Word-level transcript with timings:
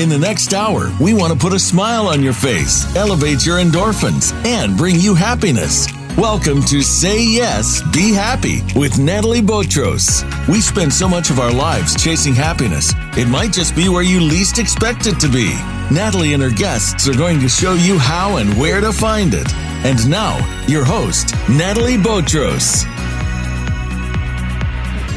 In 0.00 0.08
the 0.08 0.18
next 0.18 0.54
hour, 0.54 0.90
we 0.98 1.12
want 1.12 1.30
to 1.30 1.38
put 1.38 1.52
a 1.52 1.58
smile 1.58 2.06
on 2.06 2.22
your 2.22 2.32
face, 2.32 2.86
elevate 2.96 3.44
your 3.44 3.58
endorphins, 3.58 4.32
and 4.46 4.74
bring 4.74 4.98
you 4.98 5.14
happiness. 5.14 5.88
Welcome 6.16 6.62
to 6.62 6.80
Say 6.80 7.22
Yes, 7.22 7.82
Be 7.92 8.14
Happy 8.14 8.62
with 8.74 8.98
Natalie 8.98 9.42
Botros. 9.42 10.24
We 10.48 10.62
spend 10.62 10.90
so 10.90 11.06
much 11.06 11.28
of 11.28 11.38
our 11.38 11.52
lives 11.52 12.02
chasing 12.02 12.34
happiness, 12.34 12.94
it 13.18 13.28
might 13.28 13.52
just 13.52 13.76
be 13.76 13.90
where 13.90 14.02
you 14.02 14.20
least 14.20 14.58
expect 14.58 15.06
it 15.06 15.20
to 15.20 15.28
be. 15.28 15.52
Natalie 15.94 16.32
and 16.32 16.42
her 16.42 16.50
guests 16.50 17.06
are 17.06 17.14
going 17.14 17.38
to 17.40 17.48
show 17.50 17.74
you 17.74 17.98
how 17.98 18.38
and 18.38 18.58
where 18.58 18.80
to 18.80 18.94
find 18.94 19.34
it. 19.34 19.52
And 19.84 20.08
now, 20.08 20.38
your 20.66 20.86
host, 20.86 21.34
Natalie 21.50 21.98
Botros. 21.98 22.86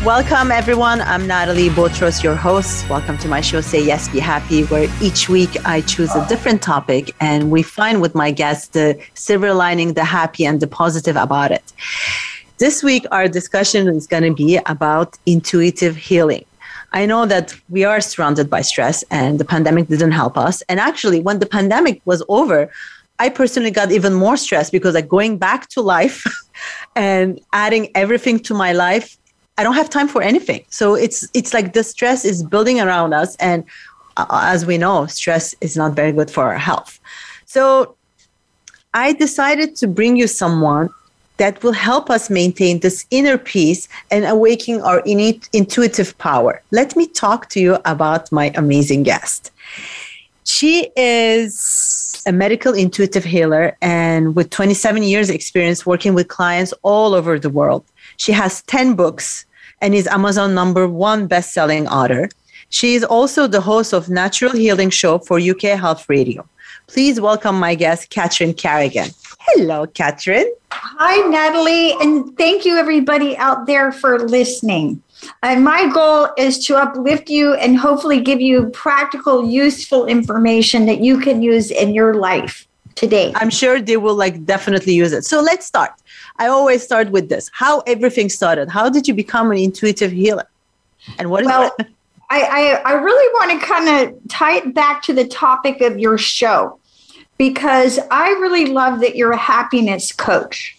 Welcome, 0.05 0.51
everyone. 0.51 0.99
I'm 0.99 1.25
Natalie 1.27 1.69
Botros, 1.69 2.21
your 2.21 2.35
host. 2.35 2.89
Welcome 2.89 3.17
to 3.19 3.29
my 3.29 3.39
show, 3.39 3.61
Say 3.61 3.81
Yes, 3.81 4.09
Be 4.09 4.19
Happy, 4.19 4.65
where 4.65 4.89
each 5.01 5.29
week 5.29 5.65
I 5.65 5.79
choose 5.79 6.13
a 6.13 6.27
different 6.27 6.61
topic 6.61 7.15
and 7.21 7.49
we 7.49 7.63
find 7.63 8.01
with 8.01 8.13
my 8.13 8.29
guests 8.29 8.67
the 8.67 9.01
silver 9.13 9.53
lining, 9.53 9.93
the 9.93 10.03
happy, 10.03 10.45
and 10.45 10.59
the 10.59 10.67
positive 10.67 11.15
about 11.15 11.51
it. 11.51 11.71
This 12.57 12.83
week, 12.83 13.05
our 13.11 13.29
discussion 13.29 13.87
is 13.87 14.05
going 14.05 14.23
to 14.23 14.33
be 14.33 14.59
about 14.65 15.17
intuitive 15.25 15.95
healing. 15.95 16.43
I 16.91 17.05
know 17.05 17.25
that 17.25 17.55
we 17.69 17.85
are 17.85 18.01
surrounded 18.01 18.49
by 18.49 18.59
stress 18.59 19.05
and 19.09 19.39
the 19.39 19.45
pandemic 19.45 19.87
didn't 19.87 20.11
help 20.11 20.37
us. 20.37 20.61
And 20.63 20.81
actually, 20.81 21.21
when 21.21 21.39
the 21.39 21.45
pandemic 21.45 22.01
was 22.03 22.21
over, 22.27 22.69
I 23.19 23.29
personally 23.29 23.71
got 23.71 23.89
even 23.93 24.13
more 24.13 24.35
stressed 24.35 24.73
because 24.73 24.95
like 24.95 25.07
going 25.07 25.37
back 25.37 25.69
to 25.69 25.81
life 25.81 26.25
and 26.97 27.39
adding 27.53 27.89
everything 27.95 28.39
to 28.39 28.53
my 28.53 28.73
life 28.73 29.17
I 29.57 29.63
don't 29.63 29.75
have 29.75 29.89
time 29.89 30.07
for 30.07 30.21
anything. 30.21 30.65
So 30.69 30.95
it's 30.95 31.27
it's 31.33 31.53
like 31.53 31.73
the 31.73 31.83
stress 31.83 32.25
is 32.25 32.43
building 32.43 32.79
around 32.79 33.13
us, 33.13 33.35
and 33.37 33.63
uh, 34.17 34.25
as 34.31 34.65
we 34.65 34.77
know, 34.77 35.05
stress 35.05 35.55
is 35.61 35.77
not 35.77 35.93
very 35.93 36.11
good 36.11 36.31
for 36.31 36.43
our 36.43 36.57
health. 36.57 36.99
So 37.45 37.95
I 38.93 39.13
decided 39.13 39.75
to 39.77 39.87
bring 39.87 40.17
you 40.17 40.27
someone 40.27 40.89
that 41.37 41.63
will 41.63 41.73
help 41.73 42.09
us 42.09 42.29
maintain 42.29 42.79
this 42.79 43.05
inner 43.09 43.37
peace 43.37 43.87
and 44.11 44.25
awaken 44.25 44.81
our 44.81 44.99
innate 44.99 45.49
intuitive 45.51 46.17
power. 46.17 46.61
Let 46.71 46.95
me 46.95 47.07
talk 47.07 47.49
to 47.49 47.59
you 47.59 47.77
about 47.85 48.31
my 48.31 48.51
amazing 48.55 49.03
guest. 49.03 49.51
She 50.45 50.89
is 50.95 52.23
a 52.25 52.31
medical 52.31 52.73
intuitive 52.73 53.23
healer 53.23 53.75
and 53.81 54.35
with 54.35 54.49
27 54.49 55.03
years 55.03 55.29
experience 55.29 55.85
working 55.85 56.13
with 56.13 56.27
clients 56.27 56.73
all 56.83 57.13
over 57.13 57.39
the 57.39 57.49
world. 57.49 57.83
She 58.17 58.31
has 58.31 58.61
10 58.63 58.95
books 58.95 59.45
and 59.81 59.93
is 59.93 60.07
Amazon 60.07 60.53
number 60.53 60.87
one 60.87 61.27
best-selling 61.27 61.87
author. 61.87 62.29
She 62.69 62.95
is 62.95 63.03
also 63.03 63.47
the 63.47 63.61
host 63.61 63.93
of 63.93 64.09
Natural 64.09 64.51
Healing 64.51 64.89
Show 64.89 65.19
for 65.19 65.39
UK 65.39 65.77
Health 65.79 66.07
Radio. 66.09 66.47
Please 66.87 67.19
welcome 67.19 67.59
my 67.59 67.75
guest, 67.75 68.09
Catherine 68.09 68.53
Carrigan. 68.53 69.09
Hello, 69.39 69.85
Catherine. 69.87 70.51
Hi, 70.71 71.17
Natalie, 71.29 71.93
and 72.01 72.35
thank 72.37 72.65
you, 72.65 72.77
everybody 72.77 73.37
out 73.37 73.67
there, 73.67 73.91
for 73.91 74.19
listening. 74.19 75.01
And 75.41 75.63
my 75.63 75.89
goal 75.93 76.29
is 76.37 76.65
to 76.65 76.75
uplift 76.75 77.29
you 77.29 77.53
and 77.53 77.77
hopefully 77.77 78.21
give 78.21 78.41
you 78.41 78.69
practical, 78.69 79.47
useful 79.47 80.05
information 80.05 80.85
that 80.85 80.99
you 80.99 81.19
can 81.19 81.41
use 81.41 81.71
in 81.71 81.93
your 81.93 82.15
life 82.15 82.67
today. 82.95 83.31
I'm 83.35 83.49
sure 83.49 83.81
they 83.81 83.97
will 83.97 84.15
like 84.15 84.45
definitely 84.45 84.93
use 84.93 85.13
it. 85.13 85.25
So 85.25 85.41
let's 85.41 85.65
start. 85.65 85.91
I 86.37 86.47
always 86.47 86.83
start 86.83 87.11
with 87.11 87.29
this: 87.29 87.49
how 87.53 87.79
everything 87.81 88.29
started. 88.29 88.69
How 88.69 88.89
did 88.89 89.07
you 89.07 89.13
become 89.13 89.51
an 89.51 89.57
intuitive 89.57 90.11
healer? 90.11 90.47
And 91.17 91.29
what 91.29 91.41
is 91.41 91.47
well, 91.47 91.75
I, 92.29 92.41
I, 92.41 92.91
I 92.91 92.93
really 92.93 93.33
want 93.33 93.61
to 93.61 93.67
kind 93.67 93.89
of 93.89 94.29
tie 94.29 94.57
it 94.57 94.73
back 94.73 95.03
to 95.03 95.13
the 95.13 95.27
topic 95.27 95.81
of 95.81 95.99
your 95.99 96.17
show 96.17 96.79
because 97.37 97.99
I 98.09 98.29
really 98.29 98.67
love 98.67 99.01
that 99.01 99.15
you're 99.15 99.31
a 99.31 99.37
happiness 99.37 100.11
coach. 100.11 100.77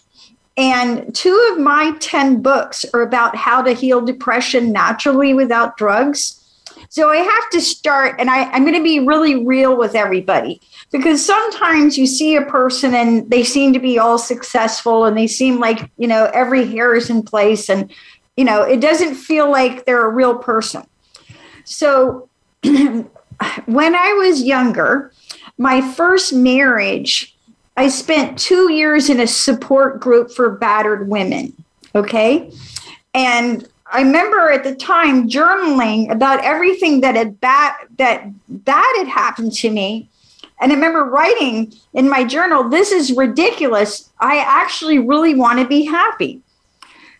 And 0.57 1.13
two 1.13 1.49
of 1.51 1.59
my 1.59 1.95
10 1.99 2.41
books 2.41 2.85
are 2.93 3.01
about 3.01 3.35
how 3.35 3.61
to 3.61 3.73
heal 3.73 4.01
depression 4.01 4.71
naturally 4.71 5.33
without 5.33 5.77
drugs. 5.77 6.41
So 6.89 7.09
I 7.09 7.17
have 7.17 7.49
to 7.51 7.61
start, 7.61 8.15
and 8.19 8.29
I, 8.29 8.49
I'm 8.51 8.63
going 8.63 8.75
to 8.75 8.83
be 8.83 8.99
really 8.99 9.45
real 9.45 9.77
with 9.77 9.95
everybody 9.95 10.61
because 10.91 11.25
sometimes 11.25 11.97
you 11.97 12.07
see 12.07 12.35
a 12.35 12.41
person 12.43 12.93
and 12.93 13.29
they 13.29 13.43
seem 13.43 13.73
to 13.73 13.79
be 13.79 13.99
all 13.99 14.17
successful 14.17 15.05
and 15.05 15.17
they 15.17 15.27
seem 15.27 15.59
like, 15.59 15.89
you 15.97 16.07
know, 16.07 16.29
every 16.33 16.65
hair 16.65 16.95
is 16.95 17.09
in 17.09 17.23
place 17.23 17.69
and, 17.69 17.91
you 18.37 18.45
know, 18.45 18.61
it 18.61 18.79
doesn't 18.79 19.15
feel 19.15 19.49
like 19.49 19.85
they're 19.85 20.05
a 20.05 20.13
real 20.13 20.37
person. 20.37 20.85
So 21.63 22.29
when 22.63 23.09
I 23.95 24.13
was 24.13 24.43
younger, 24.43 25.11
my 25.57 25.81
first 25.93 26.33
marriage, 26.33 27.35
I 27.77 27.89
spent 27.89 28.37
two 28.37 28.71
years 28.71 29.09
in 29.09 29.19
a 29.19 29.27
support 29.27 29.99
group 29.99 30.31
for 30.31 30.49
battered 30.49 31.09
women. 31.09 31.53
Okay. 31.93 32.51
And 33.13 33.67
I 33.91 34.01
remember 34.01 34.51
at 34.51 34.63
the 34.63 34.75
time 34.75 35.29
journaling 35.29 36.11
about 36.11 36.43
everything 36.43 37.01
that 37.01 37.15
had 37.15 37.39
bad 37.39 37.73
that 37.97 38.29
bad 38.49 38.95
had 38.97 39.07
happened 39.07 39.53
to 39.53 39.69
me 39.69 40.09
and 40.59 40.71
I 40.71 40.75
remember 40.75 41.03
writing 41.03 41.73
in 41.93 42.09
my 42.09 42.23
journal, 42.23 42.69
this 42.69 42.91
is 42.91 43.11
ridiculous. 43.11 44.09
I 44.19 44.37
actually 44.37 44.99
really 44.99 45.35
want 45.35 45.59
to 45.59 45.67
be 45.67 45.83
happy. 45.85 46.41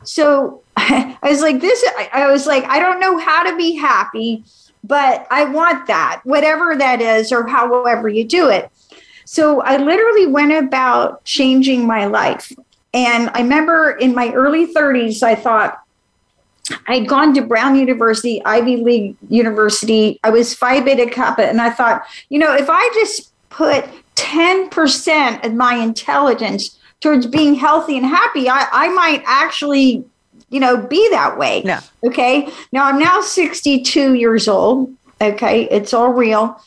So 0.04 0.64
I 0.78 1.18
was 1.24 1.42
like, 1.42 1.60
this, 1.60 1.84
I 2.14 2.32
was 2.32 2.48
like, 2.48 2.64
I 2.66 2.80
don't 2.80 3.00
know 3.00 3.18
how 3.18 3.44
to 3.44 3.58
be 3.58 3.76
happy, 3.76 4.44
but 4.84 5.28
I 5.30 5.46
want 5.46 5.88
that, 5.88 6.22
whatever 6.24 6.76
that 6.78 7.02
is, 7.02 7.32
or 7.32 7.48
however 7.48 8.08
you 8.08 8.24
do 8.24 8.50
it. 8.50 8.72
So 9.26 9.62
I 9.62 9.78
literally 9.78 10.28
went 10.28 10.54
about 10.54 11.24
changing 11.26 11.86
my 11.86 12.06
life. 12.06 12.54
And 12.94 13.30
I 13.34 13.42
remember 13.42 13.92
in 13.92 14.14
my 14.14 14.32
early 14.32 14.72
30s, 14.74 15.24
I 15.24 15.36
thought, 15.36 15.82
I'd 16.88 17.08
gone 17.08 17.34
to 17.36 17.42
Brown 17.42 17.76
University, 17.76 18.44
Ivy 18.46 18.78
League 18.78 19.16
University. 19.30 20.20
I 20.24 20.30
was 20.30 20.54
Phi 20.54 20.82
Beta 20.82 21.10
Kappa. 21.10 21.48
And 21.48 21.62
I 21.62 21.70
thought, 21.70 22.04
you 22.30 22.40
know, 22.40 22.54
if 22.56 22.68
I 22.70 22.90
just 22.94 23.32
put 23.50 23.86
10% 24.16 25.46
of 25.46 25.54
my 25.54 25.76
intelligence 25.76 26.78
towards 27.02 27.28
being 27.28 27.56
healthy 27.56 27.98
and 27.98 28.06
happy, 28.06 28.50
I, 28.50 28.68
I 28.72 28.90
might 28.90 29.24
actually, 29.26 30.04
you 30.50 30.60
know, 30.60 30.78
be 30.78 31.08
that 31.10 31.38
way. 31.38 31.62
Yeah. 31.64 31.82
Okay. 32.04 32.50
Now 32.72 32.86
I'm 32.86 33.00
now 33.00 33.22
62 33.22 34.16
years 34.16 34.48
old. 34.48 34.94
Okay. 35.22 35.70
It's 35.70 35.94
all 35.94 36.10
real. 36.10 36.60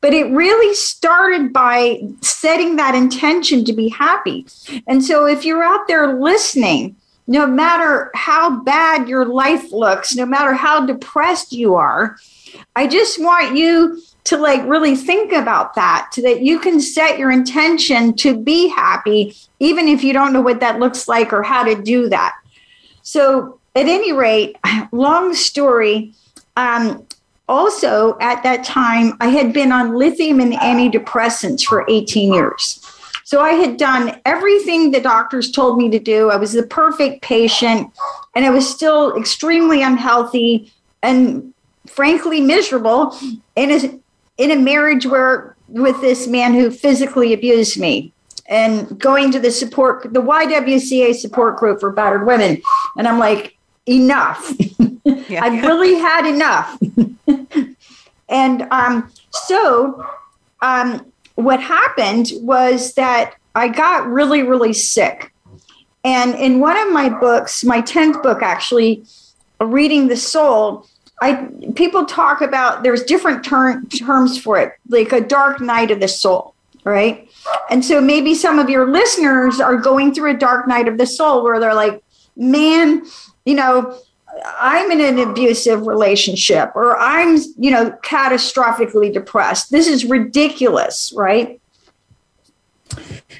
But 0.00 0.14
it 0.14 0.30
really 0.30 0.74
started 0.74 1.52
by 1.52 2.00
setting 2.20 2.76
that 2.76 2.94
intention 2.94 3.64
to 3.64 3.72
be 3.72 3.88
happy. 3.88 4.46
And 4.86 5.04
so 5.04 5.26
if 5.26 5.44
you're 5.44 5.64
out 5.64 5.88
there 5.88 6.20
listening, 6.20 6.96
no 7.26 7.46
matter 7.46 8.10
how 8.14 8.60
bad 8.60 9.08
your 9.08 9.24
life 9.24 9.72
looks, 9.72 10.14
no 10.14 10.26
matter 10.26 10.54
how 10.54 10.86
depressed 10.86 11.52
you 11.52 11.74
are, 11.74 12.16
I 12.74 12.86
just 12.86 13.20
want 13.20 13.56
you 13.56 14.00
to 14.24 14.36
like 14.36 14.66
really 14.66 14.96
think 14.96 15.32
about 15.32 15.74
that 15.74 16.10
so 16.12 16.22
that 16.22 16.42
you 16.42 16.58
can 16.58 16.80
set 16.80 17.18
your 17.18 17.30
intention 17.30 18.14
to 18.14 18.36
be 18.36 18.68
happy, 18.68 19.36
even 19.60 19.88
if 19.88 20.04
you 20.04 20.12
don't 20.12 20.32
know 20.32 20.40
what 20.40 20.60
that 20.60 20.78
looks 20.78 21.08
like 21.08 21.32
or 21.32 21.42
how 21.42 21.64
to 21.64 21.80
do 21.80 22.08
that. 22.08 22.34
So, 23.02 23.60
at 23.74 23.86
any 23.86 24.12
rate, 24.12 24.56
long 24.92 25.34
story. 25.34 26.12
Um, 26.56 27.06
also, 27.48 28.16
at 28.20 28.42
that 28.42 28.64
time, 28.64 29.12
I 29.20 29.28
had 29.28 29.52
been 29.52 29.70
on 29.70 29.96
lithium 29.96 30.40
and 30.40 30.52
antidepressants 30.54 31.64
for 31.64 31.84
18 31.88 32.32
years. 32.32 32.85
So 33.26 33.40
I 33.40 33.54
had 33.54 33.76
done 33.76 34.20
everything 34.24 34.92
the 34.92 35.00
doctors 35.00 35.50
told 35.50 35.78
me 35.78 35.90
to 35.90 35.98
do. 35.98 36.30
I 36.30 36.36
was 36.36 36.52
the 36.52 36.62
perfect 36.62 37.22
patient, 37.22 37.90
and 38.36 38.44
I 38.44 38.50
was 38.50 38.72
still 38.72 39.16
extremely 39.16 39.82
unhealthy 39.82 40.72
and 41.02 41.52
frankly 41.88 42.40
miserable 42.40 43.18
in 43.56 43.72
a 43.72 43.98
in 44.38 44.52
a 44.52 44.56
marriage 44.56 45.06
where 45.06 45.56
with 45.66 46.00
this 46.00 46.28
man 46.28 46.54
who 46.54 46.70
physically 46.70 47.32
abused 47.32 47.80
me 47.80 48.12
and 48.48 48.96
going 49.00 49.32
to 49.32 49.40
the 49.40 49.50
support 49.50 50.04
the 50.14 50.22
YWCA 50.22 51.12
support 51.12 51.56
group 51.56 51.80
for 51.80 51.90
battered 51.90 52.28
women 52.28 52.62
and 52.96 53.08
I'm 53.08 53.18
like 53.18 53.56
enough 53.86 54.52
yeah. 55.04 55.44
I've 55.44 55.64
really 55.64 55.94
had 55.94 56.26
enough 56.26 56.78
and 58.28 58.62
um 58.70 59.10
so 59.30 60.06
um 60.62 61.12
what 61.36 61.60
happened 61.60 62.32
was 62.40 62.94
that 62.94 63.34
I 63.54 63.68
got 63.68 64.06
really, 64.08 64.42
really 64.42 64.72
sick. 64.72 65.32
And 66.04 66.34
in 66.34 66.60
one 66.60 66.76
of 66.76 66.92
my 66.92 67.08
books, 67.08 67.64
my 67.64 67.80
10th 67.80 68.22
book 68.22 68.42
actually, 68.42 69.04
Reading 69.60 70.08
the 70.08 70.16
Soul, 70.16 70.86
I 71.20 71.48
people 71.74 72.04
talk 72.04 72.42
about 72.42 72.82
there's 72.82 73.02
different 73.02 73.44
ter- 73.44 73.82
terms 73.84 74.38
for 74.38 74.58
it, 74.58 74.74
like 74.88 75.12
a 75.12 75.20
dark 75.20 75.60
night 75.60 75.90
of 75.90 76.00
the 76.00 76.08
soul, 76.08 76.54
right? 76.84 77.30
And 77.70 77.84
so 77.84 78.00
maybe 78.00 78.34
some 78.34 78.58
of 78.58 78.68
your 78.68 78.90
listeners 78.90 79.60
are 79.60 79.76
going 79.76 80.12
through 80.12 80.32
a 80.32 80.36
dark 80.36 80.68
night 80.68 80.88
of 80.88 80.98
the 80.98 81.06
soul 81.06 81.42
where 81.42 81.58
they're 81.58 81.74
like, 81.74 82.02
man, 82.36 83.02
you 83.46 83.54
know, 83.54 83.98
I'm 84.44 84.90
in 84.90 85.00
an 85.00 85.18
abusive 85.18 85.86
relationship 85.86 86.72
or 86.74 86.98
I'm, 86.98 87.36
you 87.58 87.70
know, 87.70 87.90
catastrophically 88.02 89.12
depressed. 89.12 89.70
This 89.70 89.86
is 89.86 90.04
ridiculous, 90.04 91.12
right? 91.16 91.60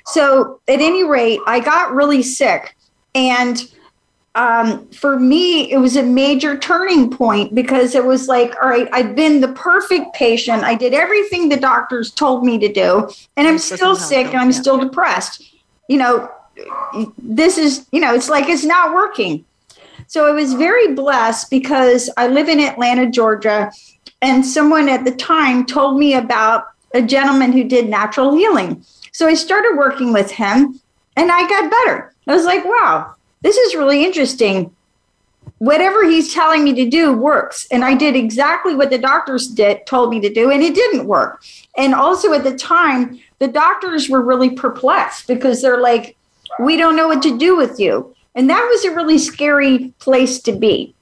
So, 0.07 0.61
at 0.69 0.81
any 0.81 1.05
rate, 1.05 1.41
I 1.47 1.61
got 1.61 1.93
really 1.93 2.23
sick. 2.23 2.77
And 3.15 3.63
um, 4.37 4.87
for 4.91 5.19
me, 5.19 5.73
it 5.73 5.79
was 5.79 5.97
a 5.97 6.03
major 6.03 6.59
turning 6.59 7.11
point 7.11 7.55
because 7.55 7.95
it 7.95 8.05
was 8.05 8.29
like, 8.29 8.55
all 8.63 8.69
right, 8.69 8.87
I've 8.93 9.17
been 9.17 9.41
the 9.41 9.49
perfect 9.49 10.15
patient. 10.15 10.63
I 10.63 10.75
did 10.75 10.93
everything 10.93 11.49
the 11.49 11.57
doctors 11.57 12.11
told 12.11 12.45
me 12.45 12.59
to 12.59 12.71
do, 12.71 13.11
and 13.39 13.49
I'm 13.49 13.59
still 13.59 13.97
sick 13.97 14.27
and 14.27 14.37
I'm 14.37 14.53
still 14.53 14.77
depressed. 14.77 15.43
You 15.89 15.97
know, 15.99 16.31
this 17.17 17.57
is, 17.57 17.87
you 17.93 18.01
know, 18.01 18.15
it's 18.15 18.29
like 18.29 18.51
it's 18.51 18.65
not 18.65 18.95
working. 18.95 19.46
So 20.07 20.27
I 20.27 20.31
was 20.31 20.55
very 20.55 20.95
blessed 20.95 21.51
because 21.51 22.11
I 22.17 22.29
live 22.29 22.49
in 22.49 22.61
Atlanta, 22.61 23.11
Georgia, 23.11 23.71
and 24.23 24.45
someone 24.45 24.89
at 24.89 25.05
the 25.05 25.15
time 25.15 25.67
told 25.67 25.99
me 25.99 26.15
about 26.15 26.69
a 26.95 27.03
gentleman 27.03 27.53
who 27.53 27.65
did 27.65 27.89
natural 27.89 28.35
healing. 28.35 28.85
So 29.13 29.27
I 29.27 29.35
started 29.35 29.77
working 29.77 30.13
with 30.13 30.31
him 30.31 30.81
and 31.17 31.31
I 31.33 31.49
got 31.49 31.71
better. 31.71 32.15
I 32.27 32.35
was 32.35 32.45
like, 32.45 32.65
wow, 32.65 33.15
this 33.43 33.57
is 33.57 33.75
really 33.75 34.05
interesting. 34.05 34.75
Whatever 35.59 36.05
he's 36.09 36.35
telling 36.35 36.65
me 36.65 36.75
to 36.75 36.89
do 36.89 37.13
works. 37.13 37.67
And 37.71 37.85
I 37.85 37.95
did 37.95 38.17
exactly 38.17 38.75
what 38.75 38.91
the 38.91 38.99
doctors 38.99 39.49
did, 39.49 39.87
told 39.87 40.11
me 40.11 40.21
to 40.21 40.33
do, 40.33 40.51
and 40.51 40.63
it 40.63 40.75
didn't 40.75 41.07
work. 41.07 41.43
And 41.77 41.95
also 41.95 42.33
at 42.33 42.45
the 42.45 42.57
time, 42.57 43.21
the 43.39 43.49
doctors 43.49 44.09
were 44.09 44.23
really 44.23 44.51
perplexed 44.51 45.27
because 45.27 45.63
they're 45.63 45.81
like, 45.81 46.17
we 46.61 46.77
don't 46.77 46.97
know 46.97 47.09
what 47.09 47.23
to 47.23 47.39
do 47.39 47.57
with 47.57 47.79
you. 47.79 48.16
And 48.37 48.49
that 48.51 48.65
was 48.71 48.85
a 48.85 48.95
really 48.95 49.19
scary 49.19 49.95
place 49.99 50.41
to 50.43 50.53
be. 50.53 50.95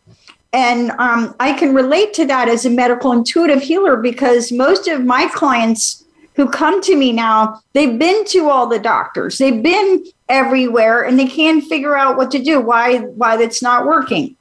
And 0.53 0.93
um, 0.93 1.35
I 1.41 1.53
can 1.53 1.75
relate 1.75 2.15
to 2.15 2.27
that 2.27 2.49
as 2.49 2.65
a 2.65 2.71
medical 2.71 3.11
intuitive 3.11 3.61
healer 3.61 3.97
because 3.97 4.53
most 4.53 4.87
of 4.87 5.05
my 5.05 5.27
clients 5.27 6.05
who 6.37 6.49
come 6.49 6.81
to 6.83 6.97
me 6.97 7.13
now, 7.13 7.61
they've 7.73 7.99
been 7.99 8.25
to 8.27 8.49
all 8.49 8.69
the 8.69 8.79
doctors, 8.79 9.39
they've 9.39 9.63
been 9.63 10.05
everywhere, 10.29 11.03
and 11.03 11.19
they 11.19 11.27
can't 11.27 11.65
figure 11.65 11.97
out 11.97 12.17
what 12.17 12.31
to 12.31 12.43
do, 12.43 12.61
why, 12.61 12.99
why 12.99 13.37
that's 13.37 13.63
not 13.63 13.85
working. 13.85 14.37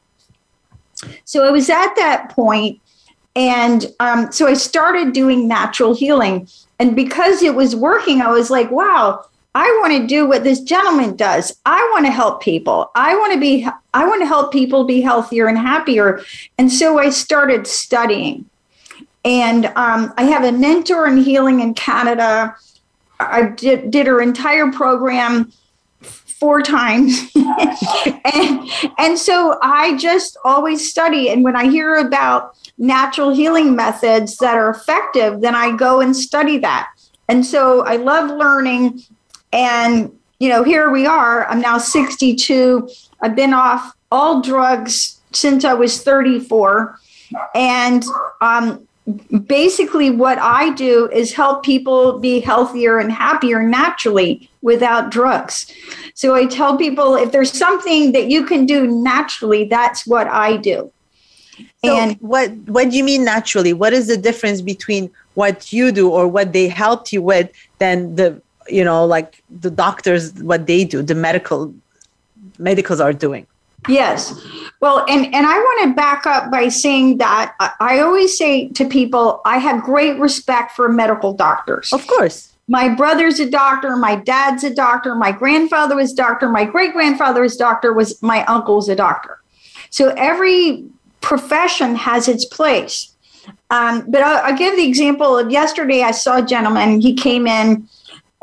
So 1.25 1.43
I 1.45 1.49
was 1.49 1.69
at 1.69 1.95
that 1.95 2.29
point, 2.29 2.79
and 3.35 3.87
um, 3.99 4.31
so 4.31 4.47
I 4.47 4.53
started 4.53 5.13
doing 5.13 5.47
natural 5.47 5.95
healing. 5.95 6.47
And 6.79 6.95
because 6.95 7.41
it 7.41 7.55
was 7.55 7.75
working, 7.75 8.21
I 8.21 8.29
was 8.29 8.49
like, 8.49 8.69
wow, 8.69 9.25
I 9.55 9.65
want 9.81 9.93
to 9.93 10.07
do 10.07 10.27
what 10.27 10.43
this 10.43 10.61
gentleman 10.61 11.15
does. 11.15 11.59
I 11.65 11.77
want 11.93 12.05
to 12.05 12.11
help 12.11 12.41
people. 12.41 12.91
I 12.95 13.15
want 13.15 13.33
to 13.33 13.39
be 13.39 13.67
I 13.93 14.07
want 14.07 14.21
to 14.21 14.25
help 14.25 14.51
people 14.51 14.85
be 14.85 15.01
healthier 15.01 15.47
and 15.47 15.57
happier. 15.57 16.21
And 16.57 16.71
so 16.71 16.97
I 16.97 17.09
started 17.09 17.67
studying. 17.67 18.49
And 19.25 19.67
um, 19.75 20.13
I 20.17 20.23
have 20.23 20.43
a 20.43 20.51
mentor 20.51 21.07
in 21.07 21.17
healing 21.17 21.61
in 21.61 21.75
Canada. 21.75 22.55
I 23.19 23.43
did, 23.43 23.89
did 23.91 24.07
her 24.07 24.21
entire 24.21 24.71
program 24.71 25.53
four 26.01 26.61
times. 26.61 27.31
and, 27.35 28.69
and 28.97 29.17
so 29.17 29.57
I 29.61 29.95
just 29.97 30.35
always 30.43 30.89
study. 30.89 31.29
And 31.29 31.43
when 31.43 31.55
I 31.55 31.69
hear 31.69 31.95
about 31.95 32.57
natural 32.77 33.33
healing 33.33 33.75
methods 33.75 34.37
that 34.37 34.57
are 34.57 34.69
effective, 34.69 35.39
then 35.39 35.55
I 35.55 35.75
go 35.75 36.01
and 36.01 36.13
study 36.13 36.57
that. 36.57 36.89
And 37.29 37.45
so 37.45 37.85
I 37.85 37.95
love 37.95 38.29
learning 38.29 39.03
and, 39.53 40.11
you 40.39 40.49
know, 40.49 40.63
here 40.63 40.89
we 40.89 41.05
are. 41.05 41.47
I'm 41.47 41.61
now 41.61 41.77
62. 41.77 42.89
I've 43.21 43.35
been 43.35 43.53
off 43.53 43.95
all 44.11 44.41
drugs 44.41 45.21
since 45.31 45.63
I 45.63 45.73
was 45.73 46.03
34. 46.03 46.99
And 47.55 48.03
um, 48.41 48.87
basically, 49.45 50.09
what 50.09 50.37
I 50.39 50.71
do 50.71 51.09
is 51.11 51.33
help 51.33 51.63
people 51.63 52.19
be 52.19 52.39
healthier 52.39 52.99
and 52.99 53.11
happier 53.11 53.63
naturally 53.63 54.49
without 54.61 55.11
drugs. 55.11 55.71
So 56.13 56.35
I 56.35 56.45
tell 56.45 56.77
people 56.77 57.15
if 57.15 57.31
there's 57.31 57.51
something 57.51 58.11
that 58.13 58.29
you 58.29 58.45
can 58.45 58.65
do 58.65 58.87
naturally, 58.87 59.65
that's 59.65 60.05
what 60.05 60.27
I 60.27 60.57
do. 60.57 60.91
So 61.85 61.95
and 61.95 62.17
what 62.19 62.51
what 62.65 62.89
do 62.89 62.97
you 62.97 63.03
mean 63.03 63.23
naturally? 63.23 63.73
What 63.73 63.93
is 63.93 64.07
the 64.07 64.17
difference 64.17 64.61
between 64.61 65.11
what 65.33 65.73
you 65.73 65.91
do 65.91 66.09
or 66.09 66.27
what 66.27 66.53
they 66.53 66.67
helped 66.67 67.11
you 67.11 67.21
with 67.21 67.51
than 67.79 68.15
the 68.15 68.41
you 68.67 68.83
know 68.83 69.05
like 69.05 69.43
the 69.49 69.69
doctors 69.69 70.33
what 70.41 70.67
they 70.67 70.83
do 70.83 71.01
the 71.01 71.15
medical 71.15 71.73
medicals 72.57 72.99
are 72.99 73.13
doing. 73.13 73.47
Yes. 73.87 74.33
Well 74.79 75.05
and 75.09 75.25
and 75.33 75.45
i 75.45 75.57
want 75.57 75.89
to 75.89 75.95
back 75.95 76.25
up 76.25 76.51
by 76.51 76.69
saying 76.69 77.17
that 77.17 77.55
i 77.79 77.99
always 77.99 78.37
say 78.37 78.69
to 78.69 78.85
people 78.85 79.41
i 79.45 79.57
have 79.57 79.83
great 79.83 80.19
respect 80.19 80.71
for 80.71 80.89
medical 80.89 81.33
doctors. 81.33 81.91
Of 81.91 82.07
course. 82.07 82.53
My 82.67 82.87
brother's 82.87 83.39
a 83.39 83.49
doctor 83.49 83.95
my 83.97 84.15
dad's 84.15 84.63
a 84.63 84.73
doctor 84.73 85.15
my 85.15 85.31
grandfather 85.31 85.95
was 85.95 86.13
doctor 86.13 86.49
my 86.49 86.65
great 86.65 86.93
grandfather 86.93 87.41
was 87.41 87.57
doctor 87.57 87.93
was 87.93 88.21
my 88.21 88.45
uncle's 88.45 88.87
a 88.87 88.95
doctor. 88.95 89.39
So 89.89 90.09
every 90.17 90.85
profession 91.21 91.95
has 91.95 92.27
its 92.27 92.45
place. 92.45 93.09
Um, 93.69 94.05
but 94.09 94.21
I'll, 94.21 94.45
I'll 94.45 94.57
give 94.57 94.75
the 94.77 94.87
example 94.87 95.37
of 95.37 95.51
yesterday 95.51 96.01
i 96.03 96.11
saw 96.11 96.37
a 96.37 96.41
gentleman 96.41 97.01
he 97.01 97.13
came 97.13 97.47
in 97.47 97.89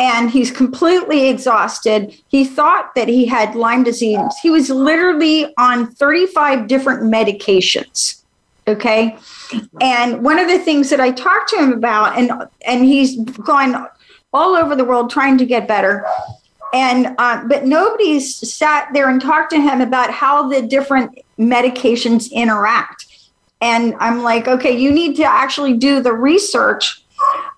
and 0.00 0.30
he's 0.30 0.50
completely 0.50 1.28
exhausted. 1.28 2.18
He 2.28 2.42
thought 2.44 2.94
that 2.94 3.06
he 3.06 3.26
had 3.26 3.54
Lyme 3.54 3.84
disease. 3.84 4.32
He 4.42 4.48
was 4.48 4.70
literally 4.70 5.52
on 5.58 5.92
35 5.92 6.66
different 6.66 7.02
medications. 7.02 8.22
Okay. 8.66 9.18
And 9.82 10.24
one 10.24 10.38
of 10.38 10.48
the 10.48 10.58
things 10.58 10.88
that 10.88 11.00
I 11.00 11.10
talked 11.10 11.50
to 11.50 11.58
him 11.58 11.72
about, 11.72 12.16
and 12.16 12.32
and 12.66 12.84
he's 12.84 13.16
gone 13.16 13.86
all 14.32 14.54
over 14.54 14.74
the 14.74 14.84
world 14.84 15.10
trying 15.10 15.36
to 15.36 15.44
get 15.44 15.68
better. 15.68 16.06
And 16.72 17.14
uh, 17.18 17.44
but 17.46 17.66
nobody's 17.66 18.36
sat 18.50 18.88
there 18.94 19.10
and 19.10 19.20
talked 19.20 19.50
to 19.50 19.60
him 19.60 19.82
about 19.82 20.10
how 20.10 20.48
the 20.48 20.62
different 20.62 21.18
medications 21.38 22.30
interact. 22.30 23.06
And 23.60 23.94
I'm 23.98 24.22
like, 24.22 24.48
okay, 24.48 24.78
you 24.78 24.92
need 24.92 25.16
to 25.16 25.24
actually 25.24 25.74
do 25.76 26.00
the 26.00 26.14
research 26.14 27.02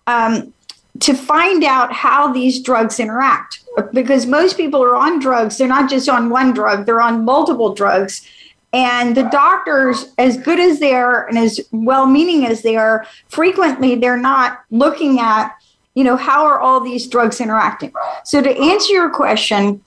um, 0.09 0.53
to 1.03 1.15
find 1.15 1.65
out 1.65 1.93
how 1.93 2.33
these 2.33 2.63
drugs 2.63 3.01
interact. 3.01 3.61
Because 3.93 4.25
most 4.27 4.57
people 4.57 4.83
are 4.83 4.95
on 4.95 5.19
drugs, 5.19 5.59
they're 5.59 5.67
not 5.67 5.91
just 5.91 6.09
on 6.09 6.31
one 6.31 6.55
drug, 6.55 6.87
they're 6.87 7.01
on 7.01 7.25
multiple 7.25 7.75
drugs. 7.75 8.27
And 8.73 9.17
the 9.17 9.25
doctors, 9.25 10.13
as 10.17 10.39
good 10.39 10.61
as 10.61 10.79
they 10.79 10.95
are 10.95 11.27
and 11.29 11.37
as 11.37 11.61
well 11.73 12.07
meaning 12.07 12.47
as 12.47 12.63
they 12.63 12.77
are, 12.77 13.05
frequently 13.29 13.97
they're 13.97 14.17
not 14.17 14.61
looking 14.71 15.19
at, 15.21 15.55
you 15.95 16.05
know, 16.05 16.17
how 16.17 16.47
are 16.47 16.59
all 16.59 16.81
these 16.81 17.07
drugs 17.07 17.41
interacting. 17.41 17.93
So, 18.25 18.41
to 18.41 18.51
answer 18.51 18.93
your 18.93 19.11
question, 19.11 19.83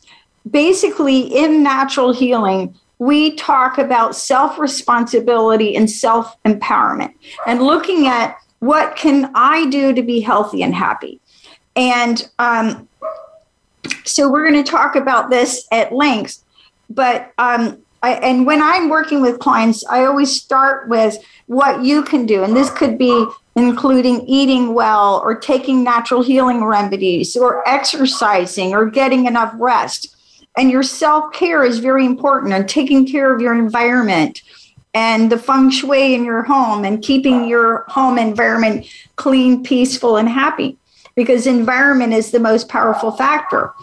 basically 0.49 1.21
in 1.21 1.63
natural 1.63 2.13
healing, 2.13 2.75
we 2.99 3.35
talk 3.35 3.77
about 3.77 4.15
self 4.15 4.59
responsibility 4.59 5.75
and 5.75 5.89
self 5.89 6.41
empowerment 6.43 7.13
and 7.47 7.63
looking 7.63 8.07
at 8.07 8.37
what 8.65 8.95
can 8.95 9.31
I 9.35 9.67
do 9.67 9.93
to 9.93 10.01
be 10.01 10.19
healthy 10.19 10.63
and 10.63 10.73
happy? 10.73 11.19
And 11.75 12.27
um, 12.39 12.87
so 14.05 14.31
we're 14.31 14.49
going 14.49 14.63
to 14.63 14.69
talk 14.69 14.95
about 14.95 15.29
this 15.29 15.67
at 15.71 15.93
length. 15.93 16.43
But 16.89 17.31
um, 17.37 17.79
I, 18.01 18.13
and 18.13 18.45
when 18.45 18.61
I'm 18.61 18.89
working 18.89 19.21
with 19.21 19.39
clients, 19.39 19.85
I 19.85 20.05
always 20.05 20.39
start 20.39 20.87
with 20.89 21.17
what 21.47 21.83
you 21.83 22.03
can 22.03 22.25
do, 22.25 22.43
and 22.43 22.55
this 22.55 22.69
could 22.69 22.97
be 22.97 23.25
including 23.55 24.21
eating 24.27 24.73
well, 24.73 25.21
or 25.23 25.35
taking 25.35 25.83
natural 25.83 26.21
healing 26.21 26.63
remedies, 26.63 27.35
or 27.35 27.67
exercising, 27.67 28.73
or 28.73 28.85
getting 28.85 29.25
enough 29.25 29.53
rest. 29.57 30.15
And 30.57 30.71
your 30.71 30.83
self 30.83 31.33
care 31.33 31.63
is 31.63 31.79
very 31.79 32.05
important, 32.05 32.53
and 32.53 32.67
taking 32.67 33.07
care 33.07 33.33
of 33.33 33.41
your 33.41 33.53
environment 33.53 34.41
and 34.95 35.29
the 35.29 35.37
feng 35.37 35.69
shui 35.69 36.15
in 36.15 36.23
your 36.23 36.41
home 36.41 36.85
and 36.85 37.03
keeping 37.03 37.47
your 37.47 37.83
home 37.89 38.17
environment 38.17 38.87
clean, 39.17 39.61
peaceful, 39.61 40.15
and 40.15 40.29
happy 40.29 40.77
because 41.15 41.45
environment 41.45 42.13
is 42.13 42.31
the 42.31 42.39
most 42.39 42.69
powerful 42.69 43.11
factor. 43.11 43.73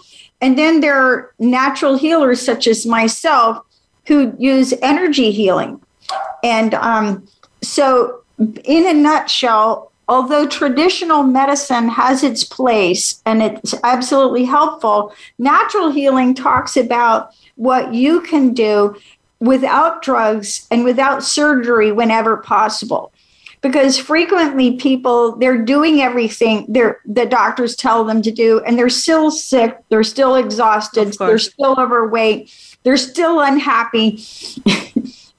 And 0.40 0.58
then 0.58 0.80
there 0.80 0.96
are 0.96 1.34
natural 1.38 1.96
healers 1.96 2.40
such 2.40 2.66
as 2.66 2.86
myself 2.86 3.64
who 4.06 4.34
use 4.38 4.72
energy 4.82 5.30
healing. 5.30 5.80
And 6.42 6.74
um, 6.74 7.28
so, 7.62 8.22
in 8.64 8.86
a 8.86 8.94
nutshell, 8.94 9.92
although 10.08 10.48
traditional 10.48 11.22
medicine 11.22 11.88
has 11.88 12.24
its 12.24 12.42
place 12.42 13.22
and 13.24 13.42
it's 13.42 13.74
absolutely 13.84 14.44
helpful, 14.44 15.14
natural 15.38 15.90
healing 15.90 16.34
talks 16.34 16.76
about 16.76 17.32
what 17.56 17.94
you 17.94 18.22
can 18.22 18.54
do 18.54 18.96
without 19.42 20.02
drugs 20.02 20.66
and 20.70 20.84
without 20.84 21.24
surgery 21.24 21.90
whenever 21.90 22.36
possible 22.36 23.12
because 23.60 23.98
frequently 23.98 24.76
people 24.76 25.36
they're 25.36 25.64
doing 25.64 26.00
everything 26.00 26.64
they're 26.68 27.00
the 27.04 27.26
doctors 27.26 27.74
tell 27.74 28.04
them 28.04 28.22
to 28.22 28.30
do 28.30 28.60
and 28.60 28.78
they're 28.78 28.88
still 28.88 29.32
sick 29.32 29.76
they're 29.88 30.04
still 30.04 30.36
exhausted 30.36 31.12
they're 31.18 31.38
still 31.38 31.74
overweight 31.76 32.54
they're 32.84 32.96
still 32.96 33.40
unhappy 33.40 34.22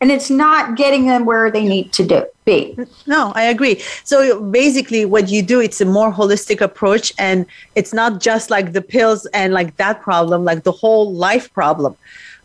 and 0.02 0.12
it's 0.12 0.30
not 0.30 0.76
getting 0.76 1.06
them 1.06 1.24
where 1.24 1.50
they 1.50 1.66
need 1.66 1.94
to 1.94 2.06
do 2.06 2.26
be. 2.46 2.78
No, 3.08 3.32
I 3.36 3.44
agree. 3.44 3.82
So 4.04 4.42
basically, 4.42 5.06
what 5.06 5.30
you 5.30 5.42
do, 5.42 5.62
it's 5.62 5.80
a 5.80 5.86
more 5.86 6.12
holistic 6.12 6.60
approach, 6.60 7.14
and 7.18 7.46
it's 7.76 7.94
not 7.94 8.20
just 8.20 8.50
like 8.50 8.74
the 8.74 8.82
pills 8.82 9.26
and 9.28 9.54
like 9.54 9.78
that 9.78 10.02
problem, 10.02 10.44
like 10.44 10.64
the 10.64 10.74
whole 10.74 11.14
life 11.14 11.54
problem. 11.54 11.96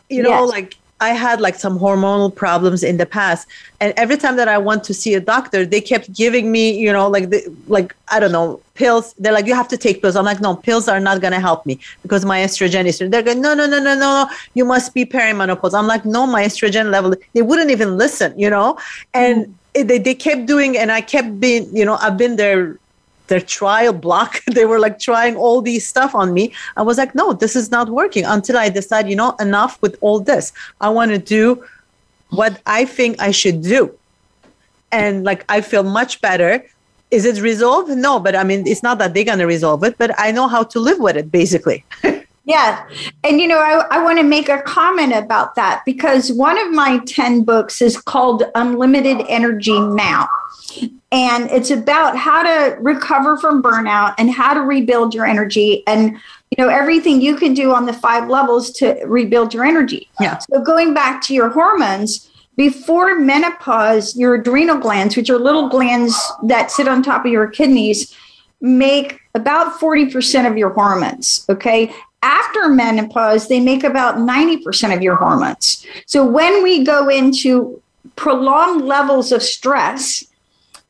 You 0.08 0.22
know, 0.22 0.30
yes. 0.30 0.48
like 0.48 0.76
I 1.00 1.10
had 1.10 1.40
like 1.40 1.54
some 1.54 1.78
hormonal 1.78 2.34
problems 2.34 2.82
in 2.82 2.96
the 2.96 3.06
past, 3.06 3.46
and 3.80 3.94
every 3.96 4.16
time 4.16 4.36
that 4.36 4.48
I 4.48 4.58
went 4.58 4.84
to 4.84 4.94
see 4.94 5.14
a 5.14 5.20
doctor, 5.20 5.64
they 5.64 5.80
kept 5.80 6.12
giving 6.12 6.50
me, 6.50 6.78
you 6.78 6.92
know, 6.92 7.08
like 7.08 7.30
the 7.30 7.42
like 7.68 7.94
I 8.08 8.18
don't 8.20 8.32
know 8.32 8.60
pills. 8.74 9.14
They're 9.18 9.32
like, 9.32 9.46
you 9.46 9.54
have 9.54 9.68
to 9.68 9.76
take 9.76 10.02
pills. 10.02 10.16
I'm 10.16 10.24
like, 10.24 10.40
no, 10.40 10.56
pills 10.56 10.88
are 10.88 11.00
not 11.00 11.20
gonna 11.20 11.40
help 11.40 11.66
me 11.66 11.78
because 12.02 12.24
my 12.24 12.40
estrogen 12.40 12.86
is. 12.86 12.98
They're 12.98 13.22
going, 13.22 13.40
no, 13.40 13.54
no, 13.54 13.66
no, 13.66 13.78
no, 13.78 13.94
no, 13.94 14.00
no. 14.00 14.30
You 14.54 14.64
must 14.64 14.94
be 14.94 15.04
perimenopause. 15.04 15.78
I'm 15.78 15.86
like, 15.86 16.04
no, 16.04 16.26
my 16.26 16.44
estrogen 16.44 16.90
level. 16.90 17.14
They 17.32 17.42
wouldn't 17.42 17.70
even 17.70 17.96
listen, 17.96 18.38
you 18.38 18.50
know, 18.50 18.78
and. 19.14 19.46
Mm. 19.46 19.54
They, 19.74 19.98
they 19.98 20.14
kept 20.14 20.46
doing 20.46 20.76
and 20.76 20.90
i 20.90 21.00
kept 21.00 21.38
being 21.38 21.68
you 21.76 21.84
know 21.84 21.94
i've 22.00 22.16
been 22.16 22.34
there 22.34 22.80
their 23.28 23.40
trial 23.40 23.92
block. 23.92 24.42
they 24.54 24.64
were 24.64 24.78
like 24.78 24.98
trying 24.98 25.36
all 25.36 25.62
these 25.62 25.88
stuff 25.88 26.14
on 26.14 26.34
me. 26.34 26.52
I 26.76 26.82
was 26.82 26.98
like, 26.98 27.14
no, 27.14 27.32
this 27.32 27.56
is 27.56 27.70
not 27.70 27.88
working 27.90 28.24
until 28.24 28.56
I 28.56 28.68
decide, 28.68 29.08
you 29.08 29.16
know, 29.16 29.34
enough 29.40 29.80
with 29.80 29.96
all 30.00 30.20
this. 30.20 30.52
I 30.80 30.88
want 30.88 31.10
to 31.12 31.18
do 31.18 31.64
what 32.30 32.60
I 32.66 32.84
think 32.84 33.20
I 33.20 33.30
should 33.30 33.62
do. 33.62 33.94
And 34.90 35.24
like, 35.24 35.44
I 35.48 35.60
feel 35.60 35.82
much 35.82 36.20
better. 36.20 36.64
Is 37.10 37.24
it 37.24 37.40
resolved? 37.40 37.90
No, 37.90 38.18
but 38.18 38.36
I 38.36 38.44
mean, 38.44 38.66
it's 38.66 38.82
not 38.82 38.98
that 38.98 39.14
they're 39.14 39.24
going 39.24 39.38
to 39.38 39.46
resolve 39.46 39.82
it, 39.84 39.96
but 39.96 40.10
I 40.18 40.30
know 40.32 40.48
how 40.48 40.62
to 40.64 40.80
live 40.80 40.98
with 40.98 41.16
it 41.16 41.30
basically. 41.30 41.84
Yeah. 42.48 42.88
And, 43.24 43.42
you 43.42 43.46
know, 43.46 43.58
I, 43.58 43.84
I 43.90 44.02
want 44.02 44.18
to 44.20 44.24
make 44.24 44.48
a 44.48 44.62
comment 44.62 45.12
about 45.12 45.54
that 45.56 45.82
because 45.84 46.32
one 46.32 46.58
of 46.58 46.72
my 46.72 46.98
10 47.04 47.44
books 47.44 47.82
is 47.82 48.00
called 48.00 48.42
Unlimited 48.54 49.26
Energy 49.28 49.78
Now. 49.78 50.26
And 51.10 51.50
it's 51.50 51.70
about 51.70 52.16
how 52.16 52.42
to 52.42 52.76
recover 52.80 53.38
from 53.38 53.62
burnout 53.62 54.14
and 54.18 54.30
how 54.30 54.54
to 54.54 54.60
rebuild 54.60 55.14
your 55.14 55.24
energy 55.24 55.82
and, 55.86 56.12
you 56.12 56.64
know, 56.64 56.68
everything 56.68 57.20
you 57.22 57.36
can 57.36 57.54
do 57.54 57.72
on 57.72 57.86
the 57.86 57.92
five 57.92 58.28
levels 58.28 58.70
to 58.72 59.00
rebuild 59.06 59.54
your 59.54 59.64
energy. 59.64 60.10
Yeah. 60.20 60.38
So 60.38 60.60
going 60.60 60.92
back 60.92 61.22
to 61.26 61.34
your 61.34 61.48
hormones, 61.48 62.30
before 62.56 63.18
menopause, 63.18 64.16
your 64.16 64.34
adrenal 64.34 64.78
glands, 64.78 65.16
which 65.16 65.30
are 65.30 65.38
little 65.38 65.68
glands 65.68 66.20
that 66.44 66.70
sit 66.70 66.88
on 66.88 67.02
top 67.02 67.24
of 67.24 67.32
your 67.32 67.46
kidneys, 67.46 68.14
make 68.60 69.20
about 69.34 69.78
40% 69.80 70.50
of 70.50 70.58
your 70.58 70.70
hormones. 70.70 71.46
Okay 71.48 71.94
after 72.22 72.68
menopause, 72.68 73.48
they 73.48 73.60
make 73.60 73.84
about 73.84 74.16
90% 74.16 74.94
of 74.94 75.02
your 75.02 75.16
hormones. 75.16 75.86
So 76.06 76.24
when 76.24 76.62
we 76.62 76.84
go 76.84 77.08
into 77.08 77.80
prolonged 78.16 78.84
levels 78.84 79.30
of 79.30 79.42
stress, 79.42 80.24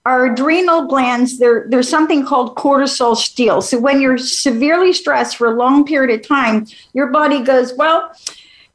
our 0.08 0.24
adrenal 0.24 0.86
glands, 0.86 1.38
there, 1.38 1.66
there's 1.68 1.86
something 1.88 2.24
called 2.24 2.56
cortisol 2.56 3.14
steal. 3.14 3.60
So 3.60 3.78
when 3.78 4.00
you're 4.00 4.16
severely 4.16 4.94
stressed 4.94 5.36
for 5.36 5.52
a 5.52 5.54
long 5.54 5.84
period 5.84 6.18
of 6.18 6.26
time, 6.26 6.66
your 6.94 7.08
body 7.08 7.42
goes, 7.42 7.74
well, 7.74 8.10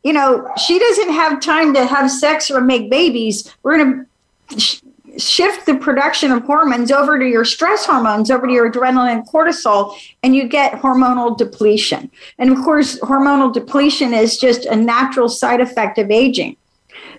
you 0.03 0.13
know, 0.13 0.47
she 0.63 0.77
doesn't 0.77 1.11
have 1.11 1.41
time 1.41 1.73
to 1.73 1.87
have 1.87 2.11
sex 2.11 2.51
or 2.51 2.61
make 2.61 2.91
babies. 2.91 3.51
We're 3.63 3.77
going 3.79 4.05
to 4.49 4.81
shift 5.17 5.65
the 5.65 5.75
production 5.75 6.31
of 6.31 6.43
hormones 6.43 6.91
over 6.91 7.17
to 7.17 7.25
your 7.25 7.45
stress 7.45 7.83
hormones, 7.83 8.29
over 8.29 8.45
to 8.45 8.53
your 8.53 8.71
adrenaline 8.71 9.13
and 9.13 9.27
cortisol, 9.27 9.97
and 10.21 10.35
you 10.35 10.47
get 10.47 10.73
hormonal 10.73 11.35
depletion. 11.35 12.11
And 12.37 12.51
of 12.51 12.63
course, 12.63 12.99
hormonal 12.99 13.51
depletion 13.51 14.13
is 14.13 14.37
just 14.37 14.65
a 14.65 14.75
natural 14.75 15.29
side 15.29 15.61
effect 15.61 15.97
of 15.97 16.11
aging. 16.11 16.57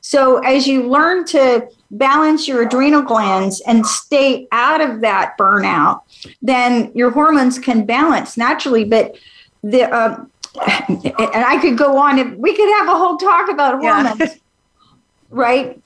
So 0.02 0.38
as 0.38 0.68
you 0.68 0.88
learn 0.88 1.25
to 1.26 1.66
balance 1.91 2.49
your 2.49 2.62
adrenal 2.62 3.03
glands 3.03 3.61
and 3.67 3.87
stay 3.87 4.47
out 4.53 4.81
of 4.81 5.00
that 5.00 5.37
burnout, 5.38 6.03
then 6.43 6.91
your 6.95 7.11
hormones 7.11 7.59
can 7.59 7.85
balance 7.87 8.37
naturally. 8.37 8.85
But 8.85 9.17
the 9.62 9.83
uh, 9.93 10.25
and 10.67 11.45
I 11.45 11.59
could 11.61 11.76
go 11.76 11.99
on. 11.99 12.38
We 12.38 12.55
could 12.55 12.69
have 12.79 12.88
a 12.88 12.99
whole 12.99 13.17
talk 13.17 13.50
about 13.50 13.81
hormones, 13.81 14.21
yeah. 14.21 14.35
right? 15.31 15.81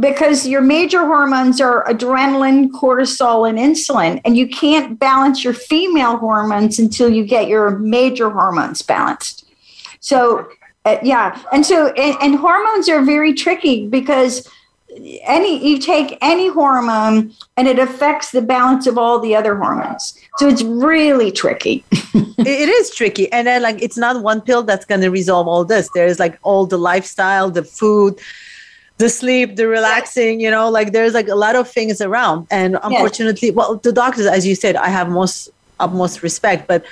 because 0.00 0.48
your 0.48 0.60
major 0.60 1.04
hormones 1.06 1.60
are 1.60 1.84
adrenaline, 1.84 2.70
cortisol, 2.70 3.48
and 3.48 3.56
insulin, 3.58 4.20
and 4.24 4.36
you 4.36 4.48
can't 4.48 4.98
balance 4.98 5.44
your 5.44 5.54
female 5.54 6.16
hormones 6.16 6.78
until 6.78 7.08
you 7.08 7.24
get 7.24 7.46
your 7.46 7.78
major 7.78 8.30
hormones 8.30 8.82
balanced. 8.82 9.44
So, 10.00 10.48
uh, 10.84 10.96
yeah, 11.02 11.40
and 11.52 11.64
so 11.64 11.88
and, 11.88 12.16
and 12.20 12.34
hormones 12.40 12.88
are 12.88 13.02
very 13.02 13.32
tricky 13.32 13.86
because 13.86 14.48
any 15.22 15.64
you 15.66 15.78
take 15.78 16.18
any 16.20 16.48
hormone 16.48 17.32
and 17.56 17.68
it 17.68 17.78
affects 17.78 18.32
the 18.32 18.42
balance 18.42 18.86
of 18.86 18.98
all 18.98 19.20
the 19.20 19.34
other 19.36 19.54
hormones 19.56 20.18
so 20.36 20.48
it's 20.48 20.62
really 20.62 21.30
tricky 21.30 21.84
it 21.92 22.68
is 22.68 22.94
tricky 22.94 23.30
and 23.32 23.46
then 23.46 23.62
like 23.62 23.80
it's 23.80 23.96
not 23.96 24.22
one 24.22 24.40
pill 24.40 24.62
that's 24.62 24.84
going 24.84 25.00
to 25.00 25.10
resolve 25.10 25.46
all 25.46 25.64
this 25.64 25.88
there's 25.94 26.18
like 26.18 26.38
all 26.42 26.66
the 26.66 26.78
lifestyle 26.78 27.50
the 27.50 27.62
food 27.62 28.18
the 29.00 29.08
sleep, 29.08 29.56
the 29.56 29.66
relaxing, 29.66 30.40
you 30.40 30.50
know, 30.50 30.68
like 30.68 30.92
there's 30.92 31.14
like 31.14 31.28
a 31.28 31.34
lot 31.34 31.56
of 31.56 31.66
things 31.68 32.02
around. 32.02 32.46
And 32.50 32.78
unfortunately, 32.82 33.48
yes. 33.48 33.56
well, 33.56 33.76
the 33.76 33.92
doctors, 33.92 34.26
as 34.26 34.46
you 34.46 34.54
said, 34.54 34.76
I 34.76 34.88
have 34.88 35.08
most 35.08 35.48
utmost 35.80 36.22
respect, 36.22 36.68
but 36.68 36.84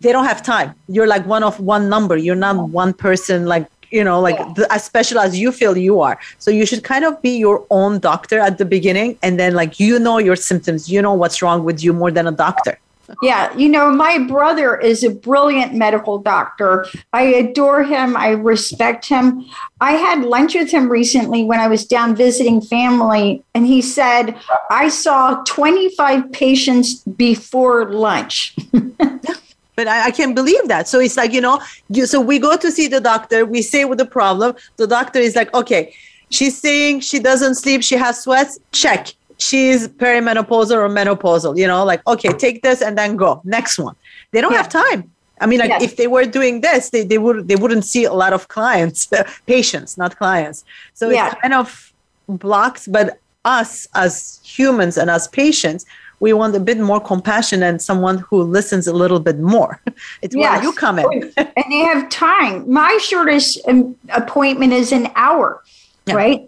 they 0.00 0.10
don't 0.12 0.24
have 0.24 0.42
time. 0.42 0.74
You're 0.88 1.06
like 1.06 1.24
one 1.26 1.42
of 1.42 1.60
one 1.60 1.88
number. 1.88 2.16
You're 2.16 2.34
not 2.34 2.70
one 2.70 2.94
person 2.94 3.46
like 3.46 3.68
you 3.92 4.02
know 4.02 4.20
like 4.20 4.38
yeah. 4.38 4.52
the, 4.56 4.72
as 4.72 4.84
special 4.84 5.18
as 5.18 5.38
you 5.38 5.52
feel 5.52 5.76
you 5.76 6.00
are 6.00 6.18
so 6.38 6.50
you 6.50 6.66
should 6.66 6.82
kind 6.82 7.04
of 7.04 7.20
be 7.22 7.36
your 7.36 7.64
own 7.70 7.98
doctor 7.98 8.38
at 8.38 8.58
the 8.58 8.64
beginning 8.64 9.18
and 9.22 9.38
then 9.38 9.54
like 9.54 9.78
you 9.78 9.98
know 9.98 10.18
your 10.18 10.36
symptoms 10.36 10.90
you 10.90 11.00
know 11.00 11.12
what's 11.12 11.42
wrong 11.42 11.64
with 11.64 11.82
you 11.82 11.92
more 11.92 12.10
than 12.10 12.26
a 12.26 12.32
doctor 12.32 12.78
yeah, 13.20 13.54
you 13.56 13.68
know, 13.68 13.90
my 13.90 14.18
brother 14.18 14.76
is 14.76 15.04
a 15.04 15.10
brilliant 15.10 15.74
medical 15.74 16.18
doctor. 16.18 16.86
I 17.12 17.22
adore 17.22 17.82
him. 17.82 18.16
I 18.16 18.30
respect 18.30 19.06
him. 19.06 19.44
I 19.80 19.92
had 19.92 20.22
lunch 20.22 20.54
with 20.54 20.70
him 20.70 20.88
recently 20.88 21.44
when 21.44 21.60
I 21.60 21.68
was 21.68 21.84
down 21.84 22.16
visiting 22.16 22.60
family, 22.60 23.42
and 23.54 23.66
he 23.66 23.82
said, 23.82 24.38
I 24.70 24.88
saw 24.88 25.42
25 25.44 26.32
patients 26.32 27.02
before 27.02 27.90
lunch. 27.90 28.56
but 29.76 29.88
I, 29.88 30.06
I, 30.06 30.10
can't 30.10 30.34
believe 30.34 30.68
that. 30.68 30.86
So 30.86 31.00
it's 31.00 31.16
like, 31.16 31.32
you 31.32 31.40
know, 31.40 31.60
you, 31.88 32.06
so 32.06 32.20
we 32.20 32.38
go 32.38 32.56
to 32.56 32.70
see 32.70 32.88
the 32.88 33.00
doctor, 33.00 33.46
we 33.46 33.62
say 33.62 33.84
with 33.84 33.98
the 33.98 34.04
problem, 34.04 34.54
the 34.76 34.86
doctor 34.86 35.18
is 35.18 35.34
like, 35.34 35.52
okay, 35.54 35.94
she's 36.30 36.58
saying 36.58 37.00
she 37.00 37.18
doesn't 37.18 37.54
sleep, 37.54 37.82
she 37.82 37.96
has 37.96 38.22
sweats, 38.22 38.58
check 38.72 39.14
she's 39.42 39.88
perimenopausal 39.88 40.76
or 40.76 40.88
menopausal, 40.88 41.58
you 41.58 41.66
know, 41.66 41.84
like, 41.84 42.06
okay, 42.06 42.28
take 42.28 42.62
this 42.62 42.80
and 42.80 42.96
then 42.96 43.16
go. 43.16 43.40
Next 43.44 43.78
one. 43.78 43.96
They 44.30 44.40
don't 44.40 44.52
yeah. 44.52 44.58
have 44.58 44.68
time. 44.68 45.10
I 45.40 45.46
mean, 45.46 45.58
like 45.58 45.70
yes. 45.70 45.82
if 45.82 45.96
they 45.96 46.06
were 46.06 46.24
doing 46.24 46.60
this, 46.60 46.90
they, 46.90 47.04
they 47.04 47.18
would 47.18 47.48
they 47.48 47.56
wouldn't 47.56 47.84
see 47.84 48.04
a 48.04 48.12
lot 48.12 48.32
of 48.32 48.46
clients, 48.46 49.10
patients, 49.46 49.98
not 49.98 50.16
clients. 50.16 50.64
So 50.94 51.10
yeah. 51.10 51.32
it 51.32 51.40
kind 51.40 51.54
of 51.54 51.92
blocks, 52.28 52.86
but 52.86 53.18
us 53.44 53.88
as 53.94 54.40
humans 54.44 54.96
and 54.96 55.10
as 55.10 55.26
patients, 55.26 55.84
we 56.22 56.32
want 56.32 56.54
a 56.54 56.60
bit 56.60 56.78
more 56.78 57.00
compassion 57.00 57.64
and 57.64 57.82
someone 57.82 58.18
who 58.18 58.44
listens 58.44 58.86
a 58.86 58.92
little 58.92 59.18
bit 59.18 59.40
more. 59.40 59.80
It's 60.22 60.36
yes. 60.36 60.42
where 60.42 60.62
you 60.62 60.72
come 60.72 60.98
in. 61.00 61.32
and 61.58 61.66
they 61.72 61.82
have 61.90 62.08
time. 62.10 62.54
My 62.70 62.92
shortest 63.02 63.58
um, 63.66 63.96
appointment 64.08 64.72
is 64.72 64.92
an 64.92 65.10
hour, 65.16 65.62
yeah. 66.06 66.14
right? 66.14 66.40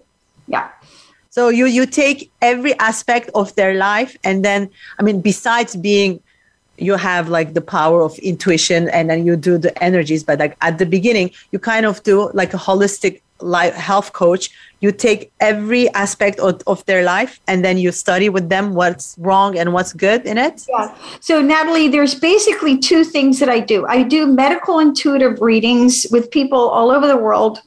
Yeah. 0.46 0.68
So 1.30 1.48
you 1.48 1.66
you 1.66 1.84
take 1.86 2.30
every 2.40 2.74
aspect 2.78 3.26
of 3.34 3.46
their 3.58 3.74
life, 3.74 4.12
and 4.22 4.44
then 4.44 4.70
I 4.98 5.02
mean, 5.02 5.20
besides 5.20 5.74
being 5.74 6.20
you 6.88 6.94
have 7.10 7.28
like 7.28 7.54
the 7.54 7.64
power 7.78 8.02
of 8.02 8.12
intuition 8.18 8.88
and 8.96 9.08
then 9.10 9.24
you 9.26 9.36
do 9.36 9.54
the 9.58 9.70
energies 9.88 10.24
but 10.24 10.40
like 10.40 10.56
at 10.60 10.74
the 10.80 10.88
beginning 10.96 11.30
you 11.52 11.58
kind 11.72 11.86
of 11.86 12.02
do 12.02 12.16
like 12.34 12.52
a 12.52 12.58
holistic 12.66 13.22
life 13.40 13.74
health 13.74 14.12
coach 14.12 14.50
you 14.80 14.92
take 14.92 15.32
every 15.40 15.88
aspect 15.94 16.38
of, 16.38 16.62
of 16.66 16.84
their 16.84 17.02
life 17.02 17.40
and 17.48 17.64
then 17.64 17.78
you 17.78 17.90
study 17.90 18.28
with 18.28 18.48
them 18.48 18.74
what's 18.74 19.16
wrong 19.18 19.56
and 19.58 19.72
what's 19.72 19.92
good 19.92 20.24
in 20.26 20.38
it? 20.38 20.66
Yeah. 20.68 20.94
So 21.20 21.40
natalie 21.40 21.88
there's 21.88 22.14
basically 22.14 22.78
two 22.78 23.02
things 23.04 23.38
that 23.40 23.48
i 23.48 23.60
do. 23.60 23.86
I 23.86 24.02
do 24.02 24.26
medical 24.26 24.78
intuitive 24.78 25.40
readings 25.40 26.06
with 26.10 26.30
people 26.30 26.58
all 26.58 26.90
over 26.90 27.06
the 27.06 27.16
world 27.16 27.60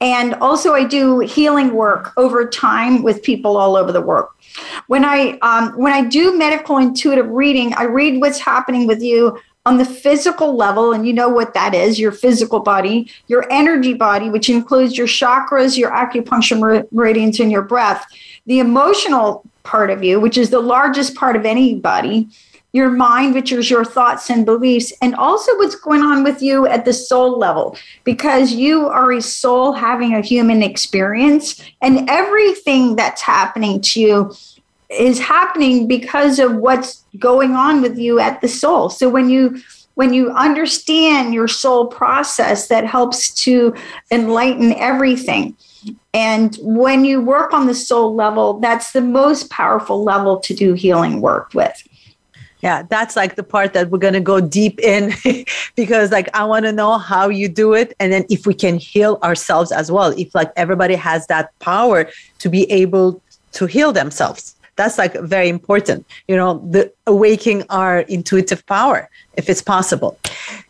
and 0.00 0.34
also, 0.34 0.74
I 0.74 0.84
do 0.84 1.20
healing 1.20 1.74
work 1.74 2.12
over 2.16 2.46
time 2.48 3.02
with 3.02 3.22
people 3.22 3.56
all 3.56 3.76
over 3.76 3.92
the 3.92 4.00
world. 4.00 4.28
When 4.86 5.04
I 5.04 5.38
um, 5.42 5.72
when 5.72 5.92
I 5.92 6.04
do 6.04 6.36
medical 6.36 6.78
intuitive 6.78 7.28
reading, 7.28 7.74
I 7.74 7.84
read 7.84 8.20
what's 8.20 8.38
happening 8.38 8.86
with 8.86 9.02
you 9.02 9.38
on 9.68 9.76
the 9.76 9.84
physical 9.84 10.56
level, 10.56 10.94
and 10.94 11.06
you 11.06 11.12
know 11.12 11.28
what 11.28 11.52
that 11.52 11.74
is 11.74 12.00
your 12.00 12.10
physical 12.10 12.60
body, 12.60 13.10
your 13.26 13.44
energy 13.50 13.92
body, 13.92 14.30
which 14.30 14.48
includes 14.48 14.96
your 14.96 15.06
chakras, 15.06 15.76
your 15.76 15.90
acupuncture 15.90 16.90
meridians, 16.90 17.38
and 17.38 17.52
your 17.52 17.60
breath, 17.60 18.06
the 18.46 18.60
emotional 18.60 19.44
part 19.64 19.90
of 19.90 20.02
you, 20.02 20.18
which 20.18 20.38
is 20.38 20.48
the 20.48 20.58
largest 20.58 21.14
part 21.14 21.36
of 21.36 21.44
anybody, 21.44 22.26
your 22.72 22.90
mind, 22.90 23.34
which 23.34 23.52
is 23.52 23.68
your 23.68 23.84
thoughts 23.84 24.30
and 24.30 24.46
beliefs, 24.46 24.90
and 25.02 25.14
also 25.14 25.54
what's 25.58 25.74
going 25.74 26.00
on 26.00 26.24
with 26.24 26.40
you 26.40 26.66
at 26.66 26.86
the 26.86 26.92
soul 26.94 27.38
level, 27.38 27.76
because 28.04 28.52
you 28.52 28.88
are 28.88 29.12
a 29.12 29.20
soul 29.20 29.72
having 29.72 30.14
a 30.14 30.22
human 30.22 30.62
experience, 30.62 31.62
and 31.82 32.08
everything 32.08 32.96
that's 32.96 33.20
happening 33.20 33.82
to 33.82 34.00
you 34.00 34.32
is 34.90 35.18
happening 35.18 35.86
because 35.86 36.38
of 36.38 36.56
what's 36.56 37.04
going 37.18 37.52
on 37.52 37.82
with 37.82 37.98
you 37.98 38.18
at 38.18 38.40
the 38.40 38.48
soul. 38.48 38.88
So 38.88 39.08
when 39.08 39.28
you 39.28 39.60
when 39.94 40.14
you 40.14 40.30
understand 40.30 41.34
your 41.34 41.48
soul 41.48 41.88
process 41.88 42.68
that 42.68 42.86
helps 42.86 43.34
to 43.34 43.74
enlighten 44.12 44.72
everything. 44.74 45.56
And 46.14 46.56
when 46.62 47.04
you 47.04 47.20
work 47.20 47.52
on 47.52 47.66
the 47.66 47.74
soul 47.74 48.14
level 48.14 48.60
that's 48.60 48.92
the 48.92 49.00
most 49.00 49.50
powerful 49.50 50.04
level 50.04 50.38
to 50.40 50.54
do 50.54 50.74
healing 50.74 51.20
work 51.20 51.52
with. 51.52 51.82
Yeah 52.62 52.84
that's 52.88 53.14
like 53.16 53.34
the 53.34 53.42
part 53.42 53.72
that 53.74 53.90
we're 53.90 53.98
going 53.98 54.14
to 54.14 54.20
go 54.20 54.40
deep 54.40 54.80
in 54.80 55.12
because 55.76 56.10
like 56.10 56.28
i 56.34 56.44
want 56.44 56.64
to 56.64 56.72
know 56.72 56.98
how 56.98 57.28
you 57.28 57.48
do 57.48 57.74
it 57.74 57.94
and 58.00 58.12
then 58.12 58.24
if 58.30 58.46
we 58.46 58.54
can 58.54 58.78
heal 58.78 59.18
ourselves 59.22 59.70
as 59.70 59.92
well. 59.92 60.14
If 60.16 60.34
like 60.34 60.50
everybody 60.56 60.94
has 60.94 61.26
that 61.26 61.56
power 61.58 62.08
to 62.38 62.48
be 62.48 62.70
able 62.70 63.20
to 63.52 63.66
heal 63.66 63.92
themselves 63.92 64.54
that's 64.78 64.96
like 64.96 65.14
very 65.20 65.50
important. 65.50 66.06
You 66.28 66.36
know 66.36 66.66
the 66.70 66.90
awakening 67.06 67.66
our 67.68 68.00
intuitive 68.16 68.64
power 68.64 69.10
if 69.34 69.50
it's 69.50 69.62
possible. 69.62 70.18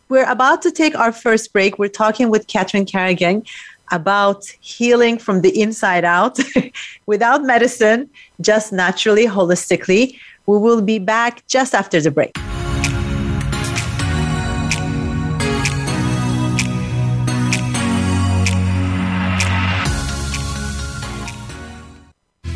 We're 0.09 0.29
about 0.29 0.61
to 0.63 0.71
take 0.71 0.95
our 0.95 1.13
first 1.13 1.53
break. 1.53 1.79
We're 1.79 1.97
talking 2.03 2.29
with 2.29 2.47
Catherine 2.47 2.85
carrigan 2.85 3.45
about 3.91 4.45
healing 4.59 5.17
from 5.17 5.41
the 5.41 5.51
inside 5.61 6.03
out. 6.03 6.37
Without 7.05 7.43
medicine 7.43 8.09
just 8.41 8.73
naturally 8.73 9.25
holistically 9.25 10.19
we 10.49 10.57
will 10.57 10.81
be 10.81 10.97
back 10.97 11.45
just 11.47 11.75
after 11.75 12.01
the 12.01 12.09
break 12.09 12.33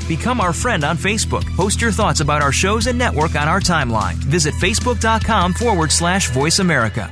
Become 0.07 0.41
our 0.41 0.53
friend 0.53 0.83
on 0.83 0.97
Facebook. 0.97 1.45
Post 1.55 1.81
your 1.81 1.91
thoughts 1.91 2.19
about 2.19 2.41
our 2.41 2.51
shows 2.51 2.87
and 2.87 2.97
network 2.97 3.35
on 3.35 3.47
our 3.47 3.59
timeline. 3.59 4.15
Visit 4.15 4.53
facebook.com 4.55 5.53
forward 5.53 5.91
slash 5.91 6.29
voice 6.29 6.59
America. 6.59 7.11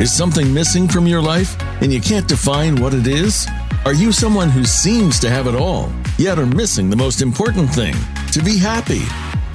Is 0.00 0.16
something 0.16 0.52
missing 0.54 0.86
from 0.86 1.06
your 1.06 1.20
life 1.20 1.60
and 1.82 1.92
you 1.92 2.00
can't 2.00 2.28
define 2.28 2.76
what 2.76 2.94
it 2.94 3.06
is? 3.06 3.48
Are 3.84 3.94
you 3.94 4.12
someone 4.12 4.48
who 4.48 4.64
seems 4.64 5.18
to 5.20 5.30
have 5.30 5.46
it 5.46 5.54
all, 5.54 5.92
yet 6.18 6.38
are 6.38 6.46
missing 6.46 6.90
the 6.90 6.96
most 6.96 7.20
important 7.22 7.70
thing 7.70 7.94
to 8.32 8.42
be 8.42 8.58
happy? 8.58 9.02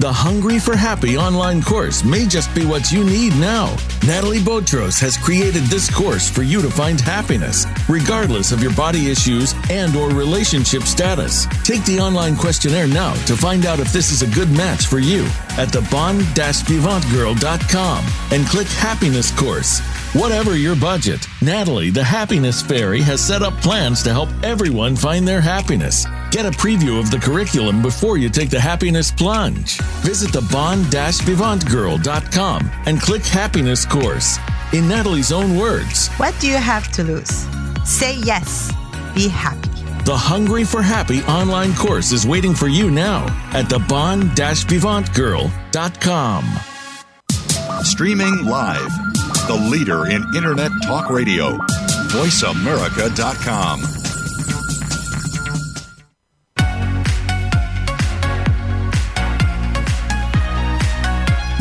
The 0.00 0.12
Hungry 0.12 0.58
for 0.58 0.74
Happy 0.76 1.16
online 1.16 1.62
course 1.62 2.02
may 2.04 2.26
just 2.26 2.52
be 2.54 2.66
what 2.66 2.90
you 2.90 3.04
need 3.04 3.32
now. 3.36 3.76
Natalie 4.04 4.42
Botros 4.42 4.98
has 4.98 5.16
created 5.16 5.62
this 5.64 5.88
course 5.88 6.28
for 6.28 6.42
you 6.42 6.60
to 6.62 6.68
find 6.68 7.00
happiness, 7.00 7.64
regardless 7.88 8.50
of 8.50 8.60
your 8.60 8.74
body 8.74 9.08
issues 9.08 9.54
and 9.70 9.94
or 9.94 10.10
relationship 10.10 10.82
status. 10.82 11.46
Take 11.62 11.84
the 11.84 12.00
online 12.00 12.34
questionnaire 12.36 12.88
now 12.88 13.14
to 13.26 13.36
find 13.36 13.66
out 13.66 13.78
if 13.78 13.92
this 13.92 14.10
is 14.10 14.22
a 14.22 14.34
good 14.34 14.50
match 14.50 14.86
for 14.86 14.98
you 14.98 15.24
at 15.56 15.72
the 15.72 15.82
bonvivantgirl.com 15.90 18.04
and 18.32 18.46
click 18.46 18.66
Happiness 18.66 19.30
Course. 19.38 19.78
Whatever 20.12 20.56
your 20.56 20.74
budget, 20.76 21.26
Natalie, 21.40 21.90
the 21.90 22.04
Happiness 22.04 22.62
Fairy, 22.62 23.00
has 23.02 23.24
set 23.24 23.42
up 23.42 23.54
plans 23.60 24.02
to 24.02 24.12
help 24.12 24.28
everyone 24.42 24.96
find 24.96 25.26
their 25.26 25.40
happiness. 25.40 26.04
Get 26.34 26.44
a 26.46 26.50
preview 26.50 26.98
of 26.98 27.12
the 27.12 27.18
curriculum 27.18 27.80
before 27.80 28.18
you 28.18 28.28
take 28.28 28.50
the 28.50 28.58
happiness 28.58 29.12
plunge. 29.12 29.78
Visit 30.02 30.32
the 30.32 30.40
bonvivantgirl.com 30.40 32.70
and 32.86 33.00
click 33.00 33.24
Happiness 33.24 33.86
Course. 33.86 34.38
In 34.72 34.88
Natalie's 34.88 35.30
own 35.30 35.56
words, 35.56 36.08
What 36.16 36.34
do 36.40 36.48
you 36.48 36.56
have 36.56 36.90
to 36.94 37.04
lose? 37.04 37.46
Say 37.84 38.16
yes. 38.24 38.72
Be 39.14 39.28
happy. 39.28 39.68
the 40.04 40.16
Hungry 40.16 40.64
for 40.64 40.82
Happy 40.82 41.22
online 41.22 41.72
course 41.72 42.10
is 42.10 42.26
waiting 42.26 42.52
for 42.52 42.66
you 42.66 42.90
now 42.90 43.26
at 43.52 43.68
the 43.68 43.78
bonvivantgirl.com. 43.78 46.44
Streaming 47.84 48.44
live. 48.44 48.90
The 49.46 49.54
leader 49.70 50.06
in 50.10 50.24
Internet 50.34 50.72
talk 50.82 51.10
radio. 51.10 51.56
VoiceAmerica.com. 52.10 54.03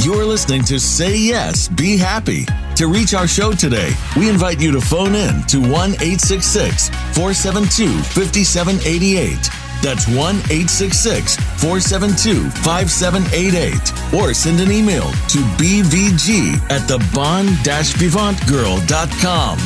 You're 0.03 0.25
listening 0.25 0.63
to 0.65 0.81
Say 0.81 1.15
Yes, 1.15 1.69
Be 1.69 1.95
Happy. 1.95 2.45
To 2.75 2.87
reach 2.87 3.13
our 3.13 3.25
show 3.25 3.53
today, 3.53 3.93
we 4.17 4.29
invite 4.29 4.59
you 4.59 4.69
to 4.73 4.81
phone 4.81 5.15
in 5.15 5.43
to 5.43 5.61
1 5.61 5.71
866 5.71 6.89
472 7.15 7.87
5788. 8.11 9.49
That's 9.81 10.05
1 10.09 10.17
866 10.17 11.37
472 11.37 12.49
5788. 12.49 14.19
Or 14.19 14.33
send 14.33 14.59
an 14.59 14.73
email 14.73 15.09
to 15.29 15.39
bvg 15.55 16.59
at 16.69 16.85
the 16.89 16.97
bond 17.15 17.47
vivantgirl.com. 17.63 19.57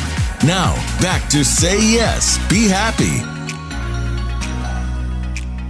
Now, 0.46 0.74
back 1.02 1.28
to 1.30 1.44
Say 1.44 1.78
Yes, 1.78 2.38
Be 2.48 2.68
Happy. 2.68 3.24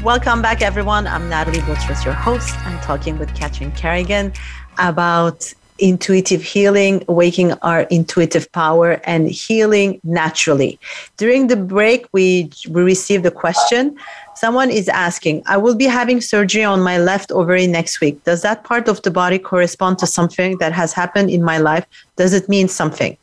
Welcome 0.05 0.43
back, 0.43 0.63
everyone. 0.63 1.07
I'm 1.07 1.29
Natalie 1.29 1.61
Botros, 1.61 2.05
your 2.05 2.15
host. 2.15 2.55
I'm 2.59 2.79
talking 2.81 3.19
with 3.19 3.35
Catherine 3.35 3.73
Carrigan 3.73 4.33
about 4.79 5.53
intuitive 5.79 6.43
healing, 6.43 7.05
awakening 7.09 7.57
our 7.63 7.83
intuitive 7.83 8.51
power, 8.53 9.01
and 9.05 9.31
healing 9.31 10.01
naturally. 10.05 10.79
During 11.17 11.47
the 11.47 11.57
break, 11.57 12.07
we, 12.13 12.51
we 12.69 12.83
received 12.83 13.25
a 13.27 13.31
question. 13.31 13.97
Someone 14.35 14.71
is 14.71 14.89
asking, 14.89 15.43
I 15.47 15.57
will 15.57 15.75
be 15.75 15.85
having 15.85 16.21
surgery 16.21 16.65
on 16.65 16.81
my 16.81 16.99
left 16.99 17.31
ovary 17.31 17.67
next 17.67 18.01
week. 18.01 18.23
Does 18.25 18.43
that 18.43 18.65
part 18.65 18.89
of 18.89 19.03
the 19.03 19.11
body 19.11 19.39
correspond 19.39 19.99
to 19.99 20.07
something 20.07 20.59
that 20.59 20.73
has 20.73 20.93
happened 20.93 21.31
in 21.31 21.43
my 21.43 21.59
life? 21.59 21.87
Does 22.17 22.33
it 22.35 22.49
mean 22.49 22.69
something? 22.69 23.17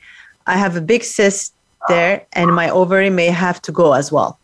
I 0.48 0.58
have 0.58 0.76
a 0.76 0.82
big 0.82 1.04
cyst 1.04 1.54
there, 1.88 2.26
and 2.34 2.56
my 2.56 2.70
ovary 2.70 3.10
may 3.10 3.28
have 3.28 3.62
to 3.64 3.72
go 3.72 3.94
as 3.94 4.12
well. 4.12 4.40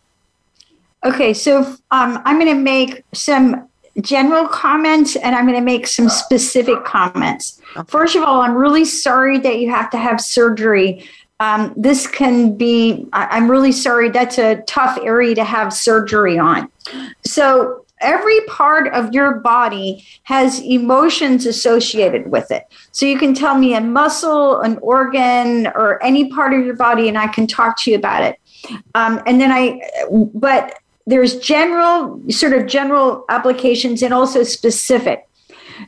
Okay, 1.03 1.33
so 1.33 1.61
um, 1.89 2.21
I'm 2.25 2.39
going 2.39 2.55
to 2.55 2.61
make 2.61 3.03
some 3.13 3.67
general 3.99 4.47
comments 4.47 5.15
and 5.15 5.35
I'm 5.35 5.45
going 5.45 5.57
to 5.57 5.65
make 5.65 5.87
some 5.87 6.09
specific 6.09 6.85
comments. 6.85 7.61
First 7.87 8.15
of 8.15 8.23
all, 8.23 8.41
I'm 8.41 8.55
really 8.55 8.85
sorry 8.85 9.37
that 9.39 9.59
you 9.59 9.69
have 9.69 9.89
to 9.91 9.97
have 9.97 10.21
surgery. 10.21 11.07
Um, 11.39 11.73
this 11.75 12.07
can 12.07 12.55
be, 12.55 13.07
I'm 13.13 13.49
really 13.49 13.71
sorry, 13.71 14.09
that's 14.09 14.37
a 14.37 14.61
tough 14.67 14.97
area 15.01 15.35
to 15.35 15.43
have 15.43 15.73
surgery 15.73 16.37
on. 16.37 16.71
So, 17.25 17.85
every 17.99 18.39
part 18.47 18.91
of 18.95 19.13
your 19.13 19.35
body 19.41 20.03
has 20.23 20.59
emotions 20.59 21.45
associated 21.45 22.31
with 22.31 22.49
it. 22.51 22.65
So, 22.91 23.07
you 23.07 23.17
can 23.17 23.33
tell 23.33 23.57
me 23.57 23.73
a 23.73 23.81
muscle, 23.81 24.61
an 24.61 24.77
organ, 24.83 25.67
or 25.67 26.01
any 26.03 26.29
part 26.29 26.53
of 26.53 26.63
your 26.63 26.75
body, 26.75 27.07
and 27.07 27.17
I 27.17 27.27
can 27.27 27.47
talk 27.47 27.75
to 27.81 27.91
you 27.91 27.97
about 27.97 28.21
it. 28.23 28.39
Um, 28.93 29.21
and 29.25 29.41
then 29.41 29.51
I, 29.51 29.81
but 30.11 30.77
there's 31.05 31.39
general, 31.39 32.21
sort 32.29 32.53
of 32.53 32.67
general 32.67 33.25
applications 33.29 34.01
and 34.01 34.13
also 34.13 34.43
specific. 34.43 35.27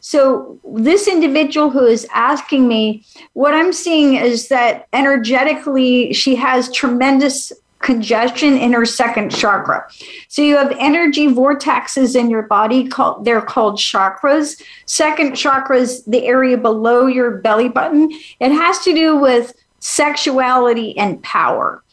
So, 0.01 0.59
this 0.65 1.07
individual 1.07 1.69
who 1.69 1.85
is 1.85 2.07
asking 2.13 2.67
me, 2.67 3.05
what 3.33 3.53
I'm 3.53 3.71
seeing 3.71 4.15
is 4.15 4.47
that 4.47 4.87
energetically, 4.91 6.13
she 6.13 6.35
has 6.35 6.71
tremendous 6.71 7.53
congestion 7.83 8.57
in 8.57 8.73
her 8.73 8.85
second 8.85 9.29
chakra. 9.29 9.85
So 10.29 10.41
you 10.41 10.57
have 10.57 10.73
energy 10.79 11.27
vortexes 11.27 12.15
in 12.15 12.29
your 12.29 12.43
body 12.43 12.87
called 12.87 13.25
they're 13.25 13.41
called 13.41 13.77
chakras. 13.77 14.59
Second 14.85 15.35
chakra 15.35 15.77
is 15.77 16.03
the 16.05 16.25
area 16.25 16.57
below 16.57 17.05
your 17.05 17.37
belly 17.37 17.69
button. 17.69 18.09
It 18.39 18.51
has 18.51 18.79
to 18.79 18.93
do 18.93 19.17
with 19.17 19.53
sexuality 19.79 20.97
and 20.97 21.21
power. 21.23 21.83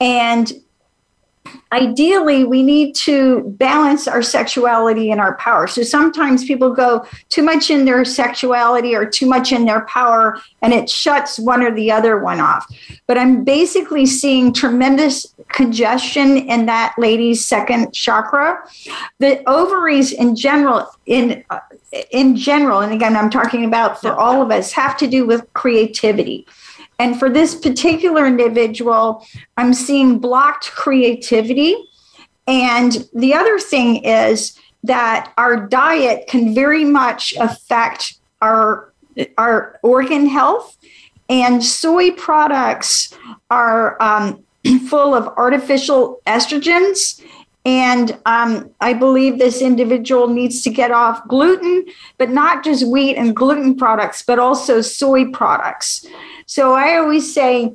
And 0.00 0.50
ideally 1.72 2.44
we 2.44 2.62
need 2.62 2.94
to 2.94 3.42
balance 3.58 4.06
our 4.06 4.22
sexuality 4.22 5.10
and 5.10 5.20
our 5.20 5.36
power. 5.36 5.66
So 5.66 5.82
sometimes 5.82 6.44
people 6.44 6.70
go 6.70 7.04
too 7.28 7.42
much 7.42 7.70
in 7.70 7.84
their 7.84 8.04
sexuality 8.04 8.94
or 8.94 9.04
too 9.04 9.26
much 9.26 9.52
in 9.52 9.64
their 9.64 9.82
power 9.86 10.38
and 10.62 10.72
it 10.72 10.88
shuts 10.88 11.38
one 11.38 11.62
or 11.62 11.74
the 11.74 11.90
other 11.90 12.18
one 12.18 12.40
off. 12.40 12.66
But 13.06 13.18
i'm 13.18 13.44
basically 13.44 14.06
seeing 14.06 14.52
tremendous 14.52 15.34
congestion 15.48 16.36
in 16.36 16.66
that 16.66 16.94
lady's 16.96 17.44
second 17.44 17.92
chakra. 17.92 18.62
The 19.18 19.42
ovaries 19.48 20.12
in 20.12 20.36
general 20.36 20.86
in 21.06 21.44
uh, 21.50 21.60
in 22.10 22.34
general 22.34 22.80
and 22.80 22.92
again 22.92 23.16
i'm 23.16 23.30
talking 23.30 23.64
about 23.64 24.00
for 24.00 24.12
all 24.12 24.42
of 24.42 24.50
us 24.50 24.72
have 24.72 24.96
to 24.96 25.06
do 25.06 25.26
with 25.26 25.46
creativity 25.52 26.46
and 26.98 27.18
for 27.18 27.28
this 27.28 27.54
particular 27.54 28.26
individual, 28.26 29.26
I'm 29.56 29.74
seeing 29.74 30.18
blocked 30.18 30.70
creativity. 30.72 31.76
And 32.46 33.08
the 33.14 33.34
other 33.34 33.58
thing 33.58 34.04
is 34.04 34.58
that 34.84 35.32
our 35.38 35.66
diet 35.66 36.26
can 36.28 36.54
very 36.54 36.84
much 36.84 37.34
affect 37.38 38.18
our 38.40 38.92
our 39.38 39.78
organ 39.82 40.26
health, 40.26 40.76
and 41.28 41.64
soy 41.64 42.10
products 42.12 43.16
are 43.48 44.00
um, 44.02 44.42
full 44.88 45.14
of 45.14 45.28
artificial 45.36 46.20
estrogens. 46.26 47.22
And 47.66 48.18
um, 48.26 48.70
I 48.80 48.92
believe 48.92 49.38
this 49.38 49.62
individual 49.62 50.28
needs 50.28 50.62
to 50.62 50.70
get 50.70 50.90
off 50.90 51.26
gluten, 51.28 51.86
but 52.18 52.28
not 52.28 52.62
just 52.62 52.86
wheat 52.86 53.16
and 53.16 53.34
gluten 53.34 53.74
products, 53.74 54.22
but 54.22 54.38
also 54.38 54.82
soy 54.82 55.30
products. 55.30 56.06
So 56.46 56.74
I 56.74 56.96
always 56.96 57.32
say, 57.32 57.74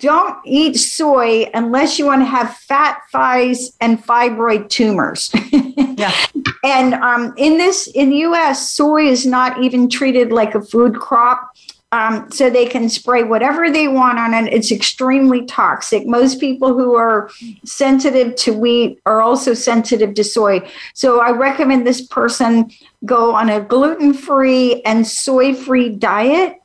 don't 0.00 0.36
eat 0.44 0.76
soy 0.76 1.48
unless 1.54 1.98
you 1.98 2.06
want 2.06 2.22
to 2.22 2.26
have 2.26 2.56
fat 2.56 3.00
thighs 3.12 3.76
and 3.80 4.02
fibroid 4.04 4.68
tumors. 4.68 5.30
yeah. 5.52 6.14
And 6.64 6.94
um, 6.94 7.32
in 7.36 7.58
this, 7.58 7.86
in 7.86 8.10
the 8.10 8.16
US, 8.28 8.70
soy 8.70 9.06
is 9.06 9.24
not 9.24 9.62
even 9.62 9.88
treated 9.88 10.32
like 10.32 10.56
a 10.56 10.60
food 10.60 10.96
crop. 10.96 11.52
Um, 11.92 12.28
so 12.32 12.50
they 12.50 12.66
can 12.66 12.88
spray 12.88 13.22
whatever 13.22 13.70
they 13.70 13.86
want 13.86 14.18
on 14.18 14.34
it. 14.34 14.52
It's 14.52 14.72
extremely 14.72 15.46
toxic. 15.46 16.04
Most 16.04 16.40
people 16.40 16.74
who 16.74 16.96
are 16.96 17.30
sensitive 17.64 18.34
to 18.36 18.52
wheat 18.52 19.00
are 19.06 19.20
also 19.20 19.54
sensitive 19.54 20.14
to 20.14 20.24
soy. 20.24 20.68
So 20.94 21.20
I 21.20 21.30
recommend 21.30 21.86
this 21.86 22.04
person 22.04 22.72
go 23.04 23.32
on 23.32 23.48
a 23.48 23.60
gluten 23.60 24.12
free 24.12 24.82
and 24.82 25.06
soy 25.06 25.54
free 25.54 25.90
diet 25.90 26.56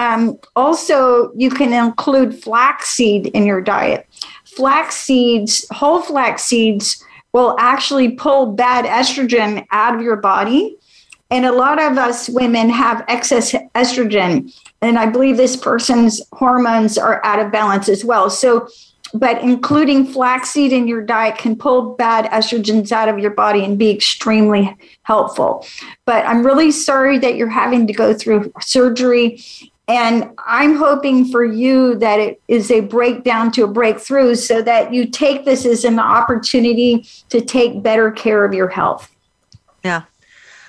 um, 0.00 0.38
also, 0.56 1.30
you 1.34 1.50
can 1.50 1.74
include 1.74 2.42
flaxseed 2.42 3.26
in 3.26 3.44
your 3.44 3.60
diet. 3.60 4.08
Flax 4.46 4.96
seeds, 4.96 5.66
whole 5.70 6.00
flax 6.00 6.44
seeds, 6.44 7.04
will 7.34 7.54
actually 7.58 8.12
pull 8.12 8.52
bad 8.52 8.86
estrogen 8.86 9.66
out 9.70 9.94
of 9.94 10.00
your 10.00 10.16
body. 10.16 10.78
And 11.30 11.44
a 11.44 11.52
lot 11.52 11.78
of 11.78 11.98
us 11.98 12.30
women 12.30 12.70
have 12.70 13.04
excess 13.08 13.52
estrogen. 13.74 14.50
And 14.80 14.98
I 14.98 15.04
believe 15.04 15.36
this 15.36 15.54
person's 15.54 16.22
hormones 16.32 16.96
are 16.96 17.22
out 17.22 17.38
of 17.38 17.52
balance 17.52 17.90
as 17.90 18.02
well. 18.02 18.30
So, 18.30 18.68
but 19.12 19.42
including 19.42 20.06
flaxseed 20.06 20.72
in 20.72 20.88
your 20.88 21.02
diet 21.02 21.36
can 21.36 21.56
pull 21.56 21.94
bad 21.94 22.24
estrogens 22.30 22.90
out 22.90 23.10
of 23.10 23.18
your 23.18 23.32
body 23.32 23.64
and 23.66 23.78
be 23.78 23.90
extremely 23.90 24.74
helpful. 25.02 25.66
But 26.06 26.24
I'm 26.26 26.46
really 26.46 26.70
sorry 26.70 27.18
that 27.18 27.34
you're 27.34 27.48
having 27.48 27.86
to 27.86 27.92
go 27.92 28.14
through 28.14 28.50
surgery 28.60 29.42
and 29.90 30.30
I'm 30.46 30.76
hoping 30.76 31.24
for 31.24 31.44
you 31.44 31.96
that 31.96 32.20
it 32.20 32.40
is 32.46 32.70
a 32.70 32.78
breakdown 32.78 33.50
to 33.52 33.64
a 33.64 33.66
breakthrough 33.66 34.36
so 34.36 34.62
that 34.62 34.94
you 34.94 35.04
take 35.04 35.44
this 35.44 35.66
as 35.66 35.84
an 35.84 35.98
opportunity 35.98 37.04
to 37.28 37.40
take 37.40 37.82
better 37.82 38.12
care 38.12 38.44
of 38.44 38.54
your 38.54 38.68
health. 38.68 39.10
Yeah. 39.84 40.02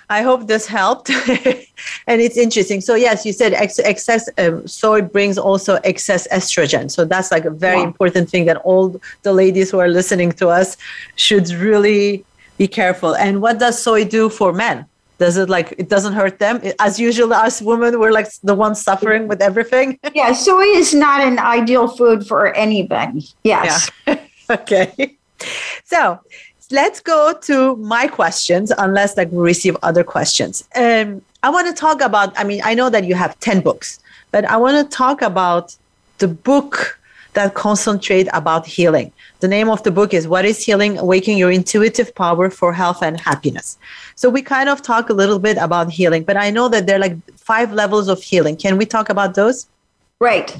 I 0.10 0.24
hope 0.24 0.48
this 0.48 0.66
helped. 0.66 1.10
and 2.08 2.20
it's 2.20 2.36
interesting. 2.36 2.82
So, 2.82 2.96
yes, 2.96 3.24
you 3.24 3.32
said 3.32 3.54
ex- 3.54 3.78
excess 3.78 4.28
um, 4.40 4.68
soy 4.68 5.04
brings 5.04 5.38
also 5.38 5.76
excess 5.84 6.28
estrogen. 6.30 6.90
So, 6.90 7.06
that's 7.06 7.32
like 7.32 7.46
a 7.46 7.52
very 7.52 7.78
yeah. 7.78 7.84
important 7.84 8.28
thing 8.28 8.46
that 8.46 8.58
all 8.58 9.00
the 9.22 9.34
ladies 9.34 9.70
who 9.70 9.78
are 9.78 9.88
listening 9.88 10.32
to 10.34 10.50
us 10.50 10.78
should 11.16 11.48
really 11.52 12.26
be 12.58 12.68
careful. 12.68 13.16
And 13.16 13.40
what 13.40 13.60
does 13.60 13.82
soy 13.82 14.04
do 14.04 14.30
for 14.30 14.52
men? 14.52 14.88
Does 15.22 15.38
it 15.38 15.50
like 15.50 15.68
it 15.78 15.88
doesn't 15.88 16.14
hurt 16.14 16.40
them? 16.40 16.56
As 16.80 17.00
usual 17.00 17.32
us 17.46 17.62
women 17.62 18.00
we're 18.00 18.16
like 18.20 18.30
the 18.50 18.56
ones 18.66 18.78
suffering 18.90 19.28
with 19.32 19.42
everything. 19.50 19.88
Yeah 20.22 20.34
soy 20.34 20.68
is 20.82 20.94
not 21.06 21.20
an 21.30 21.38
ideal 21.40 21.88
food 21.98 22.20
for 22.30 22.40
anybody 22.66 23.24
yes. 23.44 23.90
Yeah. 24.08 24.18
okay. 24.58 25.16
So 25.84 26.02
let's 26.72 27.00
go 27.14 27.20
to 27.50 27.76
my 27.96 28.06
questions 28.08 28.68
unless 28.86 29.16
like 29.20 29.30
we 29.32 29.42
receive 29.54 29.76
other 29.90 30.04
questions. 30.16 30.56
Um, 30.76 31.08
i 31.44 31.50
want 31.56 31.66
to 31.72 31.76
talk 31.86 32.02
about 32.10 32.28
i 32.42 32.44
mean 32.50 32.62
i 32.72 32.74
know 32.80 32.90
that 32.96 33.04
you 33.10 33.16
have 33.24 33.32
10 33.40 33.62
books 33.68 34.00
but 34.34 34.44
i 34.54 34.58
want 34.64 34.76
to 34.78 34.86
talk 35.04 35.18
about 35.32 35.76
the 36.20 36.28
book 36.28 37.00
that 37.34 37.54
concentrate 37.54 38.28
about 38.34 38.66
healing 38.66 39.12
the 39.42 39.48
name 39.48 39.70
of 39.70 39.82
the 39.82 39.90
book 39.90 40.14
is 40.14 40.28
What 40.28 40.46
is 40.46 40.64
Healing? 40.64 41.00
Awakening 41.00 41.40
Your 41.40 41.50
Intuitive 41.50 42.14
Power 42.14 42.52
for 42.52 42.74
Health 42.74 43.02
and 43.02 43.20
Happiness. 43.20 43.80
So 44.14 44.30
we 44.30 44.44
kind 44.44 44.70
of 44.70 44.84
talk 44.84 45.10
a 45.10 45.14
little 45.14 45.40
bit 45.40 45.58
about 45.58 45.90
healing, 45.90 46.24
but 46.24 46.38
I 46.38 46.52
know 46.52 46.70
that 46.70 46.86
there 46.86 46.98
are 46.98 47.00
like 47.00 47.18
five 47.38 47.74
levels 47.74 48.08
of 48.08 48.22
healing. 48.22 48.56
Can 48.56 48.78
we 48.78 48.86
talk 48.86 49.10
about 49.10 49.34
those? 49.34 49.68
Right. 50.20 50.56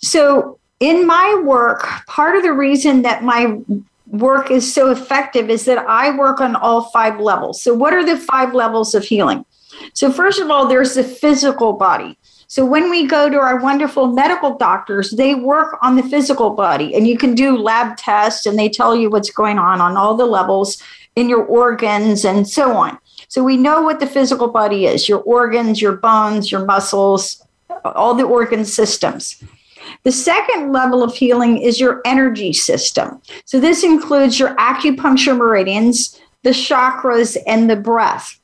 So 0.00 0.58
in 0.80 1.06
my 1.06 1.40
work, 1.44 1.86
part 2.08 2.34
of 2.36 2.42
the 2.42 2.52
reason 2.52 3.02
that 3.02 3.22
my 3.22 3.60
work 4.08 4.50
is 4.50 4.74
so 4.74 4.90
effective 4.90 5.48
is 5.48 5.64
that 5.66 5.78
I 5.78 6.10
work 6.16 6.40
on 6.40 6.56
all 6.56 6.90
five 6.90 7.20
levels. 7.20 7.62
So, 7.62 7.72
what 7.72 7.94
are 7.94 8.04
the 8.04 8.16
five 8.16 8.52
levels 8.52 8.96
of 8.96 9.04
healing? 9.04 9.44
So, 9.92 10.12
first 10.12 10.40
of 10.40 10.50
all, 10.50 10.66
there's 10.66 10.94
the 10.94 11.04
physical 11.04 11.72
body. 11.72 12.18
So 12.54 12.64
when 12.64 12.88
we 12.88 13.04
go 13.04 13.28
to 13.28 13.36
our 13.36 13.60
wonderful 13.60 14.12
medical 14.12 14.56
doctors, 14.56 15.10
they 15.10 15.34
work 15.34 15.76
on 15.82 15.96
the 15.96 16.04
physical 16.04 16.50
body 16.50 16.94
and 16.94 17.04
you 17.04 17.18
can 17.18 17.34
do 17.34 17.58
lab 17.58 17.96
tests 17.96 18.46
and 18.46 18.56
they 18.56 18.68
tell 18.68 18.94
you 18.94 19.10
what's 19.10 19.32
going 19.32 19.58
on 19.58 19.80
on 19.80 19.96
all 19.96 20.16
the 20.16 20.24
levels 20.24 20.80
in 21.16 21.28
your 21.28 21.42
organs 21.42 22.24
and 22.24 22.48
so 22.48 22.76
on. 22.76 22.96
So 23.26 23.42
we 23.42 23.56
know 23.56 23.82
what 23.82 23.98
the 23.98 24.06
physical 24.06 24.46
body 24.46 24.86
is 24.86 25.08
your 25.08 25.18
organs, 25.22 25.82
your 25.82 25.96
bones, 25.96 26.52
your 26.52 26.64
muscles, 26.64 27.44
all 27.84 28.14
the 28.14 28.22
organ 28.22 28.64
systems. 28.64 29.42
The 30.04 30.12
second 30.12 30.70
level 30.70 31.02
of 31.02 31.12
healing 31.12 31.58
is 31.58 31.80
your 31.80 32.02
energy 32.04 32.52
system. 32.52 33.20
So 33.46 33.58
this 33.58 33.82
includes 33.82 34.38
your 34.38 34.54
acupuncture 34.58 35.36
meridians, 35.36 36.20
the 36.44 36.50
chakras, 36.50 37.36
and 37.48 37.68
the 37.68 37.74
breath. 37.74 38.38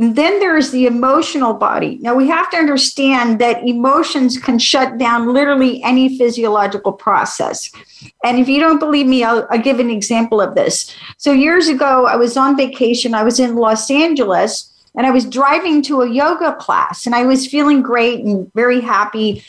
Then 0.00 0.38
there's 0.38 0.70
the 0.70 0.86
emotional 0.86 1.54
body. 1.54 1.98
Now 2.00 2.14
we 2.14 2.28
have 2.28 2.48
to 2.50 2.56
understand 2.56 3.40
that 3.40 3.66
emotions 3.66 4.38
can 4.38 4.60
shut 4.60 4.96
down 4.96 5.34
literally 5.34 5.82
any 5.82 6.16
physiological 6.16 6.92
process. 6.92 7.68
And 8.22 8.38
if 8.38 8.48
you 8.48 8.60
don't 8.60 8.78
believe 8.78 9.06
me, 9.06 9.24
I'll, 9.24 9.48
I'll 9.50 9.60
give 9.60 9.80
an 9.80 9.90
example 9.90 10.40
of 10.40 10.54
this. 10.54 10.94
So 11.16 11.32
years 11.32 11.66
ago, 11.66 12.06
I 12.06 12.14
was 12.14 12.36
on 12.36 12.56
vacation. 12.56 13.12
I 13.12 13.24
was 13.24 13.40
in 13.40 13.56
Los 13.56 13.90
Angeles 13.90 14.72
and 14.94 15.04
I 15.04 15.10
was 15.10 15.24
driving 15.24 15.82
to 15.82 16.02
a 16.02 16.08
yoga 16.08 16.54
class 16.54 17.04
and 17.04 17.14
I 17.14 17.24
was 17.24 17.48
feeling 17.48 17.82
great 17.82 18.24
and 18.24 18.52
very 18.54 18.80
happy. 18.80 19.42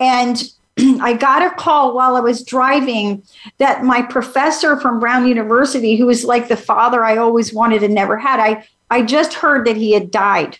And 0.00 0.42
I 1.00 1.14
got 1.14 1.42
a 1.42 1.54
call 1.54 1.94
while 1.94 2.14
I 2.16 2.20
was 2.20 2.44
driving 2.44 3.22
that 3.56 3.84
my 3.84 4.02
professor 4.02 4.78
from 4.78 5.00
Brown 5.00 5.26
University, 5.26 5.96
who 5.96 6.04
was 6.04 6.24
like 6.24 6.48
the 6.48 6.58
father 6.58 7.02
I 7.02 7.16
always 7.16 7.54
wanted 7.54 7.82
and 7.82 7.94
never 7.94 8.18
had, 8.18 8.38
I 8.38 8.66
I 8.94 9.02
just 9.02 9.34
heard 9.34 9.66
that 9.66 9.76
he 9.76 9.90
had 9.90 10.12
died. 10.12 10.58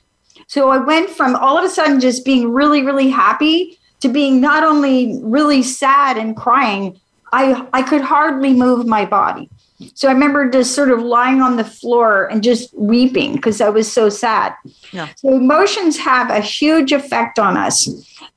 So 0.48 0.70
I 0.70 0.78
went 0.78 1.08
from 1.08 1.36
all 1.36 1.56
of 1.56 1.64
a 1.64 1.68
sudden 1.68 2.00
just 2.00 2.24
being 2.24 2.52
really, 2.52 2.82
really 2.82 3.08
happy 3.08 3.78
to 4.00 4.08
being 4.08 4.40
not 4.40 4.64
only 4.64 5.20
really 5.22 5.62
sad 5.62 6.18
and 6.18 6.36
crying, 6.36 7.00
I, 7.32 7.64
I 7.72 7.82
could 7.82 8.00
hardly 8.00 8.52
move 8.52 8.86
my 8.86 9.04
body. 9.04 9.48
So 9.94 10.08
I 10.08 10.12
remember 10.12 10.50
just 10.50 10.74
sort 10.74 10.90
of 10.90 11.00
lying 11.00 11.42
on 11.42 11.56
the 11.56 11.64
floor 11.64 12.26
and 12.26 12.42
just 12.42 12.76
weeping 12.76 13.36
because 13.36 13.60
I 13.60 13.68
was 13.68 13.90
so 13.90 14.08
sad. 14.08 14.54
Yeah. 14.90 15.08
So 15.16 15.28
emotions 15.34 15.96
have 15.98 16.28
a 16.30 16.40
huge 16.40 16.90
effect 16.90 17.38
on 17.38 17.56
us. 17.56 17.88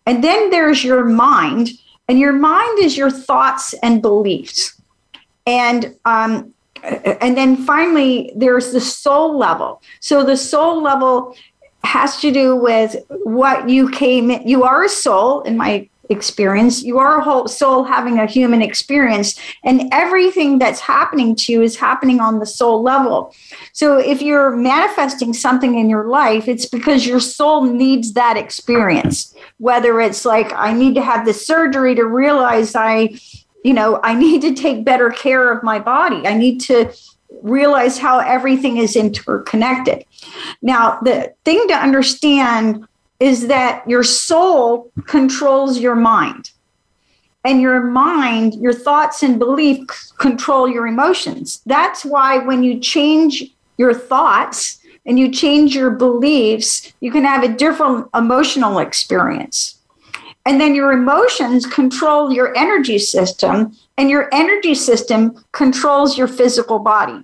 And 0.06 0.24
then 0.24 0.52
there's 0.52 0.84
your 0.84 1.06
mind, 1.06 1.72
and 2.08 2.20
your 2.20 2.34
mind 2.34 2.80
is 2.80 2.96
your 2.96 3.10
thoughts 3.10 3.74
and 3.82 4.02
beliefs. 4.02 4.80
And 5.48 5.96
um, 6.06 6.54
and 6.84 7.38
then 7.38 7.58
finally 7.58 8.32
there's 8.36 8.72
the 8.72 8.82
soul 8.82 9.38
level. 9.38 9.82
So 10.00 10.24
the 10.24 10.38
soul 10.38 10.82
level 10.82 11.36
has 11.84 12.20
to 12.22 12.32
do 12.32 12.56
with 12.56 12.96
what 13.24 13.70
you 13.70 13.90
came 13.90 14.32
in. 14.32 14.48
You 14.48 14.64
are 14.64 14.84
a 14.84 14.90
soul 14.90 15.42
in 15.42 15.58
my 15.58 15.90
experience. 16.10 16.84
You 16.84 17.00
are 17.00 17.20
a 17.20 17.24
whole 17.24 17.48
soul 17.48 17.84
having 17.84 18.20
a 18.20 18.26
human 18.26 18.62
experience. 18.62 19.40
And 19.64 19.90
everything 19.92 20.60
that's 20.60 20.80
happening 20.80 21.36
to 21.36 21.52
you 21.52 21.62
is 21.62 21.78
happening 21.78 22.20
on 22.20 22.40
the 22.40 22.46
soul 22.46 22.82
level. 22.82 23.34
So 23.74 23.98
if 23.98 24.22
you're 24.22 24.56
manifesting 24.56 25.34
something 25.34 25.78
in 25.78 25.90
your 25.90 26.08
life 26.08 26.48
it's 26.48 26.66
because 26.66 27.06
your 27.06 27.20
soul 27.20 27.64
needs 27.64 28.14
that 28.14 28.38
experience. 28.38 29.36
Whether 29.58 30.00
it's 30.02 30.26
like 30.26 30.54
i 30.54 30.72
need 30.74 30.96
to 30.96 31.02
have 31.02 31.26
this 31.26 31.46
surgery 31.46 31.96
to 31.96 32.06
realize 32.06 32.76
i 32.76 33.20
you 33.64 33.74
know, 33.74 34.00
I 34.04 34.14
need 34.14 34.42
to 34.42 34.54
take 34.54 34.86
better 34.86 35.10
care 35.10 35.52
of 35.52 35.64
my 35.64 35.80
body. 35.80 36.28
I 36.28 36.34
need 36.34 36.60
to 36.62 36.94
realize 37.42 37.98
how 37.98 38.20
everything 38.20 38.78
is 38.78 38.96
interconnected. 38.96 40.06
Now, 40.62 41.00
the 41.02 41.34
thing 41.46 41.68
to 41.68 41.74
understand 41.74 42.88
is 43.20 43.48
that 43.48 43.88
your 43.88 44.04
soul 44.04 44.92
controls 45.06 45.80
your 45.80 45.96
mind. 45.96 46.52
And 47.44 47.62
your 47.62 47.82
mind, 47.82 48.56
your 48.56 48.74
thoughts 48.74 49.24
and 49.24 49.40
beliefs 49.40 50.12
control 50.18 50.68
your 50.68 50.86
emotions. 50.86 51.62
That's 51.66 52.04
why 52.04 52.40
when 52.40 52.62
you 52.62 52.80
change 52.80 53.54
your 53.78 53.94
thoughts 53.94 54.80
and 55.06 55.18
you 55.18 55.32
change 55.32 55.74
your 55.74 55.92
beliefs, 55.92 56.92
you 57.00 57.10
can 57.10 57.24
have 57.24 57.44
a 57.44 57.48
different 57.48 58.08
emotional 58.14 58.80
experience. 58.80 59.77
And 60.48 60.62
then 60.62 60.74
your 60.74 60.94
emotions 60.94 61.66
control 61.66 62.32
your 62.32 62.56
energy 62.58 63.00
system, 63.00 63.76
and 63.98 64.10
your 64.10 64.30
energy 64.34 64.76
system 64.76 65.44
controls 65.52 66.18
your 66.18 66.30
physical 66.30 66.80
body. 66.80 67.24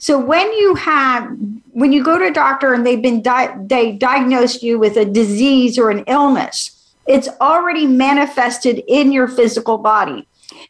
So 0.00 0.18
when 0.18 0.52
you 0.52 0.74
have 0.74 1.30
when 1.72 1.92
you 1.92 2.02
go 2.02 2.18
to 2.18 2.26
a 2.26 2.32
doctor 2.32 2.74
and 2.74 2.84
they've 2.84 3.00
been 3.00 3.22
di- 3.22 3.54
they 3.60 3.92
diagnosed 3.92 4.64
you 4.64 4.76
with 4.76 4.96
a 4.96 5.04
disease 5.04 5.78
or 5.78 5.90
an 5.90 6.02
illness, 6.08 6.92
it's 7.06 7.28
already 7.40 7.86
manifested 7.86 8.82
in 8.88 9.12
your 9.12 9.28
physical 9.28 9.78
body. 9.78 10.26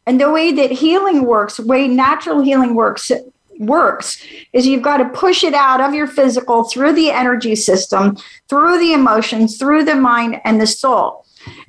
And 0.07 0.21
the 0.21 0.31
way 0.31 0.53
that 0.53 0.71
healing 0.71 1.25
works, 1.25 1.59
way 1.59 1.89
natural 1.89 2.43
healing 2.43 2.75
works, 2.75 3.11
works 3.59 4.23
is 4.53 4.67
you've 4.67 4.83
got 4.83 4.99
to 4.99 5.09
push 5.09 5.43
it 5.43 5.55
out 5.55 5.81
of 5.81 5.95
your 5.95 6.07
physical 6.07 6.65
through 6.65 6.93
the 6.93 7.11
energy 7.11 7.55
system, 7.55 8.19
through 8.49 8.79
the 8.79 8.93
emotions, 8.93 9.57
through 9.57 9.85
the 9.85 9.95
mind 9.95 10.41
and 10.45 10.61
the 10.61 10.67
soul. 10.67 11.25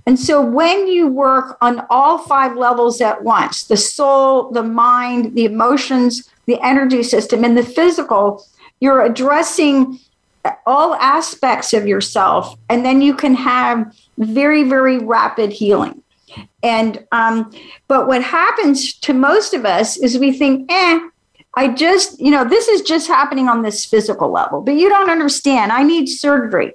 And 0.06 0.20
so 0.20 0.42
when 0.42 0.88
you 0.88 1.08
work 1.08 1.58
on 1.62 1.86
all 1.90 2.18
five 2.18 2.56
levels 2.56 3.02
at 3.02 3.24
once 3.24 3.64
the 3.64 3.78
soul, 3.78 4.52
the 4.52 4.64
mind, 4.64 5.36
the 5.36 5.46
emotions, 5.46 6.30
the 6.46 6.60
energy 6.66 7.04
system, 7.04 7.44
and 7.44 7.58
the 7.58 7.64
physical 7.64 8.46
you're 8.80 9.06
addressing 9.06 10.00
all 10.66 10.96
aspects 10.96 11.74
of 11.74 11.88
yourself. 11.88 12.56
And 12.70 12.86
then 12.86 13.02
you 13.02 13.14
can 13.14 13.36
have 13.36 13.94
very, 14.18 14.64
very 14.64 14.98
rapid 14.98 15.52
healing. 15.52 16.02
And, 16.64 17.06
um, 17.12 17.52
but 17.88 18.08
what 18.08 18.24
happens 18.24 18.94
to 19.00 19.14
most 19.14 19.54
of 19.54 19.66
us 19.66 19.98
is 19.98 20.18
we 20.18 20.32
think, 20.32 20.72
eh, 20.72 21.00
I 21.56 21.70
just, 21.70 22.20
you 22.20 22.32
know, 22.32 22.48
this 22.48 22.68
is 22.68 22.82
just 22.82 23.08
happening 23.08 23.50
on 23.50 23.64
this 23.64 23.84
physical 23.84 24.32
level, 24.32 24.62
but 24.62 24.76
you 24.76 24.88
don't 24.88 25.10
understand. 25.10 25.72
I 25.72 25.84
need 25.84 26.08
surgery. 26.08 26.74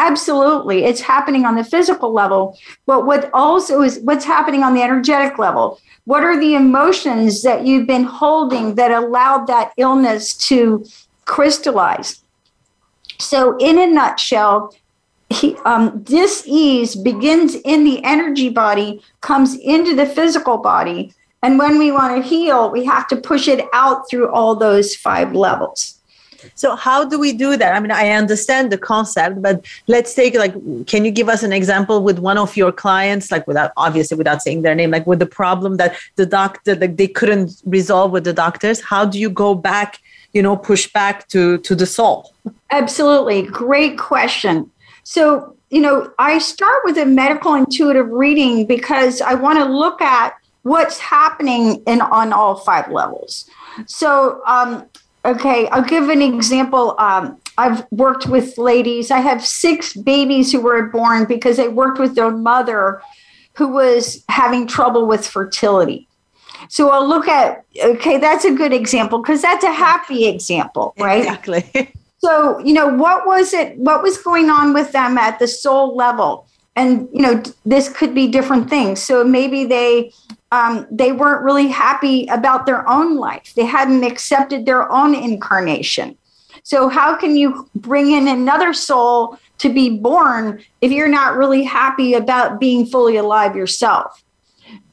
Absolutely. 0.00 0.84
It's 0.84 1.02
happening 1.02 1.44
on 1.44 1.56
the 1.56 1.62
physical 1.62 2.10
level. 2.10 2.58
But 2.86 3.04
what 3.04 3.28
also 3.34 3.82
is 3.82 4.00
what's 4.00 4.24
happening 4.24 4.62
on 4.62 4.72
the 4.72 4.80
energetic 4.80 5.38
level? 5.38 5.78
What 6.06 6.24
are 6.24 6.40
the 6.40 6.54
emotions 6.54 7.42
that 7.42 7.66
you've 7.66 7.86
been 7.86 8.04
holding 8.04 8.76
that 8.76 8.90
allowed 8.90 9.46
that 9.48 9.72
illness 9.76 10.32
to 10.48 10.86
crystallize? 11.26 12.22
So, 13.18 13.58
in 13.58 13.78
a 13.78 13.86
nutshell, 13.86 14.74
he, 15.28 15.54
um, 15.66 16.02
dis-ease 16.02 16.96
begins 16.96 17.56
in 17.56 17.84
the 17.84 18.02
energy 18.02 18.48
body, 18.48 19.02
comes 19.20 19.54
into 19.56 19.94
the 19.94 20.06
physical 20.06 20.56
body, 20.56 21.12
and 21.42 21.58
when 21.58 21.78
we 21.78 21.92
want 21.92 22.16
to 22.16 22.26
heal, 22.26 22.70
we 22.70 22.86
have 22.86 23.06
to 23.08 23.16
push 23.16 23.48
it 23.48 23.66
out 23.74 24.08
through 24.08 24.30
all 24.30 24.56
those 24.56 24.96
five 24.96 25.34
levels. 25.34 25.99
So 26.54 26.76
how 26.76 27.04
do 27.04 27.18
we 27.18 27.32
do 27.32 27.56
that? 27.56 27.74
I 27.74 27.80
mean, 27.80 27.90
I 27.90 28.10
understand 28.10 28.72
the 28.72 28.78
concept, 28.78 29.42
but 29.42 29.64
let's 29.86 30.14
take 30.14 30.34
like, 30.34 30.54
can 30.86 31.04
you 31.04 31.10
give 31.10 31.28
us 31.28 31.42
an 31.42 31.52
example 31.52 32.02
with 32.02 32.18
one 32.18 32.38
of 32.38 32.56
your 32.56 32.72
clients, 32.72 33.30
like 33.30 33.46
without 33.46 33.72
obviously 33.76 34.16
without 34.16 34.42
saying 34.42 34.62
their 34.62 34.74
name, 34.74 34.90
like 34.90 35.06
with 35.06 35.18
the 35.18 35.26
problem 35.26 35.76
that 35.76 35.96
the 36.16 36.26
doctor 36.26 36.74
like 36.74 36.96
they 36.96 37.08
couldn't 37.08 37.62
resolve 37.64 38.10
with 38.10 38.24
the 38.24 38.32
doctors? 38.32 38.80
How 38.80 39.04
do 39.04 39.18
you 39.18 39.30
go 39.30 39.54
back, 39.54 39.98
you 40.32 40.42
know, 40.42 40.56
push 40.56 40.92
back 40.92 41.28
to 41.28 41.58
to 41.58 41.74
the 41.74 41.86
soul? 41.86 42.32
Absolutely, 42.70 43.42
great 43.42 43.98
question. 43.98 44.70
So 45.04 45.56
you 45.70 45.80
know, 45.80 46.12
I 46.18 46.38
start 46.38 46.82
with 46.84 46.98
a 46.98 47.06
medical 47.06 47.54
intuitive 47.54 48.10
reading 48.10 48.66
because 48.66 49.20
I 49.20 49.34
want 49.34 49.58
to 49.58 49.64
look 49.64 50.02
at 50.02 50.34
what's 50.62 50.98
happening 50.98 51.82
in 51.86 52.00
on 52.00 52.32
all 52.32 52.56
five 52.56 52.90
levels. 52.90 53.48
So, 53.86 54.42
um, 54.46 54.86
okay, 55.24 55.68
I'll 55.68 55.84
give 55.84 56.08
an 56.08 56.22
example. 56.22 56.94
Um, 56.98 57.38
I've 57.58 57.86
worked 57.90 58.26
with 58.26 58.56
ladies. 58.58 59.10
I 59.10 59.18
have 59.18 59.44
six 59.44 59.94
babies 59.94 60.52
who 60.52 60.60
were 60.60 60.82
born 60.88 61.26
because 61.26 61.58
I 61.58 61.68
worked 61.68 61.98
with 61.98 62.14
their 62.14 62.30
mother 62.30 63.02
who 63.54 63.68
was 63.68 64.24
having 64.28 64.66
trouble 64.66 65.06
with 65.06 65.26
fertility. 65.26 66.08
So 66.68 66.90
I'll 66.90 67.06
look 67.06 67.28
at, 67.28 67.64
okay, 67.82 68.18
that's 68.18 68.44
a 68.44 68.52
good 68.52 68.72
example 68.72 69.20
because 69.20 69.42
that's 69.42 69.64
a 69.64 69.72
happy 69.72 70.26
example, 70.26 70.94
right? 70.98 71.22
Exactly. 71.22 71.92
so, 72.18 72.58
you 72.60 72.72
know, 72.72 72.86
what 72.86 73.26
was 73.26 73.52
it, 73.52 73.76
what 73.76 74.02
was 74.02 74.18
going 74.18 74.50
on 74.50 74.72
with 74.72 74.92
them 74.92 75.18
at 75.18 75.38
the 75.38 75.48
soul 75.48 75.96
level? 75.96 76.46
And, 76.76 77.08
you 77.12 77.22
know, 77.22 77.42
this 77.66 77.88
could 77.88 78.14
be 78.14 78.28
different 78.28 78.70
things. 78.70 79.02
So 79.02 79.24
maybe 79.24 79.64
they 79.64 80.12
um, 80.52 80.86
they 80.90 81.12
weren't 81.12 81.42
really 81.42 81.68
happy 81.68 82.26
about 82.26 82.66
their 82.66 82.88
own 82.88 83.16
life. 83.16 83.52
They 83.54 83.64
hadn't 83.64 84.04
accepted 84.04 84.66
their 84.66 84.90
own 84.90 85.14
incarnation. 85.14 86.16
So, 86.62 86.88
how 86.88 87.16
can 87.16 87.36
you 87.36 87.68
bring 87.74 88.12
in 88.12 88.28
another 88.28 88.72
soul 88.72 89.38
to 89.58 89.72
be 89.72 89.98
born 89.98 90.62
if 90.80 90.90
you're 90.90 91.08
not 91.08 91.36
really 91.36 91.62
happy 91.62 92.14
about 92.14 92.60
being 92.60 92.84
fully 92.84 93.16
alive 93.16 93.56
yourself? 93.56 94.22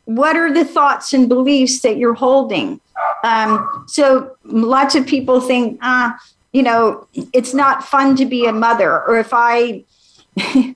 What 0.05 0.37
are 0.37 0.53
the 0.53 0.63
thoughts 0.63 1.13
and 1.13 1.27
beliefs 1.27 1.81
that 1.81 1.97
you're 1.97 2.13
holding? 2.13 2.79
Um, 3.23 3.85
so, 3.87 4.37
lots 4.43 4.95
of 4.95 5.07
people 5.07 5.41
think, 5.41 5.79
ah, 5.81 6.17
you 6.53 6.63
know, 6.63 7.07
it's 7.33 7.53
not 7.53 7.83
fun 7.83 8.15
to 8.17 8.25
be 8.25 8.45
a 8.45 8.53
mother, 8.53 9.03
or 9.03 9.17
if 9.17 9.29
I 9.33 9.83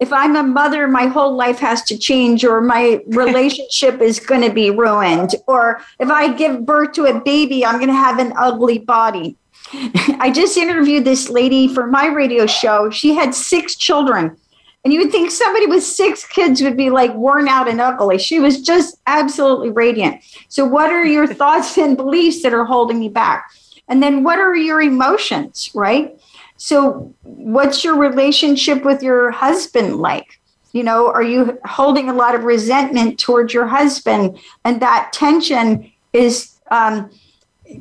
if 0.00 0.12
I'm 0.12 0.36
a 0.36 0.42
mother, 0.42 0.86
my 0.86 1.06
whole 1.06 1.34
life 1.34 1.58
has 1.58 1.82
to 1.84 1.98
change, 1.98 2.44
or 2.44 2.60
my 2.60 3.02
relationship 3.08 4.00
is 4.00 4.20
going 4.20 4.42
to 4.42 4.52
be 4.52 4.70
ruined, 4.70 5.34
or 5.46 5.80
if 5.98 6.10
I 6.10 6.32
give 6.32 6.64
birth 6.64 6.92
to 6.92 7.06
a 7.06 7.20
baby, 7.20 7.64
I'm 7.64 7.76
going 7.76 7.88
to 7.88 7.94
have 7.94 8.18
an 8.18 8.32
ugly 8.36 8.78
body. 8.78 9.36
I 9.74 10.30
just 10.34 10.56
interviewed 10.56 11.04
this 11.04 11.28
lady 11.28 11.68
for 11.68 11.86
my 11.86 12.06
radio 12.06 12.46
show. 12.46 12.90
She 12.90 13.14
had 13.14 13.34
six 13.34 13.76
children. 13.76 14.36
And 14.84 14.92
you 14.92 15.00
would 15.00 15.10
think 15.10 15.30
somebody 15.30 15.66
with 15.66 15.82
six 15.82 16.24
kids 16.26 16.62
would 16.62 16.76
be 16.76 16.88
like 16.88 17.12
worn 17.14 17.48
out 17.48 17.68
and 17.68 17.80
ugly. 17.80 18.16
She 18.16 18.38
was 18.38 18.62
just 18.62 18.96
absolutely 19.06 19.70
radiant. 19.70 20.22
So, 20.48 20.64
what 20.64 20.90
are 20.90 21.04
your 21.04 21.26
thoughts 21.34 21.76
and 21.76 21.96
beliefs 21.96 22.42
that 22.42 22.54
are 22.54 22.64
holding 22.64 23.02
you 23.02 23.10
back? 23.10 23.50
And 23.88 24.02
then, 24.02 24.22
what 24.22 24.38
are 24.38 24.54
your 24.54 24.80
emotions, 24.80 25.70
right? 25.74 26.18
So, 26.58 27.14
what's 27.22 27.84
your 27.84 27.96
relationship 27.96 28.84
with 28.84 29.02
your 29.02 29.30
husband 29.30 29.96
like? 29.96 30.40
You 30.72 30.82
know, 30.82 31.10
are 31.10 31.22
you 31.22 31.58
holding 31.64 32.10
a 32.10 32.12
lot 32.12 32.34
of 32.34 32.42
resentment 32.44 33.18
towards 33.18 33.54
your 33.54 33.66
husband? 33.66 34.38
And 34.64 34.82
that 34.82 35.12
tension 35.12 35.90
is 36.12 36.58
um, 36.70 37.10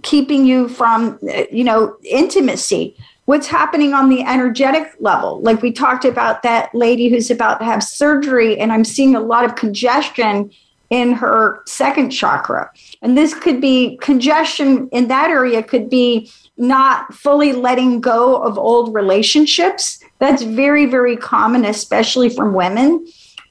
keeping 0.04 0.46
you 0.46 0.70
from, 0.70 1.20
you 1.52 1.64
know, 1.64 1.98
intimacy. 2.04 2.96
What's 3.26 3.48
happening 3.48 3.94
on 3.94 4.10
the 4.10 4.22
energetic 4.22 4.94
level? 5.00 5.42
Like 5.42 5.62
we 5.62 5.72
talked 5.72 6.06
about 6.06 6.44
that 6.44 6.74
lady 6.74 7.10
who's 7.10 7.32
about 7.32 7.60
to 7.60 7.66
have 7.66 7.84
surgery, 7.84 8.58
and 8.60 8.72
I'm 8.72 8.86
seeing 8.86 9.16
a 9.16 9.20
lot 9.20 9.44
of 9.44 9.56
congestion 9.56 10.52
in 10.92 11.12
her 11.14 11.62
second 11.66 12.12
chakra. 12.12 12.72
And 13.02 13.18
this 13.18 13.34
could 13.34 13.60
be 13.60 13.98
congestion 13.98 14.88
in 14.92 15.08
that 15.10 15.30
area, 15.30 15.62
could 15.62 15.90
be 15.90 16.32
not 16.58 17.14
fully 17.14 17.54
letting 17.54 18.02
go 18.02 18.36
of 18.42 18.58
old 18.58 18.94
relationships. 18.94 20.04
That's 20.20 20.42
very, 20.42 20.86
very 20.86 21.16
common, 21.16 21.66
especially 21.66 22.30
from 22.30 22.54
women. 22.54 23.08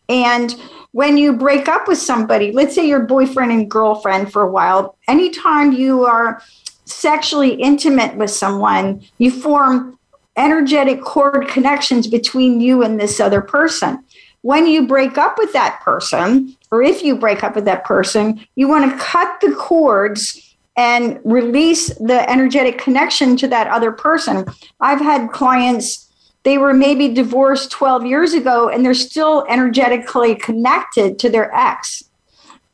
And 0.09 0.55
when 0.93 1.17
you 1.17 1.33
break 1.33 1.69
up 1.69 1.89
with 1.89 1.99
somebody, 1.99 2.53
let's 2.53 2.75
say 2.75 2.87
your 2.87 3.01
boyfriend 3.01 3.53
and 3.53 3.71
girlfriend 3.71 4.33
for 4.33 4.43
a 4.43 4.51
while, 4.51 4.97
anytime 5.09 5.73
you 5.73 6.05
are 6.05 6.43
sexually 6.85 7.55
intimate 7.55 8.17
with 8.17 8.31
someone, 8.31 9.03
you 9.19 9.31
form 9.31 9.99
energetic 10.37 11.03
cord 11.03 11.49
connections 11.49 12.07
between 12.07 12.61
you 12.61 12.83
and 12.83 13.01
this 13.01 13.21
other 13.21 13.41
person. 13.41 14.03
When 14.43 14.67
you 14.67 14.87
break 14.87 15.19
up 15.19 15.39
with 15.39 15.53
that 15.55 15.81
person, 15.83 16.57
or 16.71 16.83
if 16.83 17.03
you 17.03 17.17
break 17.17 17.43
up 17.43 17.57
with 17.57 17.65
that 17.65 17.85
person, 17.85 18.47
you 18.55 18.69
want 18.69 18.91
to 18.91 19.05
cut 19.05 19.41
the 19.41 19.53
cords 19.55 20.46
and 20.77 21.21
release 21.25 21.89
the 21.95 22.29
energetic 22.31 22.79
connection 22.79 23.37
to 23.39 23.49
that 23.49 23.67
other 23.69 23.93
person. 23.93 24.45
I've 24.81 25.01
had 25.01 25.31
clients, 25.33 26.11
they 26.43 26.59
were 26.59 26.75
maybe 26.75 27.09
divorced 27.09 27.71
12 27.71 28.05
years 28.07 28.35
ago 28.35 28.69
and 28.69 28.85
they're 28.85 28.95
still 28.95 29.47
energetically 29.49 30.35
connected 30.35 31.19
to 31.21 31.31
their 31.31 31.55
ex. 31.55 32.05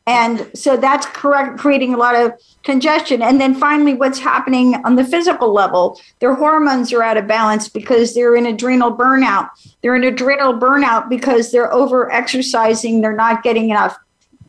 And 0.05 0.51
so 0.53 0.75
that's 0.75 1.05
correct, 1.05 1.57
creating 1.57 1.93
a 1.93 1.97
lot 1.97 2.15
of 2.15 2.33
congestion. 2.63 3.21
And 3.21 3.39
then 3.39 3.55
finally, 3.55 3.93
what's 3.93 4.19
happening 4.19 4.75
on 4.83 4.97
the 4.97 5.03
physical 5.05 5.53
level? 5.53 5.99
Their 6.19 6.35
hormones 6.35 6.91
are 6.91 7.01
out 7.01 7.15
of 7.15 7.25
balance 7.25 7.69
because 7.69 8.13
they're 8.13 8.35
in 8.35 8.45
adrenal 8.45 8.95
burnout. 8.95 9.49
They're 9.81 9.95
in 9.95 10.03
adrenal 10.03 10.55
burnout 10.55 11.07
because 11.07 11.53
they're 11.53 11.73
over 11.73 12.11
exercising, 12.11 12.99
they're 12.99 13.15
not 13.15 13.43
getting 13.43 13.69
enough 13.69 13.97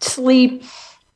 sleep, 0.01 0.65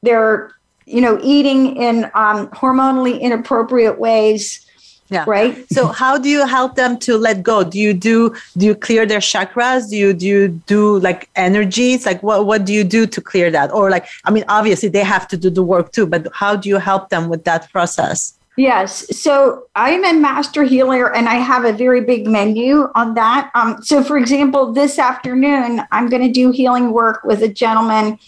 they're 0.03 0.53
you 0.89 1.01
know, 1.01 1.19
eating 1.23 1.77
in 1.77 2.05
um, 2.15 2.49
hormonally 2.49 3.21
inappropriate 3.21 3.99
ways. 3.99 4.65
Yeah. 5.11 5.25
Right. 5.27 5.67
So 5.73 5.87
how 5.87 6.19
do 6.19 6.29
you 6.29 6.47
help 6.47 6.75
them 6.75 6.99
to 6.99 7.17
let 7.17 7.43
go? 7.43 7.65
Do 7.65 7.79
you 7.79 7.95
do 7.95 8.35
do 8.59 8.67
you 8.67 8.75
clear 8.75 9.07
their 9.07 9.21
chakras? 9.21 9.89
Do 9.89 9.97
you 9.97 10.13
do 10.13 10.27
you 10.27 10.49
do 10.67 10.99
like 10.99 11.31
energies? 11.35 12.05
Like 12.05 12.23
what 12.23 12.45
what 12.45 12.67
do 12.67 12.75
you 12.75 12.85
do 12.85 13.07
to 13.07 13.21
clear 13.21 13.51
that? 13.51 13.73
Or 13.73 13.89
like 13.89 14.07
I 14.27 14.31
mean 14.31 14.45
obviously 14.49 14.91
they 14.91 15.05
have 15.05 15.27
to 15.29 15.39
do 15.39 15.49
the 15.49 15.63
work 15.63 15.93
too, 15.93 16.07
but 16.07 16.29
how 16.35 16.57
do 16.57 16.69
you 16.69 16.77
help 16.77 17.09
them 17.09 17.31
with 17.31 17.45
that 17.45 17.71
process? 17.71 18.39
Yes. 18.59 19.17
So 19.17 19.69
I'm 19.77 20.05
a 20.05 20.13
master 20.13 20.65
healer 20.65 21.15
and 21.15 21.29
I 21.29 21.37
have 21.37 21.65
a 21.65 21.73
very 21.73 22.01
big 22.01 22.27
menu 22.27 22.91
on 22.97 23.15
that. 23.15 23.53
Um, 23.55 23.81
so, 23.83 24.03
for 24.03 24.19
example, 24.19 24.73
this 24.73 24.99
afternoon, 24.99 25.83
I'm 25.93 26.09
going 26.09 26.23
to 26.23 26.33
do 26.33 26.51
healing 26.51 26.93
work 26.93 27.23
with 27.23 27.41
a 27.43 27.49
gentleman 27.49 28.19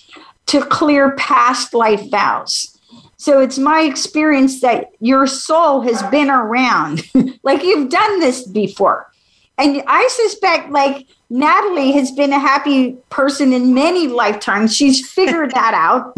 to 0.50 0.64
clear 0.66 1.12
past 1.12 1.74
life 1.74 2.10
vows. 2.10 2.76
So 3.16 3.40
it's 3.40 3.58
my 3.58 3.82
experience 3.82 4.60
that 4.62 4.90
your 4.98 5.26
soul 5.28 5.82
has 5.82 6.02
been 6.04 6.28
around, 6.28 7.02
like 7.44 7.62
you've 7.62 7.88
done 7.88 8.18
this 8.18 8.48
before. 8.48 9.12
And 9.58 9.82
I 9.86 10.08
suspect, 10.10 10.70
like, 10.70 11.06
Natalie 11.28 11.92
has 11.92 12.10
been 12.10 12.32
a 12.32 12.38
happy 12.38 12.96
person 13.10 13.52
in 13.52 13.74
many 13.74 14.08
lifetimes. 14.08 14.74
She's 14.74 15.08
figured 15.08 15.50
that 15.54 15.74
out. 15.74 16.16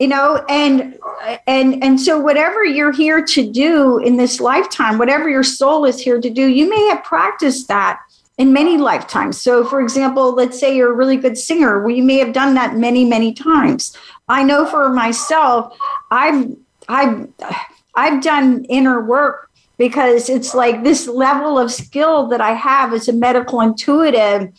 you 0.00 0.08
know, 0.08 0.44
and 0.48 0.98
and 1.46 1.84
and 1.84 2.00
so 2.00 2.18
whatever 2.18 2.64
you're 2.64 2.92
here 2.92 3.24
to 3.24 3.48
do 3.48 3.98
in 3.98 4.16
this 4.16 4.40
lifetime, 4.40 4.98
whatever 4.98 5.28
your 5.28 5.44
soul 5.44 5.84
is 5.84 6.00
here 6.00 6.20
to 6.20 6.30
do, 6.30 6.48
you 6.48 6.68
may 6.68 6.88
have 6.88 7.04
practiced 7.04 7.68
that 7.68 8.00
in 8.42 8.52
many 8.52 8.76
lifetimes. 8.76 9.40
So, 9.40 9.64
for 9.64 9.80
example, 9.80 10.34
let's 10.34 10.58
say 10.58 10.74
you're 10.76 10.90
a 10.90 10.98
really 11.02 11.16
good 11.16 11.38
singer. 11.38 11.72
We 11.84 12.00
may 12.00 12.18
have 12.18 12.32
done 12.32 12.54
that 12.54 12.76
many, 12.76 13.04
many 13.04 13.32
times. 13.32 13.96
I 14.28 14.42
know 14.42 14.66
for 14.66 14.88
myself, 14.88 15.60
I've 16.10 16.40
I've 16.88 17.28
I've 17.94 18.20
done 18.20 18.64
inner 18.78 18.98
work 19.00 19.48
because 19.78 20.28
it's 20.28 20.54
like 20.62 20.82
this 20.82 21.06
level 21.06 21.56
of 21.56 21.70
skill 21.70 22.26
that 22.32 22.40
I 22.40 22.52
have 22.70 22.92
as 22.92 23.06
a 23.08 23.12
medical 23.12 23.60
intuitive. 23.60 24.50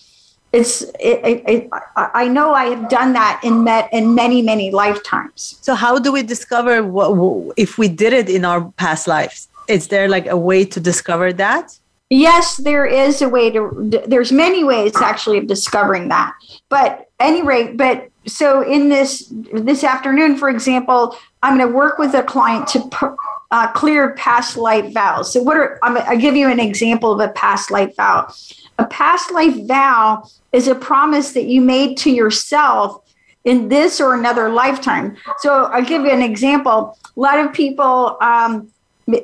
It's 0.54 0.84
it, 1.12 1.43
it, 1.54 1.69
I 1.98 2.30
know 2.36 2.54
I 2.54 2.65
have 2.74 2.88
done 2.88 3.12
that 3.13 3.41
in 3.43 3.65
met 3.65 3.89
in 3.91 4.15
many 4.15 4.41
many 4.41 4.72
lifetimes. 4.72 5.39
So 5.62 5.76
how 5.76 6.00
do 6.00 6.10
we 6.13 6.24
discover 6.24 6.74
what 6.96 7.10
if 7.58 7.78
we 7.78 7.89
did 7.89 8.13
it 8.13 8.30
in 8.30 8.46
our 8.46 8.62
past 8.84 9.10
lives? 9.10 9.50
Is 9.67 9.89
there 9.89 10.08
like 10.08 10.28
a 10.28 10.38
way 10.38 10.63
to 10.74 10.80
discover 10.80 11.34
that? 11.34 11.78
Yes, 12.10 12.58
there 12.58 12.86
is 12.86 13.22
a 13.22 13.30
way 13.30 13.50
to. 13.52 14.04
There's 14.08 14.32
many 14.32 14.63
ways 14.63 14.96
actually 14.98 15.39
of 15.39 15.48
discovering 15.48 16.10
that. 16.10 16.34
But 16.70 17.10
any 17.20 17.42
rate, 17.42 17.78
but 17.78 18.10
so 18.28 18.62
in 18.62 18.89
this 18.89 19.34
this 19.52 19.84
afternoon, 19.84 20.38
for 20.38 20.50
example, 20.50 21.18
I'm 21.42 21.58
going 21.58 21.70
to 21.70 21.76
work 21.76 21.98
with 21.98 22.13
a 22.13 22.24
client 22.24 22.68
to 22.70 23.18
uh, 23.52 23.72
clear 23.72 24.13
past 24.16 24.58
life 24.58 24.94
vows. 24.94 25.32
So 25.34 25.42
what 25.42 25.58
are 25.58 25.80
I'm, 25.82 25.98
I'll 25.98 26.18
give 26.18 26.36
you 26.36 26.50
an 26.50 26.60
example 26.60 27.12
of 27.12 27.20
a 27.20 27.32
past 27.34 27.72
life 27.72 27.96
vow. 27.96 28.32
A 28.80 28.86
past 28.86 29.32
life 29.32 29.68
vow 29.68 30.24
is 30.52 30.68
a 30.68 30.76
promise 30.76 31.32
that 31.34 31.46
you 31.46 31.62
made 31.62 31.98
to 31.98 32.12
yourself 32.12 33.04
in 33.46 33.70
this 33.70 34.00
or 34.00 34.13
another 34.13 34.50
lifetime. 34.50 35.18
So 35.39 35.66
I'll 35.66 35.84
give 35.84 36.04
you 36.04 36.12
an 36.12 36.22
example. 36.22 36.98
A 37.16 37.20
lot 37.20 37.39
of 37.39 37.54
people, 37.54 38.18
um, 38.22 38.72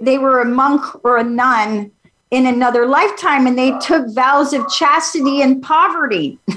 they 0.02 0.18
were 0.18 0.42
a 0.42 0.46
monk 0.46 1.04
or 1.06 1.18
a 1.18 1.24
nun 1.24 1.92
in 2.32 2.46
another 2.46 2.86
lifetime 2.86 3.48
and 3.48 3.58
they 3.58 3.78
took 3.80 4.08
vows 4.14 4.54
of 4.54 4.68
chastity 4.70 5.42
and 5.42 5.62
poverty. 5.64 6.38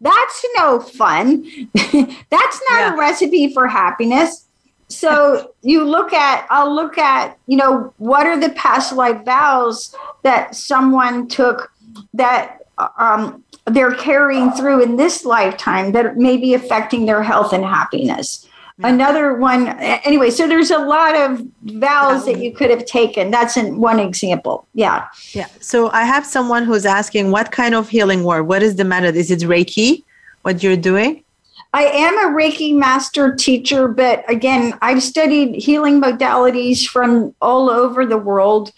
That's 0.00 0.44
no 0.56 0.80
fun. 0.80 1.44
That's 1.74 2.62
not 2.70 2.80
yeah. 2.80 2.94
a 2.94 2.96
recipe 2.96 3.52
for 3.52 3.68
happiness. 3.68 4.46
So 4.88 5.52
you 5.62 5.84
look 5.84 6.12
at, 6.12 6.46
I'll 6.50 6.74
look 6.74 6.98
at, 6.98 7.38
you 7.46 7.56
know, 7.56 7.94
what 7.98 8.26
are 8.26 8.38
the 8.38 8.50
past 8.50 8.92
life 8.92 9.24
vows 9.24 9.94
that 10.22 10.56
someone 10.56 11.28
took 11.28 11.72
that 12.14 12.62
um, 12.98 13.44
they're 13.66 13.94
carrying 13.94 14.50
through 14.50 14.82
in 14.82 14.96
this 14.96 15.24
lifetime 15.24 15.92
that 15.92 16.16
may 16.16 16.36
be 16.36 16.54
affecting 16.54 17.06
their 17.06 17.22
health 17.22 17.52
and 17.52 17.64
happiness. 17.64 18.48
Another 18.82 19.34
one, 19.34 19.68
anyway, 19.68 20.30
so 20.30 20.48
there's 20.48 20.70
a 20.70 20.78
lot 20.78 21.14
of 21.14 21.46
vows 21.62 22.24
that 22.24 22.38
you 22.38 22.52
could 22.52 22.70
have 22.70 22.86
taken. 22.86 23.30
That's 23.30 23.56
in 23.56 23.78
one 23.78 24.00
example. 24.00 24.66
Yeah. 24.74 25.06
Yeah. 25.32 25.46
So 25.60 25.90
I 25.90 26.04
have 26.04 26.24
someone 26.24 26.64
who's 26.64 26.86
asking 26.86 27.30
what 27.30 27.52
kind 27.52 27.74
of 27.74 27.88
healing 27.88 28.24
work? 28.24 28.46
What 28.46 28.62
is 28.62 28.76
the 28.76 28.84
method? 28.84 29.16
Is 29.16 29.30
it 29.30 29.40
Reiki, 29.40 30.02
what 30.42 30.62
you're 30.62 30.76
doing? 30.76 31.24
I 31.72 31.84
am 31.84 32.18
a 32.18 32.36
Reiki 32.36 32.74
master 32.74 33.34
teacher, 33.34 33.86
but 33.86 34.28
again, 34.28 34.76
I've 34.82 35.02
studied 35.02 35.54
healing 35.54 36.00
modalities 36.00 36.86
from 36.86 37.34
all 37.40 37.70
over 37.70 38.04
the 38.04 38.18
world. 38.18 38.72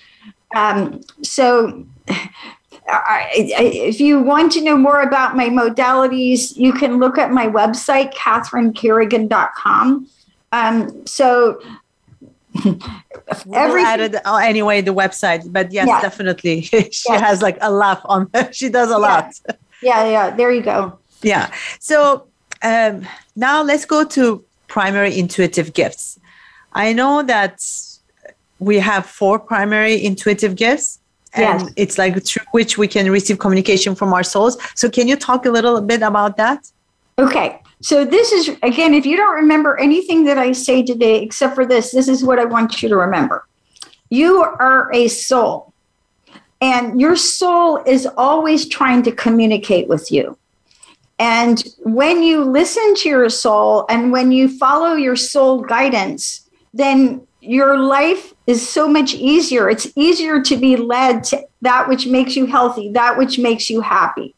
Um, 0.54 1.00
so 1.22 1.86
I, 2.92 3.30
if 3.34 4.00
you 4.00 4.20
want 4.20 4.52
to 4.52 4.60
know 4.62 4.76
more 4.76 5.00
about 5.00 5.36
my 5.36 5.48
modalities, 5.48 6.56
you 6.56 6.72
can 6.72 6.98
look 6.98 7.18
at 7.18 7.30
my 7.30 7.46
website, 7.46 8.12
catherinecarrigan.com. 8.14 10.08
Um, 10.52 11.06
so 11.06 11.60
every 13.54 13.82
added 13.82 14.16
oh, 14.24 14.36
anyway 14.36 14.82
the 14.82 14.94
website, 14.94 15.50
but 15.50 15.72
yes, 15.72 15.88
yeah. 15.88 16.00
definitely 16.00 16.62
she 16.62 16.90
yeah. 17.08 17.18
has 17.18 17.42
like 17.42 17.58
a 17.60 17.70
laugh 17.70 18.00
on. 18.04 18.28
Her. 18.34 18.52
She 18.52 18.68
does 18.68 18.88
a 18.88 18.92
yeah. 18.92 18.96
lot. 18.96 19.40
Yeah, 19.82 20.04
yeah. 20.08 20.30
There 20.36 20.52
you 20.52 20.62
go. 20.62 20.98
Yeah. 21.22 21.52
So 21.78 22.26
um, 22.62 23.06
now 23.36 23.62
let's 23.62 23.84
go 23.84 24.04
to 24.04 24.44
primary 24.68 25.18
intuitive 25.18 25.72
gifts. 25.72 26.18
I 26.72 26.92
know 26.92 27.22
that 27.22 27.64
we 28.58 28.78
have 28.78 29.06
four 29.06 29.38
primary 29.38 30.04
intuitive 30.04 30.56
gifts 30.56 31.00
and 31.34 31.60
yes. 31.60 31.72
it's 31.76 31.98
like 31.98 32.22
through 32.24 32.44
which 32.50 32.76
we 32.76 32.86
can 32.86 33.10
receive 33.10 33.38
communication 33.38 33.94
from 33.94 34.12
our 34.12 34.22
souls. 34.22 34.58
So, 34.74 34.90
can 34.90 35.08
you 35.08 35.16
talk 35.16 35.46
a 35.46 35.50
little 35.50 35.80
bit 35.80 36.02
about 36.02 36.36
that? 36.36 36.70
Okay. 37.18 37.60
So, 37.80 38.04
this 38.04 38.32
is 38.32 38.56
again, 38.62 38.94
if 38.94 39.06
you 39.06 39.16
don't 39.16 39.34
remember 39.34 39.78
anything 39.78 40.24
that 40.24 40.38
I 40.38 40.52
say 40.52 40.82
today 40.82 41.22
except 41.22 41.54
for 41.54 41.66
this, 41.66 41.92
this 41.92 42.08
is 42.08 42.24
what 42.24 42.38
I 42.38 42.44
want 42.44 42.82
you 42.82 42.88
to 42.88 42.96
remember. 42.96 43.46
You 44.10 44.42
are 44.42 44.92
a 44.92 45.08
soul, 45.08 45.72
and 46.60 47.00
your 47.00 47.16
soul 47.16 47.82
is 47.86 48.06
always 48.16 48.68
trying 48.68 49.02
to 49.04 49.12
communicate 49.12 49.88
with 49.88 50.12
you. 50.12 50.36
And 51.18 51.62
when 51.78 52.22
you 52.22 52.42
listen 52.42 52.94
to 52.96 53.08
your 53.08 53.28
soul 53.28 53.86
and 53.88 54.10
when 54.10 54.32
you 54.32 54.48
follow 54.58 54.94
your 54.94 55.14
soul 55.14 55.60
guidance, 55.60 56.50
then 56.74 57.24
your 57.40 57.78
life 57.78 58.31
is 58.46 58.66
so 58.68 58.88
much 58.88 59.14
easier. 59.14 59.68
It's 59.68 59.86
easier 59.96 60.42
to 60.42 60.56
be 60.56 60.76
led 60.76 61.24
to 61.24 61.42
that 61.60 61.88
which 61.88 62.06
makes 62.06 62.36
you 62.36 62.46
healthy, 62.46 62.90
that 62.92 63.16
which 63.16 63.38
makes 63.38 63.70
you 63.70 63.80
happy. 63.80 64.34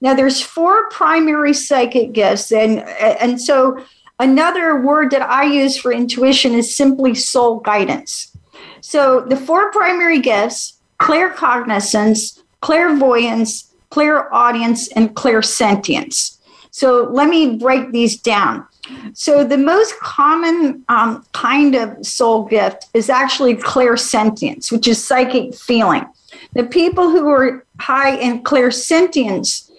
Now 0.00 0.14
there's 0.14 0.40
four 0.40 0.88
primary 0.90 1.54
psychic 1.54 2.12
gifts 2.12 2.52
and 2.52 2.80
and 2.80 3.40
so 3.40 3.84
another 4.18 4.80
word 4.80 5.10
that 5.12 5.22
I 5.22 5.44
use 5.44 5.76
for 5.76 5.92
intuition 5.92 6.54
is 6.54 6.74
simply 6.74 7.14
soul 7.14 7.60
guidance. 7.60 8.36
So 8.80 9.20
the 9.20 9.36
four 9.36 9.70
primary 9.72 10.20
gifts, 10.20 10.80
claircognizance, 11.00 12.42
clairvoyance, 12.60 13.72
clairaudience 13.90 14.88
and 14.88 15.14
clairsentience. 15.14 16.38
So 16.70 17.08
let 17.10 17.28
me 17.28 17.56
break 17.56 17.92
these 17.92 18.20
down. 18.20 18.66
So, 19.14 19.44
the 19.44 19.58
most 19.58 19.98
common 20.00 20.84
um, 20.88 21.24
kind 21.32 21.74
of 21.74 22.04
soul 22.04 22.44
gift 22.44 22.86
is 22.94 23.10
actually 23.10 23.56
clairsentience, 23.56 24.70
which 24.70 24.86
is 24.86 25.04
psychic 25.04 25.54
feeling. 25.54 26.06
The 26.54 26.64
people 26.64 27.10
who 27.10 27.28
are 27.28 27.64
high 27.80 28.16
in 28.16 28.42
clairsentience, 28.42 29.70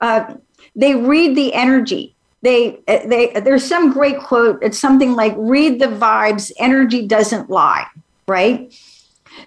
uh, 0.00 0.34
they 0.76 0.94
read 0.94 1.36
the 1.36 1.52
energy. 1.54 2.14
They, 2.42 2.78
they, 2.86 3.32
there's 3.42 3.64
some 3.64 3.92
great 3.92 4.18
quote. 4.18 4.62
It's 4.62 4.78
something 4.78 5.14
like, 5.14 5.34
"Read 5.36 5.80
the 5.80 5.86
vibes. 5.86 6.52
Energy 6.58 7.06
doesn't 7.06 7.48
lie." 7.50 7.86
Right. 8.28 8.74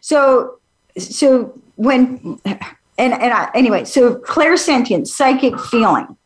So, 0.02 0.60
so 0.98 1.60
when, 1.76 2.40
and 2.46 3.14
and 3.14 3.34
I, 3.34 3.50
anyway, 3.54 3.86
so 3.86 4.16
clairsentience, 4.16 5.08
psychic 5.08 5.60
feeling 5.60 6.18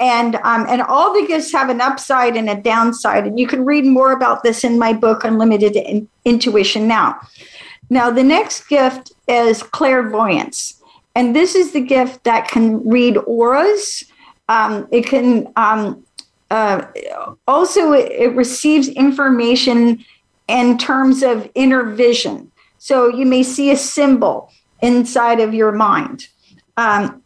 and 0.00 0.36
um, 0.36 0.66
and 0.68 0.82
all 0.82 1.12
the 1.12 1.26
gifts 1.26 1.52
have 1.52 1.70
an 1.70 1.80
upside 1.80 2.36
and 2.36 2.48
a 2.48 2.54
downside. 2.54 3.26
And 3.26 3.38
you 3.38 3.46
can 3.46 3.64
read 3.64 3.84
more 3.84 4.12
about 4.12 4.42
this 4.42 4.64
in 4.64 4.78
my 4.78 4.92
book 4.92 5.24
unlimited 5.24 5.76
in- 5.76 6.08
intuition 6.24 6.86
now. 6.86 7.18
Now 7.90 8.10
the 8.10 8.22
next 8.22 8.68
gift 8.68 9.12
is 9.26 9.62
clairvoyance. 9.62 10.82
And 11.14 11.34
this 11.34 11.54
is 11.54 11.72
the 11.72 11.80
gift 11.80 12.24
that 12.24 12.46
can 12.48 12.88
read 12.88 13.16
auras. 13.26 14.04
Um, 14.48 14.86
it 14.92 15.06
can 15.06 15.52
um, 15.56 16.04
uh, 16.50 16.86
also 17.48 17.92
it, 17.92 18.12
it 18.12 18.36
receives 18.36 18.88
information 18.88 20.04
in 20.46 20.78
terms 20.78 21.22
of 21.22 21.50
inner 21.54 21.82
vision. 21.82 22.50
So 22.78 23.08
you 23.08 23.26
may 23.26 23.42
see 23.42 23.70
a 23.70 23.76
symbol 23.76 24.52
inside 24.80 25.40
of 25.40 25.52
your 25.52 25.72
mind. 25.72 26.28
Um, 26.76 27.22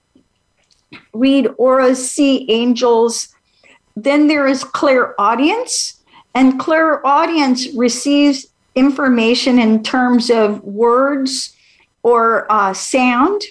read 1.12 1.48
auras, 1.58 2.10
see 2.10 2.50
angels. 2.50 3.28
Then 3.96 4.28
there 4.28 4.46
is 4.46 4.64
clairaudience, 4.64 6.02
and 6.34 6.58
clairaudience 6.58 7.68
receives 7.74 8.46
information 8.74 9.58
in 9.58 9.82
terms 9.82 10.30
of 10.30 10.62
words 10.64 11.54
or 12.02 12.50
uh, 12.50 12.72
sound. 12.72 13.42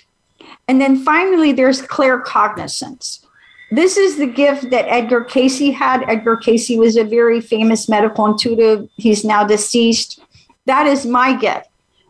And 0.67 0.81
then 0.81 1.03
finally, 1.03 1.51
there's 1.51 1.81
claircognizance. 1.81 3.25
This 3.71 3.97
is 3.97 4.17
the 4.17 4.27
gift 4.27 4.69
that 4.71 4.85
Edgar 4.89 5.23
Cayce 5.23 5.73
had. 5.73 6.03
Edgar 6.09 6.35
Cayce 6.35 6.77
was 6.77 6.97
a 6.97 7.03
very 7.03 7.39
famous 7.39 7.87
medical 7.87 8.25
intuitive. 8.25 8.89
He's 8.97 9.23
now 9.23 9.45
deceased. 9.45 10.19
That 10.65 10.87
is 10.87 11.05
my 11.05 11.37
gift. 11.37 11.69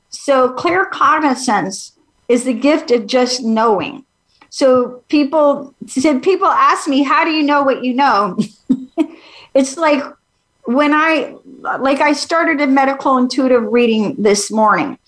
So, 0.10 0.54
claircognizance 0.56 1.92
is 2.28 2.44
the 2.46 2.54
gift 2.54 2.92
of 2.92 3.08
just 3.08 3.44
knowing. 3.44 4.06
So 4.52 5.02
people 5.08 5.74
said, 5.88 6.22
people 6.22 6.48
ask 6.48 6.86
me, 6.88 7.04
how 7.04 7.24
do 7.24 7.32
you 7.32 7.42
know 7.42 7.64
what 7.64 7.86
you 7.86 7.94
know? 7.94 8.38
it's 9.54 9.78
like 9.78 10.04
when 10.66 10.94
I 10.94 11.36
like 11.62 12.02
I 12.02 12.12
started 12.12 12.60
a 12.60 12.68
medical 12.68 13.18
intuitive 13.18 13.64
reading 13.64 14.22
this 14.22 14.52
morning, 14.52 15.00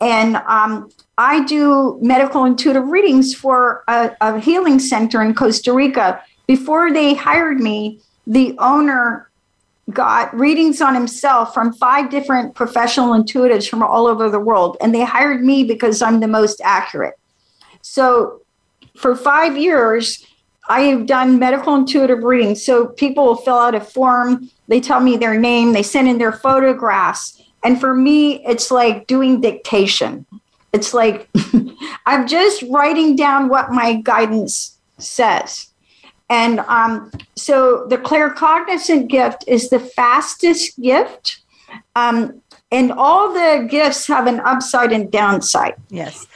and 0.00 0.36
um, 0.36 0.90
I 1.16 1.44
do 1.44 1.98
medical 2.02 2.44
intuitive 2.44 2.88
readings 2.88 3.34
for 3.34 3.84
a, 3.88 4.14
a 4.20 4.38
healing 4.38 4.78
center 4.78 5.22
in 5.22 5.34
Costa 5.34 5.72
Rica. 5.72 6.22
Before 6.46 6.92
they 6.92 7.14
hired 7.14 7.58
me, 7.58 8.00
the 8.26 8.54
owner 8.58 9.30
got 9.90 10.32
readings 10.38 10.82
on 10.82 10.94
himself 10.94 11.54
from 11.54 11.72
five 11.72 12.10
different 12.10 12.54
professional 12.54 13.14
intuitives 13.14 13.68
from 13.68 13.82
all 13.82 14.06
over 14.06 14.28
the 14.28 14.40
world, 14.40 14.76
and 14.82 14.94
they 14.94 15.04
hired 15.04 15.42
me 15.42 15.64
because 15.64 16.02
I'm 16.02 16.20
the 16.20 16.28
most 16.28 16.60
accurate. 16.62 17.14
So, 17.80 18.42
for 19.00 19.16
five 19.16 19.56
years, 19.56 20.26
I 20.68 20.82
have 20.82 21.06
done 21.06 21.38
medical 21.38 21.74
intuitive 21.74 22.22
readings. 22.22 22.62
So 22.62 22.86
people 22.86 23.24
will 23.24 23.36
fill 23.36 23.56
out 23.56 23.74
a 23.74 23.80
form, 23.80 24.50
they 24.68 24.80
tell 24.80 25.00
me 25.00 25.16
their 25.16 25.38
name, 25.38 25.72
they 25.72 25.82
send 25.82 26.06
in 26.06 26.18
their 26.18 26.32
photographs. 26.32 27.42
And 27.64 27.80
for 27.80 27.94
me, 27.94 28.44
it's 28.46 28.70
like 28.70 29.06
doing 29.06 29.40
dictation. 29.40 30.26
It's 30.72 30.92
like 30.94 31.28
I'm 32.06 32.28
just 32.28 32.62
writing 32.68 33.16
down 33.16 33.48
what 33.48 33.72
my 33.72 33.94
guidance 33.94 34.78
says. 34.98 35.68
And 36.28 36.60
um, 36.60 37.10
so 37.36 37.86
the 37.88 37.98
claircognizant 37.98 39.08
gift 39.08 39.44
is 39.48 39.70
the 39.70 39.80
fastest 39.80 40.80
gift. 40.80 41.40
Um, 41.96 42.42
and 42.70 42.92
all 42.92 43.32
the 43.32 43.66
gifts 43.68 44.06
have 44.06 44.26
an 44.28 44.40
upside 44.40 44.92
and 44.92 45.10
downside. 45.10 45.74
Yes. 45.88 46.26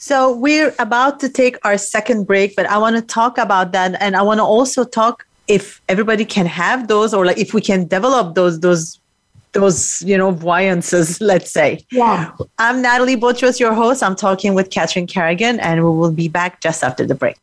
So 0.00 0.34
we're 0.34 0.74
about 0.78 1.20
to 1.20 1.28
take 1.28 1.58
our 1.62 1.76
second 1.76 2.24
break, 2.24 2.56
but 2.56 2.64
I 2.64 2.78
want 2.78 2.96
to 2.96 3.02
talk 3.02 3.36
about 3.36 3.72
that, 3.72 4.00
and 4.00 4.16
I 4.16 4.22
want 4.22 4.38
to 4.38 4.44
also 4.44 4.82
talk 4.82 5.26
if 5.46 5.82
everybody 5.90 6.24
can 6.24 6.46
have 6.46 6.88
those, 6.88 7.12
or 7.12 7.26
like 7.26 7.36
if 7.36 7.52
we 7.52 7.60
can 7.60 7.86
develop 7.86 8.34
those 8.34 8.60
those 8.60 8.98
those 9.52 10.00
you 10.00 10.16
know 10.16 10.30
voyances 10.30 11.20
let's 11.32 11.50
say. 11.50 11.84
Yeah. 11.90 12.32
I'm 12.58 12.80
natalie 12.80 13.16
botros 13.16 13.60
your 13.60 13.74
host. 13.74 14.02
I'm 14.02 14.16
talking 14.16 14.54
with 14.54 14.70
catherine 14.70 15.06
carrigan 15.06 15.60
and 15.60 15.84
we 15.84 15.90
will 15.90 16.12
be 16.12 16.28
back 16.28 16.62
just 16.62 16.82
after 16.82 17.04
the 17.04 17.14
break 17.14 17.36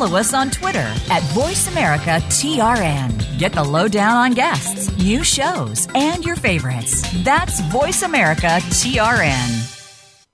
follow 0.00 0.16
us 0.16 0.32
on 0.32 0.48
Twitter 0.48 0.88
at 1.10 1.22
VoiceAmericaTRN. 1.34 3.38
Get 3.38 3.52
the 3.52 3.62
lowdown 3.62 4.16
on 4.16 4.32
guests, 4.32 4.96
new 4.96 5.22
shows, 5.22 5.86
and 5.94 6.24
your 6.24 6.36
favorites. 6.36 7.04
That's 7.22 7.60
VoiceAmericaTRN. 7.62 9.76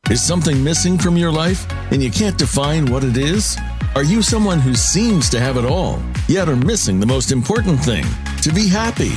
Is 0.08 0.22
something 0.22 0.62
missing 0.62 0.96
from 0.96 1.16
your 1.16 1.32
life 1.32 1.66
and 1.90 2.00
you 2.00 2.12
can't 2.12 2.38
define 2.38 2.86
what 2.86 3.02
it 3.02 3.16
is? 3.16 3.58
Are 3.96 4.04
you 4.04 4.22
someone 4.22 4.60
who 4.60 4.76
seems 4.76 5.28
to 5.30 5.40
have 5.40 5.56
it 5.56 5.64
all, 5.64 6.00
yet 6.28 6.48
are 6.48 6.54
missing 6.54 7.00
the 7.00 7.06
most 7.06 7.32
important 7.32 7.80
thing 7.80 8.04
to 8.42 8.52
be 8.52 8.68
happy? 8.68 9.14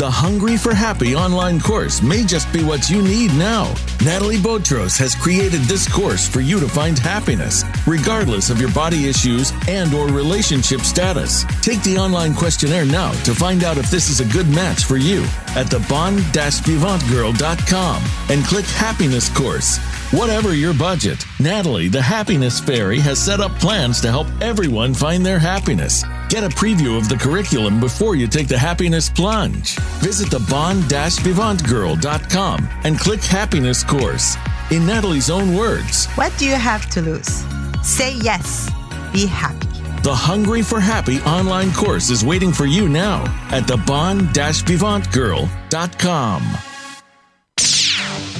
The 0.00 0.10
Hungry 0.10 0.56
for 0.56 0.72
Happy 0.72 1.14
online 1.14 1.60
course 1.60 2.00
may 2.00 2.24
just 2.24 2.50
be 2.54 2.64
what 2.64 2.88
you 2.88 3.02
need 3.02 3.34
now. 3.34 3.70
Natalie 4.02 4.40
Botros 4.40 4.96
has 4.96 5.14
created 5.14 5.60
this 5.62 5.86
course 5.86 6.26
for 6.26 6.40
you 6.40 6.58
to 6.58 6.66
find 6.66 6.98
happiness, 6.98 7.59
regardless 7.86 8.50
of 8.50 8.60
your 8.60 8.70
body 8.72 9.08
issues 9.08 9.52
and 9.68 9.92
or 9.94 10.08
relationship 10.08 10.80
status. 10.82 11.44
Take 11.62 11.82
the 11.82 11.96
online 11.98 12.34
questionnaire 12.34 12.84
now 12.84 13.12
to 13.24 13.34
find 13.34 13.64
out 13.64 13.78
if 13.78 13.90
this 13.90 14.08
is 14.08 14.20
a 14.20 14.24
good 14.32 14.48
match 14.48 14.84
for 14.84 14.96
you 14.96 15.22
at 15.56 15.66
thebonvivantgirl.com 15.66 18.04
and 18.30 18.44
click 18.44 18.66
Happiness 18.66 19.28
Course. 19.28 19.78
Whatever 20.12 20.54
your 20.54 20.74
budget, 20.74 21.24
Natalie, 21.38 21.86
the 21.88 22.02
Happiness 22.02 22.58
Fairy, 22.60 22.98
has 22.98 23.16
set 23.18 23.38
up 23.40 23.52
plans 23.60 24.00
to 24.00 24.10
help 24.10 24.26
everyone 24.40 24.92
find 24.92 25.24
their 25.24 25.38
happiness. 25.38 26.02
Get 26.28 26.42
a 26.42 26.48
preview 26.48 26.98
of 26.98 27.08
the 27.08 27.14
curriculum 27.16 27.78
before 27.78 28.16
you 28.16 28.26
take 28.26 28.48
the 28.48 28.58
happiness 28.58 29.08
plunge. 29.08 29.76
Visit 30.00 30.28
the 30.30 30.38
bonvivantgirl.com 30.38 32.68
and 32.84 32.98
click 32.98 33.20
Happiness 33.20 33.84
Course. 33.84 34.36
In 34.70 34.84
Natalie's 34.86 35.30
own 35.30 35.54
words, 35.56 36.06
What 36.14 36.32
do 36.38 36.46
you 36.46 36.54
have 36.54 36.88
to 36.90 37.02
lose? 37.02 37.44
Say 37.82 38.16
yes. 38.18 38.70
Be 39.12 39.26
happy. 39.26 39.66
the 40.02 40.14
Hungry 40.14 40.62
for 40.62 40.80
Happy 40.80 41.20
online 41.22 41.72
course 41.72 42.08
is 42.10 42.24
waiting 42.24 42.52
for 42.52 42.66
you 42.66 42.88
now 42.88 43.24
at 43.50 43.66
the 43.66 43.76
bonvivantgirl.com. 43.76 46.42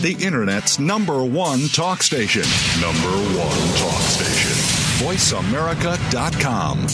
The 0.00 0.16
Internet's 0.24 0.78
number 0.78 1.22
one 1.24 1.68
talk 1.68 2.02
station. 2.02 2.42
Number 2.80 3.10
one 3.38 3.58
talk 3.76 4.00
station. 4.00 4.56
VoiceAmerica.com. 5.04 6.86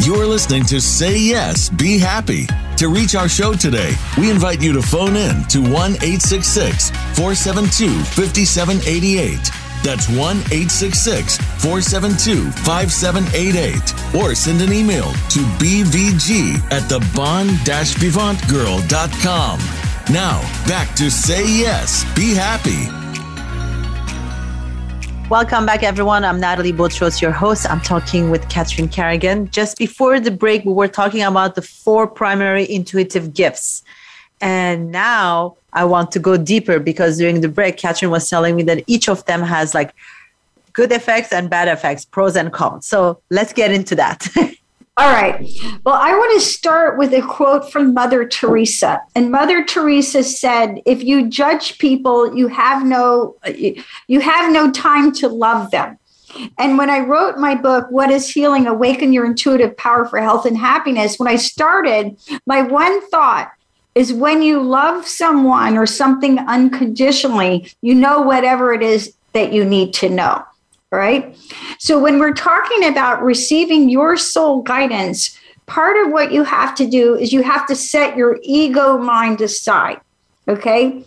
You're 0.00 0.26
listening 0.26 0.64
to 0.66 0.80
Say 0.80 1.18
Yes, 1.18 1.68
Be 1.70 1.98
Happy. 1.98 2.46
To 2.76 2.88
reach 2.90 3.14
our 3.14 3.28
show 3.28 3.54
today, 3.54 3.94
we 4.18 4.30
invite 4.30 4.60
you 4.60 4.74
to 4.74 4.82
phone 4.82 5.16
in 5.16 5.44
to 5.44 5.62
1 5.62 5.72
866 5.72 6.90
472 6.90 7.88
5788. 8.04 9.50
That's 9.82 10.08
1 10.08 10.18
866 10.18 11.38
472 11.38 12.50
5788. 12.50 14.14
Or 14.14 14.34
send 14.34 14.60
an 14.60 14.74
email 14.74 15.10
to 15.30 15.38
bvg 15.56 16.56
at 16.70 16.86
the 16.90 16.98
bonvivantgirl.com. 17.16 19.60
Now, 20.12 20.42
back 20.68 20.94
to 20.96 21.10
Say 21.10 21.46
Yes, 21.58 22.04
Be 22.14 22.34
Happy. 22.34 23.05
Welcome 25.28 25.66
back, 25.66 25.82
everyone. 25.82 26.24
I'm 26.24 26.38
Natalie 26.38 26.70
Botros, 26.70 27.20
your 27.20 27.32
host. 27.32 27.68
I'm 27.68 27.80
talking 27.80 28.30
with 28.30 28.48
Catherine 28.48 28.86
Carrigan. 28.88 29.50
Just 29.50 29.76
before 29.76 30.20
the 30.20 30.30
break, 30.30 30.64
we 30.64 30.72
were 30.72 30.86
talking 30.86 31.20
about 31.24 31.56
the 31.56 31.62
four 31.62 32.06
primary 32.06 32.70
intuitive 32.70 33.34
gifts. 33.34 33.82
And 34.40 34.92
now 34.92 35.56
I 35.72 35.84
want 35.84 36.12
to 36.12 36.20
go 36.20 36.36
deeper 36.36 36.78
because 36.78 37.18
during 37.18 37.40
the 37.40 37.48
break, 37.48 37.76
Catherine 37.76 38.12
was 38.12 38.30
telling 38.30 38.54
me 38.54 38.62
that 38.64 38.84
each 38.86 39.08
of 39.08 39.24
them 39.24 39.42
has 39.42 39.74
like 39.74 39.92
good 40.72 40.92
effects 40.92 41.32
and 41.32 41.50
bad 41.50 41.66
effects, 41.66 42.04
pros 42.04 42.36
and 42.36 42.52
cons. 42.52 42.86
So 42.86 43.20
let's 43.28 43.52
get 43.52 43.72
into 43.72 43.96
that. 43.96 44.28
All 44.98 45.12
right. 45.12 45.46
Well, 45.84 45.94
I 45.94 46.12
want 46.12 46.40
to 46.40 46.46
start 46.46 46.96
with 46.96 47.12
a 47.12 47.20
quote 47.20 47.70
from 47.70 47.92
Mother 47.92 48.26
Teresa. 48.26 49.02
And 49.14 49.30
Mother 49.30 49.62
Teresa 49.62 50.24
said, 50.24 50.80
"If 50.86 51.04
you 51.04 51.28
judge 51.28 51.78
people, 51.78 52.34
you 52.34 52.48
have 52.48 52.82
no 52.82 53.36
you 54.06 54.20
have 54.20 54.50
no 54.50 54.70
time 54.70 55.12
to 55.12 55.28
love 55.28 55.70
them." 55.70 55.98
And 56.56 56.78
when 56.78 56.88
I 56.88 57.00
wrote 57.00 57.36
my 57.36 57.54
book, 57.54 57.86
What 57.90 58.10
is 58.10 58.30
Healing? 58.30 58.66
Awaken 58.66 59.12
Your 59.12 59.26
Intuitive 59.26 59.76
Power 59.76 60.06
for 60.06 60.18
Health 60.18 60.46
and 60.46 60.56
Happiness, 60.56 61.18
when 61.18 61.28
I 61.28 61.36
started, 61.36 62.16
my 62.46 62.62
one 62.62 63.06
thought 63.08 63.50
is 63.94 64.14
when 64.14 64.40
you 64.40 64.62
love 64.62 65.06
someone 65.06 65.76
or 65.76 65.86
something 65.86 66.38
unconditionally, 66.38 67.70
you 67.82 67.94
know 67.94 68.20
whatever 68.20 68.72
it 68.72 68.82
is 68.82 69.14
that 69.34 69.52
you 69.52 69.64
need 69.64 69.92
to 69.94 70.08
know 70.08 70.42
right? 70.96 71.36
So 71.78 71.98
when 71.98 72.18
we're 72.18 72.34
talking 72.34 72.88
about 72.88 73.22
receiving 73.22 73.88
your 73.90 74.16
soul 74.16 74.62
guidance, 74.62 75.38
part 75.66 75.96
of 76.04 76.12
what 76.12 76.32
you 76.32 76.42
have 76.42 76.74
to 76.76 76.86
do 76.88 77.14
is 77.14 77.32
you 77.32 77.42
have 77.42 77.66
to 77.66 77.76
set 77.76 78.16
your 78.16 78.38
ego 78.42 78.96
mind 78.96 79.40
aside, 79.42 80.00
okay? 80.48 81.04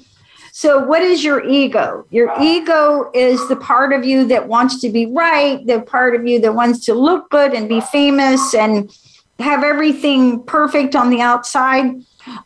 So 0.51 0.79
what 0.79 1.01
is 1.01 1.23
your 1.23 1.43
ego? 1.45 2.05
Your 2.11 2.33
ego 2.39 3.09
is 3.13 3.47
the 3.47 3.55
part 3.55 3.93
of 3.93 4.05
you 4.05 4.27
that 4.27 4.47
wants 4.47 4.79
to 4.81 4.89
be 4.89 5.05
right, 5.05 5.65
the 5.65 5.81
part 5.81 6.15
of 6.15 6.27
you 6.27 6.39
that 6.41 6.53
wants 6.53 6.85
to 6.85 6.93
look 6.93 7.29
good 7.29 7.53
and 7.53 7.67
be 7.67 7.81
famous 7.81 8.53
and 8.53 8.91
have 9.39 9.63
everything 9.63 10.43
perfect 10.43 10.95
on 10.95 11.09
the 11.09 11.21
outside. 11.21 12.03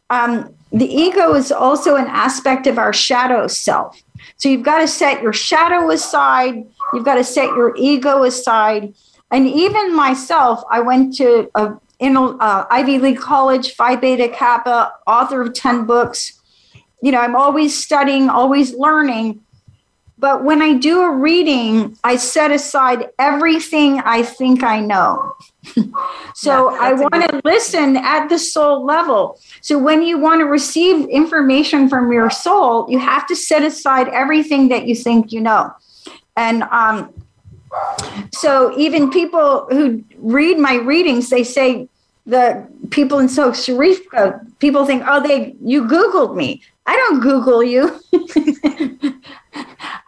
Um, 0.09 0.53
the 0.71 0.85
ego 0.85 1.33
is 1.33 1.51
also 1.51 1.95
an 1.95 2.07
aspect 2.07 2.67
of 2.67 2.77
our 2.77 2.93
shadow 2.93 3.47
self. 3.47 4.01
So 4.37 4.49
you've 4.49 4.63
got 4.63 4.79
to 4.79 4.87
set 4.87 5.21
your 5.21 5.33
shadow 5.33 5.89
aside, 5.91 6.65
you've 6.93 7.05
got 7.05 7.15
to 7.15 7.23
set 7.23 7.45
your 7.55 7.75
ego 7.75 8.23
aside. 8.23 8.93
And 9.31 9.47
even 9.47 9.95
myself, 9.95 10.63
I 10.69 10.81
went 10.81 11.15
to 11.17 11.49
a 11.55 11.73
in 11.99 12.17
uh, 12.17 12.65
Ivy 12.69 12.99
League 12.99 13.19
college, 13.19 13.75
Phi 13.75 13.95
Beta 13.95 14.27
Kappa, 14.27 14.93
author 15.07 15.41
of 15.41 15.53
10 15.53 15.85
books. 15.85 16.41
You 17.01 17.13
know, 17.13 17.19
I'm 17.19 17.35
always 17.35 17.81
studying, 17.81 18.29
always 18.29 18.73
learning. 18.73 19.41
But 20.17 20.43
when 20.43 20.61
I 20.61 20.73
do 20.73 21.01
a 21.01 21.11
reading, 21.11 21.97
I 22.03 22.17
set 22.17 22.51
aside 22.51 23.09
everything 23.19 23.99
I 23.99 24.23
think 24.23 24.63
I 24.63 24.79
know. 24.79 25.33
so 26.35 26.71
Yeah, 26.71 26.77
I 26.81 26.93
want 26.93 27.29
to 27.29 27.41
listen 27.43 27.97
at 27.97 28.27
the 28.27 28.39
soul 28.39 28.85
level. 28.85 29.39
So 29.61 29.77
when 29.77 30.01
you 30.01 30.17
want 30.17 30.41
to 30.41 30.45
receive 30.45 31.07
information 31.09 31.89
from 31.89 32.11
your 32.11 32.29
soul, 32.29 32.85
you 32.89 32.99
have 32.99 33.27
to 33.27 33.35
set 33.35 33.63
aside 33.63 34.07
everything 34.09 34.69
that 34.69 34.87
you 34.87 34.95
think 34.95 35.31
you 35.31 35.41
know. 35.41 35.73
And 36.35 36.63
um, 36.63 37.13
so 38.31 38.77
even 38.77 39.09
people 39.11 39.67
who 39.69 40.03
read 40.17 40.57
my 40.57 40.75
readings, 40.75 41.29
they 41.29 41.43
say, 41.43 41.87
the 42.25 42.65
people 42.89 43.19
in 43.19 43.27
uh, 43.37 44.31
people 44.59 44.85
think, 44.85 45.03
oh, 45.05 45.21
they 45.21 45.55
you 45.61 45.85
Googled 45.85 46.35
me. 46.35 46.61
I 46.85 46.95
don't 46.95 47.19
Google 47.19 47.63
you. 47.63 47.99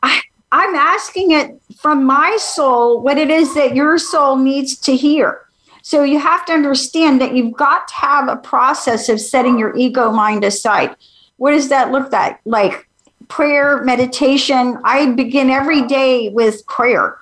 I, 0.04 0.22
I'm 0.52 0.76
asking 0.76 1.32
it 1.32 1.62
from 1.78 2.06
my 2.06 2.38
soul 2.40 3.02
what 3.02 3.18
it 3.18 3.30
is 3.30 3.54
that 3.56 3.76
your 3.76 3.98
soul 3.98 4.38
needs 4.38 4.78
to 4.80 4.96
hear. 4.96 5.42
So 5.82 6.04
you 6.04 6.20
have 6.20 6.46
to 6.46 6.54
understand 6.54 7.22
that 7.22 7.36
you've 7.36 7.54
got 7.54 7.88
to 7.90 7.96
have 7.96 8.28
a 8.28 8.38
process 8.38 9.10
of 9.10 9.20
setting 9.20 9.60
your 9.60 9.76
ego 9.76 10.12
mind 10.12 10.44
aside. 10.44 10.96
What 11.38 11.52
does 11.52 11.70
that 11.70 11.92
look? 11.92 12.12
Like 12.46 12.85
prayer, 13.28 13.84
meditation. 13.84 14.78
I 14.84 15.12
begin 15.12 15.50
every 15.50 15.88
day 15.88 16.30
with 16.30 16.66
prayer 16.68 17.18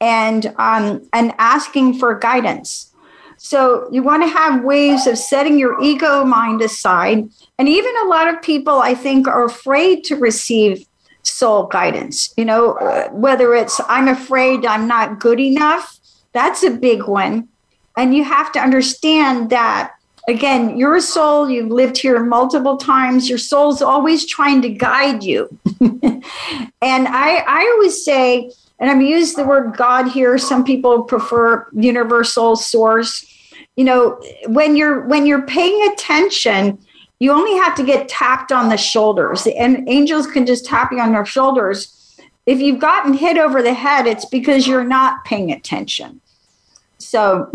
and 0.00 0.54
um, 0.58 1.08
and 1.12 1.34
asking 1.38 1.98
for 1.98 2.14
guidance. 2.18 2.92
So 3.36 3.88
you 3.92 4.02
want 4.02 4.24
to 4.24 4.28
have 4.28 4.64
ways 4.64 5.06
of 5.06 5.16
setting 5.16 5.58
your 5.58 5.80
ego 5.80 6.24
mind 6.24 6.60
aside. 6.60 7.28
And 7.58 7.68
even 7.68 7.94
a 8.02 8.08
lot 8.08 8.28
of 8.28 8.42
people, 8.42 8.80
I 8.80 8.94
think, 8.94 9.28
are 9.28 9.44
afraid 9.44 10.02
to 10.04 10.16
receive 10.16 10.84
soul 11.22 11.66
guidance. 11.66 12.34
You 12.36 12.44
know, 12.44 13.08
whether 13.12 13.54
it's 13.54 13.80
I'm 13.88 14.08
afraid 14.08 14.66
I'm 14.66 14.88
not 14.88 15.20
good 15.20 15.40
enough, 15.40 15.98
that's 16.32 16.62
a 16.62 16.70
big 16.70 17.04
one. 17.04 17.48
And 17.96 18.14
you 18.14 18.24
have 18.24 18.52
to 18.52 18.60
understand 18.60 19.50
that 19.50 19.94
again, 20.28 20.76
your 20.76 21.00
soul, 21.00 21.50
you've 21.50 21.70
lived 21.70 21.98
here 21.98 22.22
multiple 22.22 22.76
times, 22.76 23.28
your 23.28 23.38
soul's 23.38 23.82
always 23.82 24.26
trying 24.26 24.62
to 24.62 24.68
guide 24.68 25.24
you. 25.24 25.48
and 25.80 26.22
I, 26.82 27.42
I 27.46 27.72
always 27.74 28.04
say, 28.04 28.52
and 28.78 28.90
I'm 28.90 29.00
use 29.00 29.34
the 29.34 29.44
word 29.44 29.76
God 29.76 30.08
here. 30.08 30.38
Some 30.38 30.64
people 30.64 31.02
prefer 31.02 31.66
universal 31.72 32.54
source. 32.54 33.26
You 33.76 33.84
know, 33.84 34.20
when 34.46 34.76
you're 34.76 35.06
when 35.06 35.26
you're 35.26 35.46
paying 35.46 35.90
attention, 35.92 36.78
you 37.18 37.32
only 37.32 37.56
have 37.56 37.74
to 37.76 37.84
get 37.84 38.08
tapped 38.08 38.52
on 38.52 38.68
the 38.68 38.76
shoulders. 38.76 39.46
And 39.46 39.88
angels 39.88 40.26
can 40.28 40.46
just 40.46 40.64
tap 40.64 40.92
you 40.92 41.00
on 41.00 41.12
your 41.12 41.24
shoulders. 41.24 41.94
If 42.46 42.60
you've 42.60 42.78
gotten 42.78 43.14
hit 43.14 43.36
over 43.36 43.62
the 43.62 43.74
head, 43.74 44.06
it's 44.06 44.24
because 44.26 44.66
you're 44.68 44.84
not 44.84 45.24
paying 45.24 45.50
attention. 45.50 46.20
So, 47.08 47.50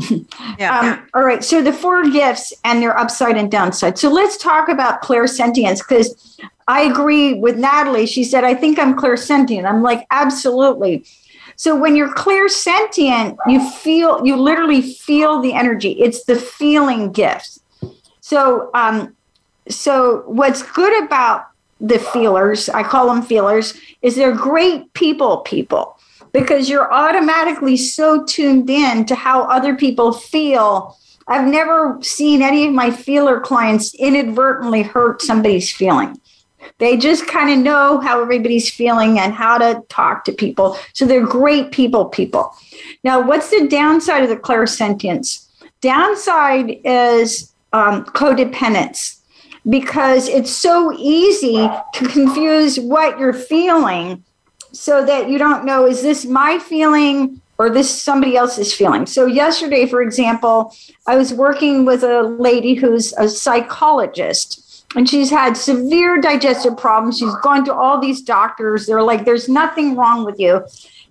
yeah. 0.57 0.79
Um, 0.79 1.07
all 1.13 1.23
right. 1.23 1.43
So 1.43 1.61
the 1.61 1.71
four 1.71 2.09
gifts 2.09 2.53
and 2.63 2.81
their 2.81 2.97
upside 2.97 3.37
and 3.37 3.51
downside. 3.51 3.99
So 3.99 4.09
let's 4.09 4.35
talk 4.35 4.67
about 4.67 5.03
clairsentience 5.03 5.77
because 5.77 6.39
I 6.67 6.81
agree 6.81 7.35
with 7.35 7.57
Natalie. 7.57 8.07
She 8.07 8.23
said, 8.23 8.43
I 8.43 8.55
think 8.55 8.79
I'm 8.79 8.97
clairsentient. 8.97 9.69
I'm 9.69 9.83
like, 9.83 10.07
absolutely. 10.09 11.05
So 11.55 11.79
when 11.79 11.95
you're 11.95 12.15
clairsentient, 12.15 13.37
you 13.45 13.69
feel, 13.69 14.25
you 14.25 14.37
literally 14.37 14.81
feel 14.81 15.39
the 15.39 15.53
energy. 15.53 15.91
It's 15.99 16.23
the 16.23 16.35
feeling 16.35 17.11
gift. 17.11 17.59
So, 18.21 18.71
um, 18.73 19.15
so 19.69 20.23
what's 20.25 20.63
good 20.63 21.03
about 21.03 21.45
the 21.79 21.99
feelers, 21.99 22.69
I 22.69 22.81
call 22.81 23.05
them 23.05 23.21
feelers, 23.21 23.75
is 24.01 24.15
they're 24.15 24.35
great 24.35 24.91
people 24.93 25.37
people 25.41 25.92
because 26.33 26.67
you're 26.67 26.91
automatically 26.91 27.77
so 27.77 28.25
tuned 28.25 28.69
in 28.69 29.05
to 29.05 29.15
how 29.15 29.43
other 29.43 29.75
people 29.75 30.11
feel. 30.11 30.97
I've 31.27 31.47
never 31.47 31.99
seen 32.01 32.41
any 32.41 32.65
of 32.65 32.73
my 32.73 32.91
feeler 32.91 33.39
clients 33.39 33.93
inadvertently 33.93 34.81
hurt 34.81 35.21
somebody's 35.21 35.71
feeling. 35.71 36.19
They 36.79 36.97
just 36.97 37.27
kind 37.27 37.49
of 37.49 37.59
know 37.59 37.99
how 37.99 38.21
everybody's 38.21 38.69
feeling 38.69 39.19
and 39.19 39.33
how 39.33 39.57
to 39.57 39.83
talk 39.89 40.25
to 40.25 40.31
people. 40.31 40.77
So 40.93 41.05
they're 41.05 41.25
great 41.25 41.71
people, 41.71 42.05
people. 42.05 42.53
Now, 43.03 43.21
what's 43.21 43.49
the 43.49 43.67
downside 43.67 44.23
of 44.23 44.29
the 44.29 44.35
clairsentience? 44.35 45.47
Downside 45.81 46.79
is 46.83 47.53
um, 47.73 48.05
codependence 48.05 49.19
because 49.69 50.27
it's 50.27 50.51
so 50.51 50.93
easy 50.97 51.69
to 51.93 52.07
confuse 52.07 52.79
what 52.79 53.19
you're 53.19 53.33
feeling 53.33 54.23
so 54.73 55.05
that 55.05 55.29
you 55.29 55.37
don't 55.37 55.65
know 55.65 55.85
is 55.85 56.01
this 56.01 56.25
my 56.25 56.59
feeling 56.59 57.39
or 57.59 57.69
this 57.69 58.01
somebody 58.01 58.35
else's 58.35 58.73
feeling. 58.73 59.05
So 59.05 59.25
yesterday, 59.25 59.85
for 59.85 60.01
example, 60.01 60.75
I 61.07 61.15
was 61.15 61.33
working 61.33 61.85
with 61.85 62.03
a 62.03 62.23
lady 62.23 62.73
who's 62.73 63.13
a 63.13 63.29
psychologist 63.29 64.85
and 64.95 65.07
she's 65.09 65.29
had 65.29 65.55
severe 65.55 66.19
digestive 66.19 66.77
problems. 66.77 67.19
She's 67.19 67.35
gone 67.35 67.65
to 67.65 67.73
all 67.73 67.99
these 67.99 68.21
doctors. 68.21 68.85
They're 68.85 69.03
like, 69.03 69.25
there's 69.25 69.49
nothing 69.49 69.95
wrong 69.95 70.25
with 70.25 70.39
you. 70.39 70.65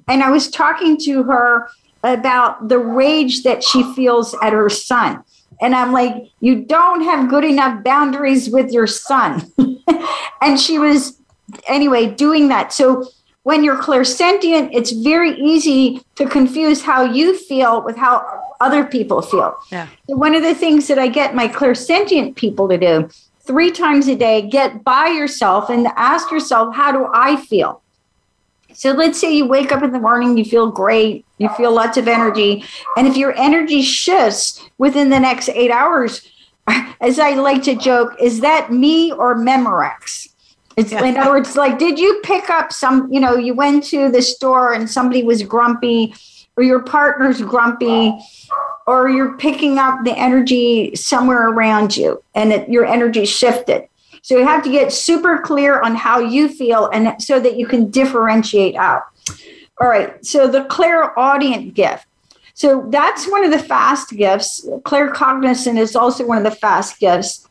And 0.08 0.22
I 0.22 0.30
was 0.30 0.50
talking 0.50 0.98
to 0.98 1.22
her 1.24 1.68
about 2.02 2.68
the 2.68 2.78
rage 2.78 3.44
that 3.44 3.62
she 3.62 3.82
feels 3.94 4.34
at 4.42 4.52
her 4.52 4.68
son. 4.68 5.22
And 5.60 5.74
I'm 5.74 5.92
like, 5.92 6.28
you 6.40 6.64
don't 6.64 7.02
have 7.02 7.30
good 7.30 7.44
enough 7.44 7.84
boundaries 7.84 8.50
with 8.50 8.72
your 8.72 8.88
son. 8.88 9.52
and 10.40 10.58
she 10.58 10.78
was, 10.78 11.18
anyway, 11.68 12.10
doing 12.10 12.48
that. 12.48 12.72
So 12.72 13.06
when 13.44 13.64
you're 13.64 13.80
clairsentient, 13.80 14.70
it's 14.72 14.92
very 14.92 15.32
easy 15.40 16.00
to 16.14 16.28
confuse 16.28 16.82
how 16.82 17.04
you 17.04 17.36
feel 17.36 17.82
with 17.82 17.96
how 17.96 18.54
other 18.60 18.84
people 18.84 19.20
feel. 19.20 19.56
Yeah. 19.70 19.88
So 20.08 20.16
one 20.16 20.34
of 20.34 20.42
the 20.42 20.54
things 20.54 20.86
that 20.88 20.98
I 20.98 21.08
get 21.08 21.34
my 21.34 21.48
clairsentient 21.48 22.36
people 22.36 22.68
to 22.68 22.78
do 22.78 23.10
three 23.40 23.72
times 23.72 24.06
a 24.06 24.14
day, 24.14 24.42
get 24.42 24.84
by 24.84 25.08
yourself 25.08 25.68
and 25.68 25.88
ask 25.96 26.30
yourself, 26.30 26.74
how 26.74 26.92
do 26.92 27.08
I 27.12 27.36
feel? 27.36 27.82
So 28.72 28.92
let's 28.92 29.20
say 29.20 29.34
you 29.34 29.46
wake 29.46 29.72
up 29.72 29.82
in 29.82 29.92
the 29.92 29.98
morning, 29.98 30.38
you 30.38 30.44
feel 30.44 30.70
great, 30.70 31.26
you 31.38 31.48
feel 31.50 31.72
lots 31.72 31.96
of 31.96 32.08
energy. 32.08 32.64
And 32.96 33.06
if 33.06 33.16
your 33.16 33.36
energy 33.36 33.82
shifts 33.82 34.64
within 34.78 35.10
the 35.10 35.20
next 35.20 35.48
eight 35.50 35.70
hours, 35.70 36.26
as 37.00 37.18
I 37.18 37.34
like 37.34 37.62
to 37.64 37.74
joke, 37.74 38.14
is 38.20 38.40
that 38.40 38.72
me 38.72 39.12
or 39.12 39.34
Memorex? 39.34 40.31
It's 40.76 40.92
yeah. 40.92 41.04
in 41.04 41.16
other 41.16 41.30
words, 41.30 41.56
like, 41.56 41.78
did 41.78 41.98
you 41.98 42.20
pick 42.24 42.48
up 42.50 42.72
some, 42.72 43.12
you 43.12 43.20
know, 43.20 43.36
you 43.36 43.54
went 43.54 43.84
to 43.84 44.10
the 44.10 44.22
store 44.22 44.72
and 44.72 44.88
somebody 44.88 45.22
was 45.22 45.42
grumpy, 45.42 46.14
or 46.56 46.62
your 46.62 46.80
partner's 46.80 47.40
grumpy, 47.40 48.12
or 48.86 49.08
you're 49.08 49.36
picking 49.38 49.78
up 49.78 50.04
the 50.04 50.12
energy 50.12 50.94
somewhere 50.94 51.48
around 51.48 51.96
you 51.96 52.22
and 52.34 52.52
it, 52.52 52.68
your 52.68 52.84
energy 52.84 53.24
shifted. 53.24 53.88
So 54.22 54.36
you 54.36 54.46
have 54.46 54.62
to 54.64 54.70
get 54.70 54.92
super 54.92 55.38
clear 55.38 55.80
on 55.80 55.94
how 55.96 56.18
you 56.18 56.48
feel 56.48 56.86
and 56.86 57.20
so 57.20 57.40
that 57.40 57.56
you 57.56 57.66
can 57.66 57.90
differentiate 57.90 58.76
out. 58.76 59.02
All 59.80 59.88
right. 59.88 60.24
So 60.24 60.46
the 60.46 60.64
clairaudient 60.64 61.74
gift. 61.74 62.06
So 62.54 62.86
that's 62.90 63.28
one 63.28 63.44
of 63.44 63.50
the 63.50 63.58
fast 63.58 64.10
gifts. 64.10 64.66
Claircognizant 64.82 65.78
is 65.78 65.96
also 65.96 66.26
one 66.26 66.38
of 66.38 66.44
the 66.44 66.56
fast 66.56 67.00
gifts 67.00 67.48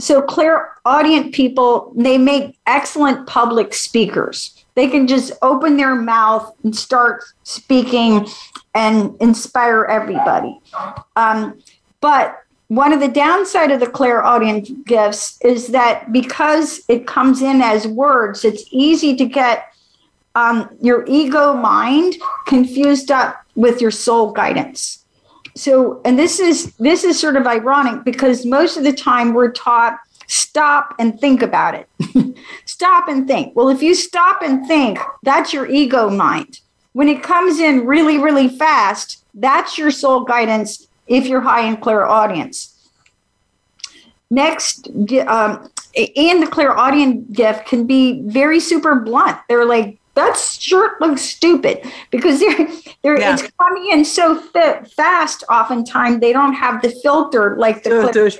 so 0.00 0.22
clairaudient 0.22 1.34
people 1.34 1.92
they 1.96 2.18
make 2.18 2.58
excellent 2.66 3.26
public 3.26 3.74
speakers. 3.74 4.64
They 4.74 4.88
can 4.88 5.06
just 5.06 5.32
open 5.42 5.76
their 5.76 5.94
mouth 5.94 6.54
and 6.64 6.74
start 6.74 7.24
speaking 7.42 8.26
and 8.74 9.14
inspire 9.20 9.84
everybody. 9.84 10.58
Um, 11.16 11.60
but 12.00 12.42
one 12.68 12.92
of 12.92 13.00
the 13.00 13.08
downside 13.08 13.72
of 13.72 13.80
the 13.80 13.88
clairaudient 13.88 14.86
gifts 14.86 15.38
is 15.42 15.68
that 15.68 16.12
because 16.12 16.82
it 16.88 17.06
comes 17.06 17.42
in 17.42 17.60
as 17.60 17.86
words 17.86 18.44
it's 18.44 18.64
easy 18.70 19.16
to 19.16 19.26
get 19.26 19.74
um, 20.36 20.70
your 20.80 21.04
ego 21.08 21.52
mind 21.52 22.14
confused 22.46 23.10
up 23.10 23.44
with 23.56 23.80
your 23.80 23.90
soul 23.90 24.30
guidance 24.30 24.99
so 25.54 26.00
and 26.04 26.18
this 26.18 26.40
is 26.40 26.74
this 26.76 27.04
is 27.04 27.18
sort 27.18 27.36
of 27.36 27.46
ironic 27.46 28.04
because 28.04 28.46
most 28.46 28.76
of 28.76 28.84
the 28.84 28.92
time 28.92 29.34
we're 29.34 29.52
taught 29.52 29.98
stop 30.26 30.94
and 30.98 31.18
think 31.20 31.42
about 31.42 31.74
it. 31.74 31.88
Stop 32.64 33.08
and 33.08 33.26
think. 33.26 33.56
Well 33.56 33.68
if 33.68 33.82
you 33.82 33.94
stop 33.96 34.42
and 34.42 34.64
think 34.66 34.98
that's 35.24 35.52
your 35.52 35.66
ego 35.66 36.08
mind. 36.08 36.60
When 36.92 37.08
it 37.08 37.22
comes 37.22 37.58
in 37.58 37.86
really 37.86 38.18
really 38.18 38.48
fast 38.48 39.24
that's 39.34 39.76
your 39.78 39.90
soul 39.90 40.24
guidance 40.24 40.88
if 41.06 41.26
you're 41.26 41.40
high 41.40 41.66
in 41.66 41.76
clairaudience 41.76 42.76
next 44.30 44.88
um, 45.26 45.68
and 45.96 46.42
the 46.42 46.48
clairaudience 46.50 47.26
gift 47.32 47.66
can 47.66 47.86
be 47.86 48.22
very 48.22 48.60
super 48.60 48.94
blunt. 49.00 49.38
They're 49.48 49.64
like 49.64 49.99
that 50.14 50.36
shirt 50.36 51.00
looks 51.00 51.22
stupid 51.22 51.84
because 52.10 52.40
they're, 52.40 52.68
they're 53.02 53.18
yeah. 53.18 53.34
it's 53.34 53.50
coming 53.58 53.90
in 53.90 54.04
so 54.04 54.38
fit, 54.38 54.88
fast 54.88 55.44
oftentimes 55.48 56.20
they 56.20 56.32
don't 56.32 56.54
have 56.54 56.82
the 56.82 56.90
filter 57.02 57.56
like 57.56 57.82
the 57.82 58.10
to, 58.12 58.30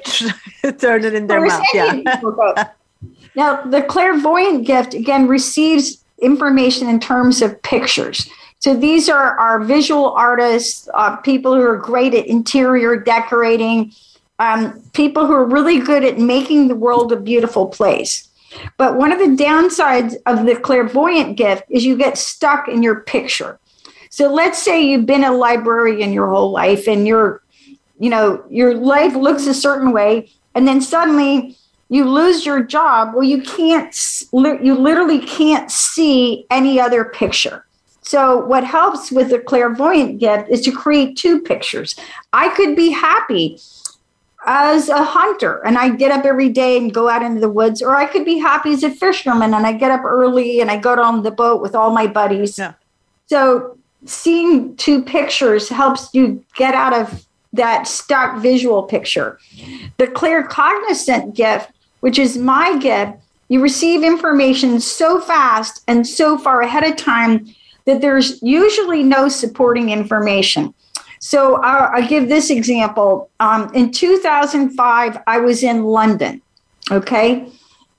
to 0.63 0.73
turn 0.73 1.05
it 1.05 1.15
in 1.15 1.27
their 1.27 1.45
mouth 1.45 1.65
yeah. 1.73 2.03
now 3.37 3.63
the 3.63 3.83
clairvoyant 3.83 4.67
gift 4.67 4.95
again 4.95 5.29
receives 5.29 6.05
information 6.21 6.89
in 6.89 7.01
terms 7.01 7.43
of 7.43 7.61
pictures. 7.63 8.29
So 8.59 8.77
these 8.77 9.09
are 9.09 9.39
our 9.39 9.61
visual 9.61 10.13
artists 10.13 10.89
uh, 10.93 11.17
people 11.17 11.55
who 11.55 11.63
are 11.63 11.79
great 11.79 12.15
at 12.15 12.27
interior 12.27 12.97
decorating 12.97 13.93
um, 14.39 14.81
people 14.93 15.27
who 15.27 15.33
are 15.33 15.47
really 15.47 15.81
good 15.81 16.05
at 16.05 16.19
making 16.19 16.69
the 16.69 16.75
world 16.75 17.13
a 17.13 17.17
beautiful 17.17 17.67
place 17.67 18.29
but 18.77 18.97
one 18.97 19.13
of 19.13 19.19
the 19.19 19.43
downsides 19.43 20.15
of 20.27 20.47
the 20.47 20.57
clairvoyant 20.57 21.37
gift 21.37 21.65
is 21.71 21.85
you 21.85 21.97
get 21.97 22.19
stuck 22.19 22.69
in 22.69 22.83
your 22.83 23.01
picture. 23.01 23.59
So 24.11 24.33
let's 24.33 24.61
say 24.61 24.83
you've 24.83 25.07
been 25.07 25.25
a 25.25 25.33
librarian 25.33 26.13
your 26.13 26.29
whole 26.29 26.51
life 26.51 26.89
and 26.89 27.07
you're 27.07 27.43
you 28.01 28.09
know, 28.09 28.43
your 28.49 28.75
life 28.75 29.15
looks 29.15 29.47
a 29.47 29.55
certain 29.55 29.93
way, 29.93 30.31
and 30.55 30.67
then 30.67 30.81
suddenly 30.81 31.57
you 31.91 32.09
lose 32.09 32.47
your 32.47 32.65
job. 32.65 33.15
Well, 33.15 33.23
you 33.23 33.43
can't, 33.43 33.95
you 34.33 34.75
literally 34.75 35.21
can't 35.21 35.71
see 35.71 36.47
any 36.51 36.81
other 36.81 37.05
picture. 37.05 37.67
So, 38.01 38.39
what 38.39 38.65
helps 38.65 39.13
with 39.13 39.29
the 39.29 39.39
clairvoyant 39.39 40.19
gift 40.19 40.49
is 40.49 40.63
to 40.63 40.73
create 40.73 41.17
two 41.17 41.43
pictures. 41.43 41.95
I 42.33 42.49
could 42.49 42.75
be 42.75 42.91
happy 42.91 43.61
as 44.47 44.89
a 44.89 45.05
hunter 45.05 45.65
and 45.67 45.77
I 45.77 45.91
get 45.91 46.11
up 46.11 46.25
every 46.25 46.49
day 46.49 46.79
and 46.79 46.93
go 46.93 47.09
out 47.09 47.23
into 47.23 47.41
the 47.41 47.49
woods, 47.49 47.83
or 47.83 47.95
I 47.95 48.07
could 48.07 48.25
be 48.25 48.39
happy 48.39 48.73
as 48.73 48.83
a 48.83 48.91
fisherman 48.91 49.55
and 49.55 49.67
I 49.67 49.73
get 49.73 49.91
up 49.91 50.05
early 50.05 50.61
and 50.61 50.71
I 50.71 50.79
go 50.79 51.01
on 51.01 51.23
the 51.23 51.31
boat 51.31 51.61
with 51.61 51.75
all 51.75 51.91
my 51.91 52.07
buddies. 52.07 52.59
Yeah. 52.59 52.75
So, 53.27 53.77
seeing 54.07 54.75
two 54.77 55.03
pictures 55.03 55.69
helps 55.69 56.09
you 56.15 56.43
get 56.57 56.75
out 56.75 56.95
of 56.95 57.27
that 57.53 57.87
stuck 57.87 58.41
visual 58.41 58.85
picture. 58.85 59.39
The 59.99 60.07
claircognizant 60.07 61.35
gift, 61.35 61.71
which 62.01 62.19
is 62.19 62.39
my 62.39 62.79
gift, 62.79 63.19
you 63.49 63.61
receive 63.61 64.03
information 64.03 64.81
so 64.81 65.21
fast 65.21 65.83
and 65.87 66.07
so 66.07 66.39
far 66.39 66.63
ahead 66.63 66.85
of 66.85 66.97
time 66.97 67.53
that 67.85 68.01
there's 68.01 68.41
usually 68.43 69.03
no 69.03 69.29
supporting 69.29 69.91
information. 69.91 70.73
So 71.21 71.57
I'll, 71.63 71.91
I'll 71.95 72.09
give 72.09 72.29
this 72.29 72.51
example. 72.51 73.31
Um, 73.41 73.73
in 73.75 73.93
2005, 73.93 75.19
I 75.27 75.39
was 75.39 75.63
in 75.63 75.85
London. 75.85 76.43
Okay. 76.91 77.47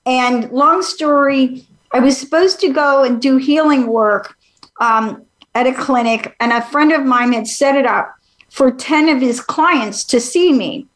And 0.04 0.50
long 0.50 0.82
story, 0.82 1.66
I 1.92 2.00
was 2.00 2.18
supposed 2.18 2.60
to 2.60 2.72
go 2.72 3.04
and 3.04 3.22
do 3.22 3.36
healing 3.36 3.86
work 3.86 4.36
um, 4.80 5.24
at 5.54 5.66
a 5.66 5.72
clinic, 5.72 6.34
and 6.40 6.52
a 6.52 6.62
friend 6.62 6.92
of 6.92 7.04
mine 7.04 7.32
had 7.32 7.46
set 7.46 7.76
it 7.76 7.86
up 7.86 8.14
for 8.50 8.70
10 8.70 9.08
of 9.08 9.20
his 9.20 9.40
clients 9.40 10.02
to 10.04 10.20
see 10.20 10.52
me. 10.52 10.86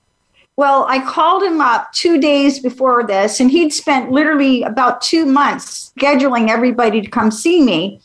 Well, 0.57 0.87
I 0.89 1.05
called 1.05 1.43
him 1.43 1.61
up 1.61 1.93
two 1.93 2.19
days 2.19 2.59
before 2.59 3.07
this, 3.07 3.41
and 3.41 3.51
he'd 3.51 3.73
spent 3.73 4.11
literally 4.11 4.63
about 4.63 5.03
two 5.03 5.27
months 5.27 5.93
scheduling 5.99 6.49
everybody 6.49 7.03
to 7.03 7.09
come 7.09 7.31
see 7.31 7.63
me. 7.63 8.01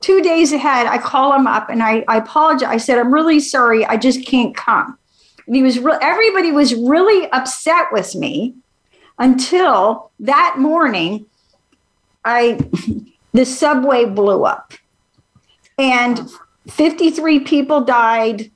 Two 0.00 0.22
days 0.22 0.52
ahead, 0.52 0.86
I 0.86 0.98
call 0.98 1.34
him 1.34 1.46
up 1.46 1.68
and 1.68 1.82
I, 1.82 2.04
I 2.06 2.18
apologize. 2.18 2.68
I 2.68 2.76
said, 2.76 2.98
I'm 2.98 3.12
really 3.12 3.40
sorry. 3.40 3.84
I 3.84 3.96
just 3.96 4.24
can't 4.26 4.56
come. 4.56 4.96
And 5.46 5.56
he 5.56 5.62
was 5.62 5.78
re- 5.78 5.98
everybody 6.00 6.52
was 6.52 6.74
really 6.74 7.28
upset 7.30 7.86
with 7.90 8.14
me 8.14 8.54
until 9.18 10.10
that 10.20 10.56
morning 10.58 11.26
I 12.24 12.58
the 13.32 13.44
subway 13.44 14.04
blew 14.04 14.44
up 14.44 14.72
and 15.78 16.30
53 16.68 17.40
people 17.40 17.82
died 17.82 18.50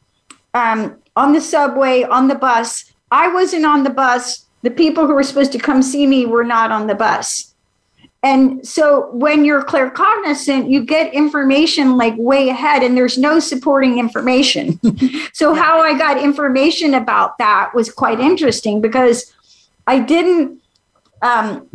um, 0.54 0.96
on 1.16 1.32
the 1.32 1.40
subway, 1.40 2.02
on 2.02 2.28
the 2.28 2.34
bus. 2.34 2.92
I 3.10 3.32
wasn't 3.32 3.64
on 3.64 3.84
the 3.84 3.90
bus. 3.90 4.46
The 4.62 4.70
people 4.70 5.06
who 5.06 5.14
were 5.14 5.22
supposed 5.22 5.52
to 5.52 5.58
come 5.58 5.82
see 5.82 6.06
me 6.06 6.26
were 6.26 6.44
not 6.44 6.70
on 6.70 6.86
the 6.86 6.94
bus. 6.94 7.51
And 8.24 8.66
so 8.66 9.10
when 9.12 9.44
you're 9.44 9.64
claircognizant, 9.64 10.70
you 10.70 10.84
get 10.84 11.12
information 11.12 11.96
like 11.96 12.14
way 12.16 12.50
ahead 12.50 12.84
and 12.84 12.96
there's 12.96 13.18
no 13.18 13.40
supporting 13.40 13.98
information. 13.98 14.78
so 15.32 15.54
how 15.54 15.80
I 15.80 15.98
got 15.98 16.22
information 16.22 16.94
about 16.94 17.38
that 17.38 17.74
was 17.74 17.90
quite 17.90 18.20
interesting 18.20 18.80
because 18.80 19.34
I 19.88 19.98
didn't 19.98 20.60
um, 21.20 21.68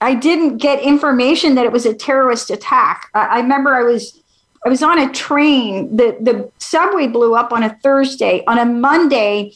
I 0.00 0.14
didn't 0.14 0.58
get 0.58 0.80
information 0.82 1.54
that 1.54 1.64
it 1.64 1.72
was 1.72 1.86
a 1.86 1.94
terrorist 1.94 2.50
attack. 2.50 3.08
I, 3.14 3.26
I 3.26 3.40
remember 3.40 3.74
I 3.74 3.82
was 3.82 4.20
I 4.64 4.68
was 4.68 4.82
on 4.82 4.98
a 4.98 5.12
train. 5.12 5.96
The 5.96 6.16
the 6.20 6.50
subway 6.58 7.06
blew 7.06 7.36
up 7.36 7.52
on 7.52 7.62
a 7.62 7.78
Thursday. 7.82 8.42
On 8.48 8.58
a 8.58 8.64
Monday, 8.64 9.52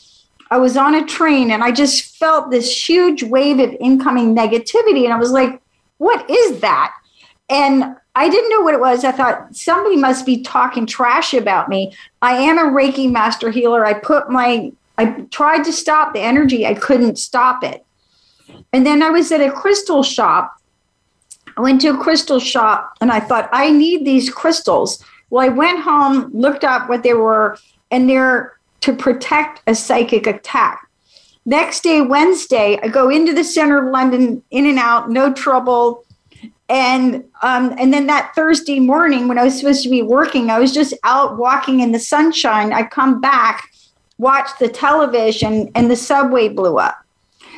I 0.51 0.59
was 0.59 0.77
on 0.77 0.95
a 0.95 1.05
train 1.05 1.51
and 1.51 1.65
I 1.65 1.73
just 1.73 2.17
felt 2.17 2.53
this 2.53 2.89
huge 2.89 3.25
wave 3.25 3.59
of 3.59 3.75
incoming 3.81 4.35
negativity. 4.35 5.05
And 5.05 5.13
I 5.13 5.17
was 5.17 5.33
like, 5.33 5.61
what 6.01 6.29
is 6.29 6.61
that? 6.61 6.95
And 7.49 7.97
I 8.15 8.29
didn't 8.29 8.51
know 8.51 8.61
what 8.61 8.75
it 8.75 8.81
was. 8.81 9.05
I 9.05 9.13
thought 9.13 9.55
somebody 9.55 9.97
must 9.97 10.27
be 10.27 10.43
talking 10.43 10.87
trash 10.87 11.35
about 11.35 11.69
me. 11.69 11.95
I 12.23 12.33
am 12.33 12.59
a 12.59 12.71
Reiki 12.71 13.11
master 13.11 13.51
healer. 13.51 13.87
I 13.87 13.95
put 13.95 14.31
my 14.31 14.73
I 14.99 15.23
tried 15.31 15.65
to 15.65 15.73
stop 15.73 16.13
the 16.13 16.21
energy. 16.21 16.67
I 16.67 16.75
couldn't 16.75 17.17
stop 17.17 17.65
it. 17.65 17.85
And 18.73 18.85
then 18.85 19.03
I 19.03 19.09
was 19.09 19.33
at 19.33 19.41
a 19.41 19.51
crystal 19.51 20.03
shop 20.03 20.61
I 21.57 21.63
went 21.63 21.81
to 21.83 21.89
a 21.89 21.99
crystal 21.99 22.39
shop 22.39 22.97
and 23.01 23.11
I 23.11 23.21
thought, 23.21 23.49
I 23.53 23.71
need 23.71 24.05
these 24.07 24.31
crystals. 24.31 25.05
Well, 25.29 25.45
I 25.45 25.49
went 25.49 25.81
home, 25.81 26.31
looked 26.33 26.65
up 26.65 26.89
what 26.89 27.03
they 27.03 27.15
were, 27.15 27.59
and 27.91 28.09
they're 28.09 28.59
to 28.81 28.95
protect 28.95 29.63
a 29.67 29.75
psychic 29.75 30.27
attack. 30.27 30.89
Next 31.51 31.83
day, 31.83 32.01
Wednesday, 32.01 32.79
I 32.81 32.87
go 32.87 33.11
into 33.11 33.33
the 33.33 33.43
center 33.43 33.85
of 33.85 33.93
London, 33.93 34.41
in 34.53 34.67
and 34.67 34.79
out, 34.79 35.11
no 35.11 35.33
trouble. 35.33 36.05
And 36.69 37.25
um, 37.43 37.75
and 37.77 37.93
then 37.93 38.07
that 38.07 38.31
Thursday 38.37 38.79
morning, 38.79 39.27
when 39.27 39.37
I 39.37 39.43
was 39.43 39.59
supposed 39.59 39.83
to 39.83 39.89
be 39.89 40.01
working, 40.01 40.49
I 40.49 40.61
was 40.61 40.73
just 40.73 40.95
out 41.03 41.39
walking 41.39 41.81
in 41.81 41.91
the 41.91 41.99
sunshine. 41.99 42.73
I 42.73 42.85
come 42.85 43.21
back, 43.21 43.69
watch 44.17 44.49
the 44.61 44.69
television, 44.69 45.73
and 45.75 45.91
the 45.91 45.97
subway 45.97 46.49
blew 46.49 46.79
up. 46.79 47.05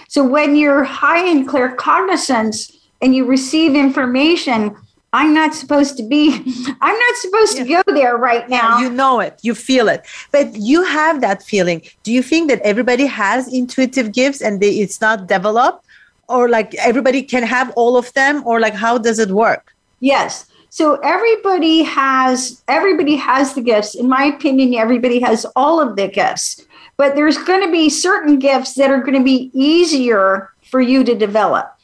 So 0.08 0.24
when 0.24 0.56
you're 0.56 0.84
high 0.84 1.26
in 1.26 1.46
claircognizance, 1.46 2.74
and 3.02 3.14
you 3.14 3.26
receive 3.26 3.74
information 3.74 4.74
I'm 5.12 5.34
not 5.34 5.54
supposed 5.54 5.96
to 5.98 6.02
be, 6.02 6.32
I'm 6.80 6.98
not 6.98 7.16
supposed 7.16 7.58
yeah. 7.58 7.64
to 7.64 7.82
go 7.82 7.94
there 7.94 8.16
right 8.16 8.48
now. 8.48 8.78
You 8.78 8.90
know 8.90 9.20
it, 9.20 9.38
you 9.42 9.54
feel 9.54 9.88
it, 9.88 10.06
but 10.30 10.54
you 10.56 10.82
have 10.84 11.20
that 11.20 11.42
feeling. 11.42 11.82
Do 12.02 12.12
you 12.12 12.22
think 12.22 12.48
that 12.50 12.60
everybody 12.62 13.06
has 13.06 13.52
intuitive 13.52 14.12
gifts 14.12 14.40
and 14.40 14.60
they, 14.60 14.70
it's 14.70 15.00
not 15.00 15.26
developed? 15.26 15.84
Or 16.28 16.48
like 16.48 16.74
everybody 16.76 17.22
can 17.22 17.42
have 17.42 17.72
all 17.76 17.96
of 17.96 18.12
them? 18.14 18.42
Or 18.46 18.58
like 18.58 18.74
how 18.74 18.96
does 18.96 19.18
it 19.18 19.30
work? 19.30 19.74
Yes. 20.00 20.46
So 20.70 20.94
everybody 21.04 21.82
has 21.82 22.62
everybody 22.66 23.16
has 23.16 23.52
the 23.52 23.60
gifts. 23.60 23.94
In 23.94 24.08
my 24.08 24.24
opinion, 24.24 24.74
everybody 24.74 25.20
has 25.20 25.44
all 25.54 25.80
of 25.80 25.96
the 25.96 26.08
gifts. 26.08 26.64
But 26.96 27.14
there's 27.14 27.36
going 27.36 27.62
to 27.66 27.70
be 27.70 27.90
certain 27.90 28.38
gifts 28.38 28.74
that 28.74 28.90
are 28.90 29.00
going 29.00 29.18
to 29.18 29.24
be 29.24 29.50
easier 29.52 30.50
for 30.70 30.80
you 30.80 31.04
to 31.04 31.14
develop. 31.14 31.76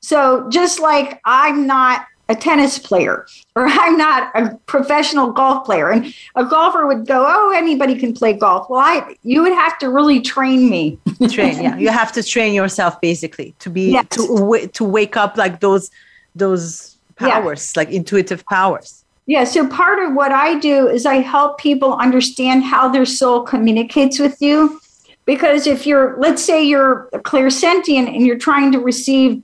So 0.00 0.48
just 0.50 0.78
like 0.78 1.20
I'm 1.24 1.66
not 1.66 2.06
a 2.28 2.34
tennis 2.34 2.78
player 2.78 3.26
or 3.54 3.66
I'm 3.68 3.96
not 3.96 4.30
a 4.34 4.56
professional 4.66 5.32
golf 5.32 5.64
player 5.64 5.90
and 5.90 6.14
a 6.34 6.44
golfer 6.44 6.86
would 6.86 7.06
go, 7.06 7.24
"Oh, 7.26 7.52
anybody 7.54 7.96
can 7.96 8.12
play 8.12 8.32
golf." 8.32 8.68
Well, 8.68 8.80
I 8.80 9.16
you 9.22 9.42
would 9.42 9.52
have 9.52 9.78
to 9.78 9.90
really 9.90 10.20
train 10.20 10.70
me. 10.70 10.98
train, 11.30 11.62
yeah. 11.62 11.76
You 11.76 11.88
have 11.88 12.12
to 12.12 12.22
train 12.22 12.54
yourself 12.54 13.00
basically 13.00 13.54
to 13.60 13.70
be 13.70 13.92
yes. 13.92 14.06
to 14.10 14.68
to 14.72 14.84
wake 14.84 15.16
up 15.16 15.36
like 15.36 15.60
those 15.60 15.90
those 16.34 16.96
powers, 17.16 17.72
yeah. 17.74 17.80
like 17.80 17.90
intuitive 17.90 18.44
powers. 18.46 19.04
Yeah, 19.28 19.42
so 19.42 19.66
part 19.66 19.98
of 19.98 20.14
what 20.14 20.30
I 20.30 20.56
do 20.60 20.86
is 20.86 21.04
I 21.04 21.16
help 21.16 21.58
people 21.58 21.94
understand 21.94 22.62
how 22.62 22.88
their 22.88 23.04
soul 23.04 23.42
communicates 23.42 24.20
with 24.20 24.40
you 24.40 24.80
because 25.24 25.66
if 25.66 25.84
you're 25.84 26.16
let's 26.18 26.42
say 26.44 26.62
you're 26.62 27.08
a 27.12 27.18
clairsentient 27.18 28.06
and 28.06 28.24
you're 28.24 28.38
trying 28.38 28.70
to 28.72 28.78
receive 28.78 29.42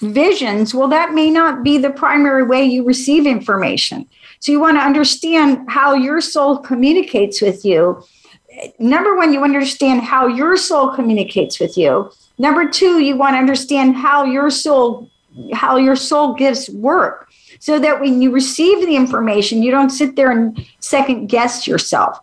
visions, 0.00 0.74
well, 0.74 0.88
that 0.88 1.12
may 1.12 1.30
not 1.30 1.62
be 1.62 1.78
the 1.78 1.90
primary 1.90 2.42
way 2.42 2.64
you 2.64 2.84
receive 2.84 3.26
information. 3.26 4.06
So 4.40 4.52
you 4.52 4.60
want 4.60 4.76
to 4.76 4.82
understand 4.82 5.70
how 5.70 5.94
your 5.94 6.20
soul 6.20 6.58
communicates 6.58 7.40
with 7.40 7.64
you. 7.64 8.04
Number 8.78 9.16
one, 9.16 9.32
you 9.32 9.42
understand 9.42 10.02
how 10.02 10.26
your 10.26 10.56
soul 10.56 10.94
communicates 10.94 11.58
with 11.58 11.76
you. 11.76 12.10
Number 12.38 12.68
two, 12.68 13.00
you 13.00 13.16
want 13.16 13.34
to 13.34 13.38
understand 13.38 13.96
how 13.96 14.24
your 14.24 14.50
soul 14.50 15.10
how 15.52 15.76
your 15.76 15.96
soul 15.96 16.34
gifts 16.34 16.70
work 16.70 17.28
so 17.58 17.78
that 17.80 18.00
when 18.00 18.22
you 18.22 18.30
receive 18.30 18.86
the 18.86 18.94
information, 18.94 19.64
you 19.64 19.70
don't 19.72 19.90
sit 19.90 20.14
there 20.14 20.30
and 20.30 20.64
second 20.78 21.26
guess 21.26 21.66
yourself. 21.66 22.20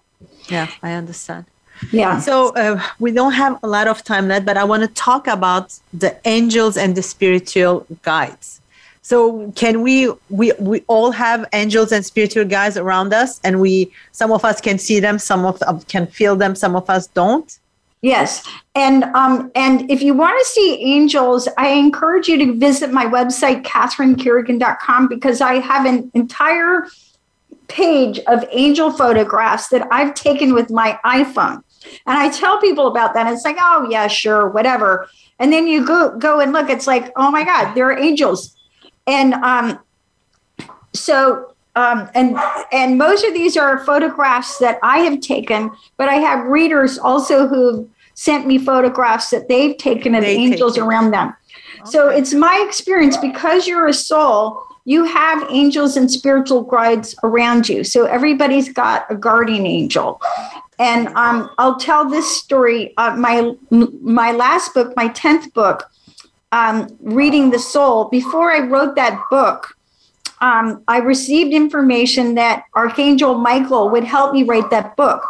Yeah, 0.47 0.69
I 0.81 0.93
understand. 0.93 1.45
Yeah. 1.91 2.19
So 2.19 2.53
uh, 2.55 2.81
we 2.99 3.11
don't 3.11 3.33
have 3.33 3.59
a 3.63 3.67
lot 3.67 3.87
of 3.87 4.03
time 4.03 4.27
left, 4.27 4.45
but 4.45 4.57
I 4.57 4.63
want 4.63 4.83
to 4.83 4.87
talk 4.89 5.27
about 5.27 5.77
the 5.93 6.15
angels 6.25 6.77
and 6.77 6.95
the 6.95 7.01
spiritual 7.01 7.85
guides. 8.03 8.61
So 9.01 9.51
can 9.53 9.81
we 9.81 10.11
we 10.29 10.53
we 10.59 10.83
all 10.87 11.11
have 11.11 11.47
angels 11.53 11.91
and 11.91 12.05
spiritual 12.05 12.45
guides 12.45 12.77
around 12.77 13.13
us, 13.13 13.39
and 13.43 13.59
we 13.59 13.91
some 14.11 14.31
of 14.31 14.45
us 14.45 14.61
can 14.61 14.77
see 14.77 14.99
them, 14.99 15.17
some 15.17 15.43
of 15.43 15.61
us 15.63 15.83
can 15.85 16.05
feel 16.05 16.35
them, 16.35 16.55
some 16.55 16.75
of 16.75 16.89
us 16.89 17.07
don't. 17.07 17.57
Yes, 18.03 18.47
and 18.75 19.03
um, 19.15 19.51
and 19.55 19.89
if 19.89 20.01
you 20.01 20.13
want 20.13 20.39
to 20.39 20.45
see 20.45 20.81
angels, 20.81 21.47
I 21.57 21.69
encourage 21.69 22.27
you 22.27 22.37
to 22.37 22.53
visit 22.53 22.91
my 22.91 23.05
website, 23.05 23.63
CatherineCarrigan.com, 23.63 25.07
because 25.07 25.41
I 25.41 25.55
have 25.55 25.85
an 25.85 26.11
entire 26.13 26.87
page 27.67 28.19
of 28.27 28.45
angel 28.51 28.91
photographs 28.91 29.69
that 29.69 29.87
I've 29.91 30.13
taken 30.13 30.53
with 30.53 30.69
my 30.69 30.99
iPhone. 31.05 31.63
And 32.05 32.17
I 32.17 32.29
tell 32.29 32.59
people 32.59 32.87
about 32.87 33.13
that. 33.13 33.25
And 33.25 33.35
it's 33.35 33.45
like, 33.45 33.57
oh 33.59 33.87
yeah, 33.89 34.07
sure, 34.07 34.47
whatever. 34.49 35.07
And 35.39 35.51
then 35.51 35.67
you 35.67 35.85
go 35.85 36.17
go 36.17 36.39
and 36.39 36.53
look, 36.53 36.69
it's 36.69 36.87
like, 36.87 37.11
oh 37.15 37.31
my 37.31 37.43
God, 37.43 37.73
there 37.73 37.87
are 37.87 37.97
angels. 37.97 38.55
And 39.07 39.33
um, 39.35 39.79
so 40.93 41.51
um, 41.75 42.09
and 42.13 42.37
and 42.71 42.97
most 42.97 43.23
of 43.23 43.33
these 43.33 43.55
are 43.55 43.83
photographs 43.85 44.57
that 44.57 44.77
I 44.83 44.99
have 44.99 45.21
taken, 45.21 45.71
but 45.97 46.09
I 46.09 46.15
have 46.15 46.45
readers 46.45 46.97
also 46.97 47.47
who 47.47 47.75
have 47.75 47.87
sent 48.13 48.45
me 48.45 48.57
photographs 48.57 49.29
that 49.29 49.47
they've 49.47 49.77
taken 49.77 50.13
of 50.13 50.23
They 50.23 50.35
angels 50.35 50.75
take 50.75 50.83
around 50.83 51.11
them. 51.11 51.33
So 51.85 52.09
it's 52.09 52.33
my 52.33 52.63
experience 52.67 53.17
because 53.17 53.67
you're 53.67 53.87
a 53.87 53.93
soul, 53.93 54.61
you 54.85 55.05
have 55.05 55.49
angels 55.49 55.95
and 55.95 56.11
spiritual 56.11 56.63
guides 56.63 57.15
around 57.23 57.69
you. 57.69 57.83
So 57.83 58.05
everybody's 58.05 58.71
got 58.71 59.05
a 59.09 59.15
guardian 59.15 59.65
angel. 59.65 60.21
And 60.81 61.09
um, 61.09 61.51
I'll 61.59 61.77
tell 61.77 62.09
this 62.09 62.27
story. 62.41 62.95
Uh, 62.97 63.15
my 63.15 63.53
my 63.69 64.31
last 64.31 64.73
book, 64.73 64.93
my 64.95 65.09
tenth 65.09 65.53
book, 65.53 65.87
um, 66.51 66.87
reading 67.01 67.51
the 67.51 67.59
soul. 67.59 68.05
Before 68.05 68.51
I 68.51 68.61
wrote 68.61 68.95
that 68.95 69.23
book, 69.29 69.77
um, 70.41 70.83
I 70.87 70.97
received 70.97 71.53
information 71.53 72.35
that 72.35 72.65
Archangel 72.73 73.35
Michael 73.35 73.89
would 73.89 74.03
help 74.03 74.33
me 74.33 74.43
write 74.43 74.69
that 74.71 74.95
book. 74.97 75.23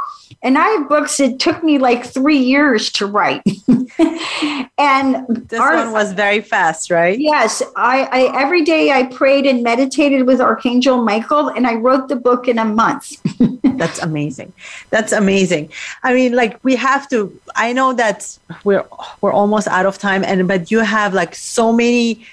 And 0.43 0.57
I 0.57 0.67
have 0.69 0.89
books 0.89 1.17
that 1.17 1.37
took 1.39 1.63
me 1.63 1.77
like 1.77 2.03
three 2.05 2.37
years 2.37 2.91
to 2.93 3.05
write. 3.05 3.43
and 4.77 5.25
This 5.49 5.59
our- 5.59 5.75
one 5.75 5.91
was 5.91 6.13
very 6.13 6.41
fast, 6.41 6.89
right? 6.89 7.19
Yes, 7.19 7.61
I, 7.75 8.03
I 8.11 8.41
every 8.41 8.63
day 8.63 8.91
I 8.91 9.03
prayed 9.03 9.45
and 9.45 9.61
meditated 9.61 10.25
with 10.25 10.41
Archangel 10.41 11.03
Michael, 11.03 11.49
and 11.49 11.67
I 11.67 11.75
wrote 11.75 12.07
the 12.07 12.15
book 12.15 12.47
in 12.47 12.57
a 12.57 12.65
month. 12.65 13.17
That's 13.63 13.99
amazing. 13.99 14.53
That's 14.89 15.11
amazing. 15.11 15.69
I 16.03 16.13
mean, 16.13 16.33
like 16.33 16.63
we 16.63 16.75
have 16.75 17.07
to. 17.09 17.37
I 17.55 17.73
know 17.73 17.93
that 17.93 18.37
we're 18.63 18.85
we're 19.21 19.33
almost 19.33 19.67
out 19.67 19.85
of 19.85 19.97
time, 19.97 20.23
and 20.23 20.47
but 20.47 20.71
you 20.71 20.79
have 20.79 21.13
like 21.13 21.35
so 21.35 21.71
many 21.73 22.25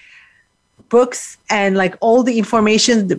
books 0.88 1.36
and 1.50 1.76
like 1.76 1.96
all 2.00 2.22
the 2.22 2.38
information. 2.38 3.08
The, 3.08 3.16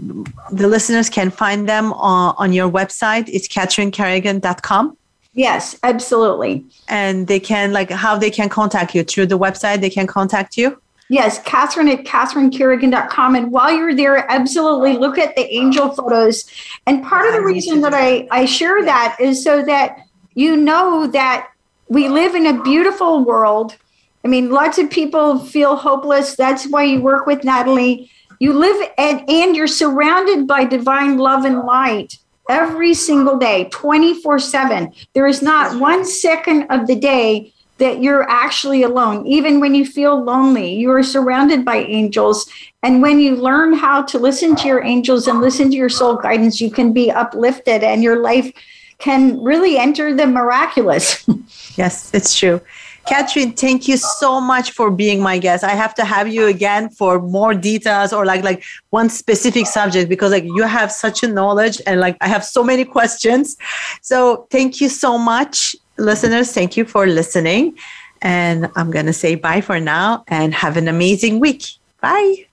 the 0.52 0.68
listeners 0.68 1.10
can 1.10 1.30
find 1.30 1.68
them 1.68 1.94
on, 1.94 2.36
on 2.38 2.54
your 2.54 2.70
website. 2.70 3.30
It's 3.30 3.48
catherinecarrigan.com. 3.48 4.98
yes, 5.34 5.78
absolutely. 5.84 6.66
and 6.88 7.28
they 7.28 7.40
can 7.40 7.72
like 7.72 7.90
how 7.92 8.18
they 8.18 8.32
can 8.32 8.50
contact 8.50 8.96
you 8.96 9.04
through 9.04 9.28
the 9.28 9.38
website 9.38 9.80
they 9.80 9.90
can 9.90 10.08
contact 10.08 10.58
you 10.58 10.82
Yes, 11.12 11.42
Catherine 11.42 11.88
at 11.88 12.06
CatherineCarrigan.com. 12.06 13.36
And 13.36 13.52
while 13.52 13.76
you're 13.76 13.96
there, 13.96 14.32
absolutely 14.32 14.94
look 14.94 15.18
at 15.18 15.36
the 15.36 15.52
angel 15.52 15.90
photos. 15.90 16.46
And 16.86 17.04
part 17.04 17.26
of 17.26 17.34
the 17.34 17.42
reason 17.42 17.82
that 17.82 17.96
I, 17.96 18.28
I 18.30 18.46
share 18.46 18.86
that 18.86 19.18
is 19.20 19.44
so 19.44 19.66
that 19.66 20.06
you 20.36 20.56
know 20.56 21.08
that 21.08 21.50
we 21.88 22.08
live 22.10 22.36
in 22.36 22.46
a 22.46 22.62
beautiful 22.62 23.26
world. 23.26 23.76
I 24.24 24.28
mean, 24.28 24.50
lots 24.50 24.78
of 24.78 24.90
people 24.90 25.40
feel 25.40 25.76
hopeless. 25.76 26.36
That's 26.36 26.68
why 26.68 26.84
you 26.84 27.02
work 27.02 27.26
with 27.26 27.44
Natalie. 27.44 28.12
You 28.40 28.54
live 28.54 28.90
and, 28.98 29.30
and 29.30 29.56
you're 29.56 29.68
surrounded 29.68 30.48
by 30.48 30.66
divine 30.66 31.18
love 31.18 31.46
and 31.46 31.60
light 31.62 32.18
every 32.50 32.94
single 32.94 33.38
day, 33.38 33.70
24 33.72 34.40
7. 34.40 34.94
There 35.14 35.28
is 35.28 35.42
not 35.42 35.80
one 35.80 36.06
second 36.06 36.64
of 36.70 36.88
the 36.88 36.96
day 36.96 37.54
that 37.78 38.02
you're 38.02 38.30
actually 38.30 38.84
alone. 38.84 39.26
Even 39.26 39.62
when 39.62 39.74
you 39.74 39.86
feel 39.86 40.22
lonely, 40.22 40.76
you 40.76 40.92
are 40.92 41.04
surrounded 41.04 41.64
by 41.64 41.78
angels. 41.78 42.50
And 42.84 43.02
when 43.02 43.20
you 43.20 43.38
learn 43.38 43.74
how 43.74 44.02
to 44.04 44.20
listen 44.20 44.56
to 44.58 44.68
your 44.68 44.84
angels 44.84 45.28
and 45.28 45.40
listen 45.40 45.70
to 45.72 45.78
your 45.78 45.90
soul 45.90 46.16
guidance, 46.16 46.60
you 46.60 46.70
can 46.70 46.92
be 46.92 47.10
uplifted 47.10 47.84
and 47.84 48.04
your 48.04 48.22
life 48.22 48.52
can 49.00 49.42
really 49.42 49.78
enter 49.78 50.14
the 50.14 50.28
miraculous. 50.28 51.26
yes 51.78 52.14
it's 52.14 52.38
true 52.38 52.62
catherine 53.10 53.52
thank 53.54 53.88
you 53.88 53.98
so 53.98 54.40
much 54.40 54.72
for 54.72 54.92
being 54.92 55.20
my 55.20 55.40
guest. 55.40 55.64
I 55.64 55.72
have 55.72 55.96
to 55.96 56.06
have 56.06 56.28
you 56.28 56.46
again 56.46 56.90
for 56.90 57.20
more 57.20 57.56
details 57.56 58.14
or 58.14 58.24
like 58.24 58.44
like 58.44 58.64
one 58.92 59.10
specific 59.10 59.66
subject 59.66 60.10
because 60.10 60.32
like 60.32 60.44
you 60.44 60.64
have 60.64 60.92
such 60.92 61.24
a 61.24 61.28
knowledge 61.28 61.82
and 61.88 62.00
like 62.00 62.16
i 62.22 62.28
have 62.28 62.46
so 62.46 62.64
many 62.64 62.86
questions. 62.98 63.58
So 64.02 64.48
thank 64.52 64.80
you 64.80 64.90
so 64.90 65.18
much 65.18 65.76
listeners. 65.98 66.52
Thank 66.52 66.78
you 66.78 66.86
for 66.86 67.08
listening. 67.08 67.76
And 68.22 68.70
i'm 68.76 68.92
gonna 68.92 69.14
say 69.14 69.36
bye 69.36 69.62
for 69.62 69.80
now 69.80 70.24
and 70.28 70.54
have 70.54 70.78
an 70.78 70.88
amazing 70.88 71.40
week. 71.40 71.64
Bye. 72.02 72.46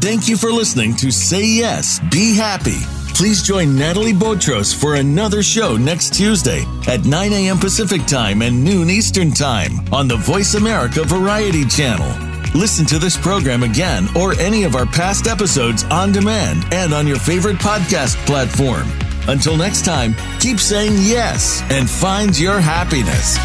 Thank 0.00 0.28
you 0.28 0.36
for 0.36 0.50
listening 0.50 0.94
to 0.96 1.10
Say 1.10 1.44
Yes, 1.44 2.00
Be 2.10 2.34
Happy. 2.34 2.97
Please 3.18 3.42
join 3.42 3.74
Natalie 3.74 4.12
Botros 4.12 4.72
for 4.72 4.94
another 4.94 5.42
show 5.42 5.76
next 5.76 6.14
Tuesday 6.14 6.64
at 6.86 7.04
9 7.04 7.32
a.m. 7.32 7.58
Pacific 7.58 8.06
Time 8.06 8.42
and 8.42 8.62
noon 8.62 8.88
Eastern 8.88 9.32
Time 9.32 9.72
on 9.92 10.06
the 10.06 10.14
Voice 10.14 10.54
America 10.54 11.02
Variety 11.02 11.64
Channel. 11.64 12.06
Listen 12.54 12.86
to 12.86 12.96
this 13.00 13.16
program 13.16 13.64
again 13.64 14.06
or 14.16 14.34
any 14.34 14.62
of 14.62 14.76
our 14.76 14.86
past 14.86 15.26
episodes 15.26 15.82
on 15.86 16.12
demand 16.12 16.62
and 16.72 16.94
on 16.94 17.08
your 17.08 17.18
favorite 17.18 17.56
podcast 17.56 18.14
platform. 18.24 18.86
Until 19.26 19.56
next 19.56 19.84
time, 19.84 20.14
keep 20.38 20.60
saying 20.60 20.92
yes 20.98 21.60
and 21.72 21.90
find 21.90 22.38
your 22.38 22.60
happiness. 22.60 23.36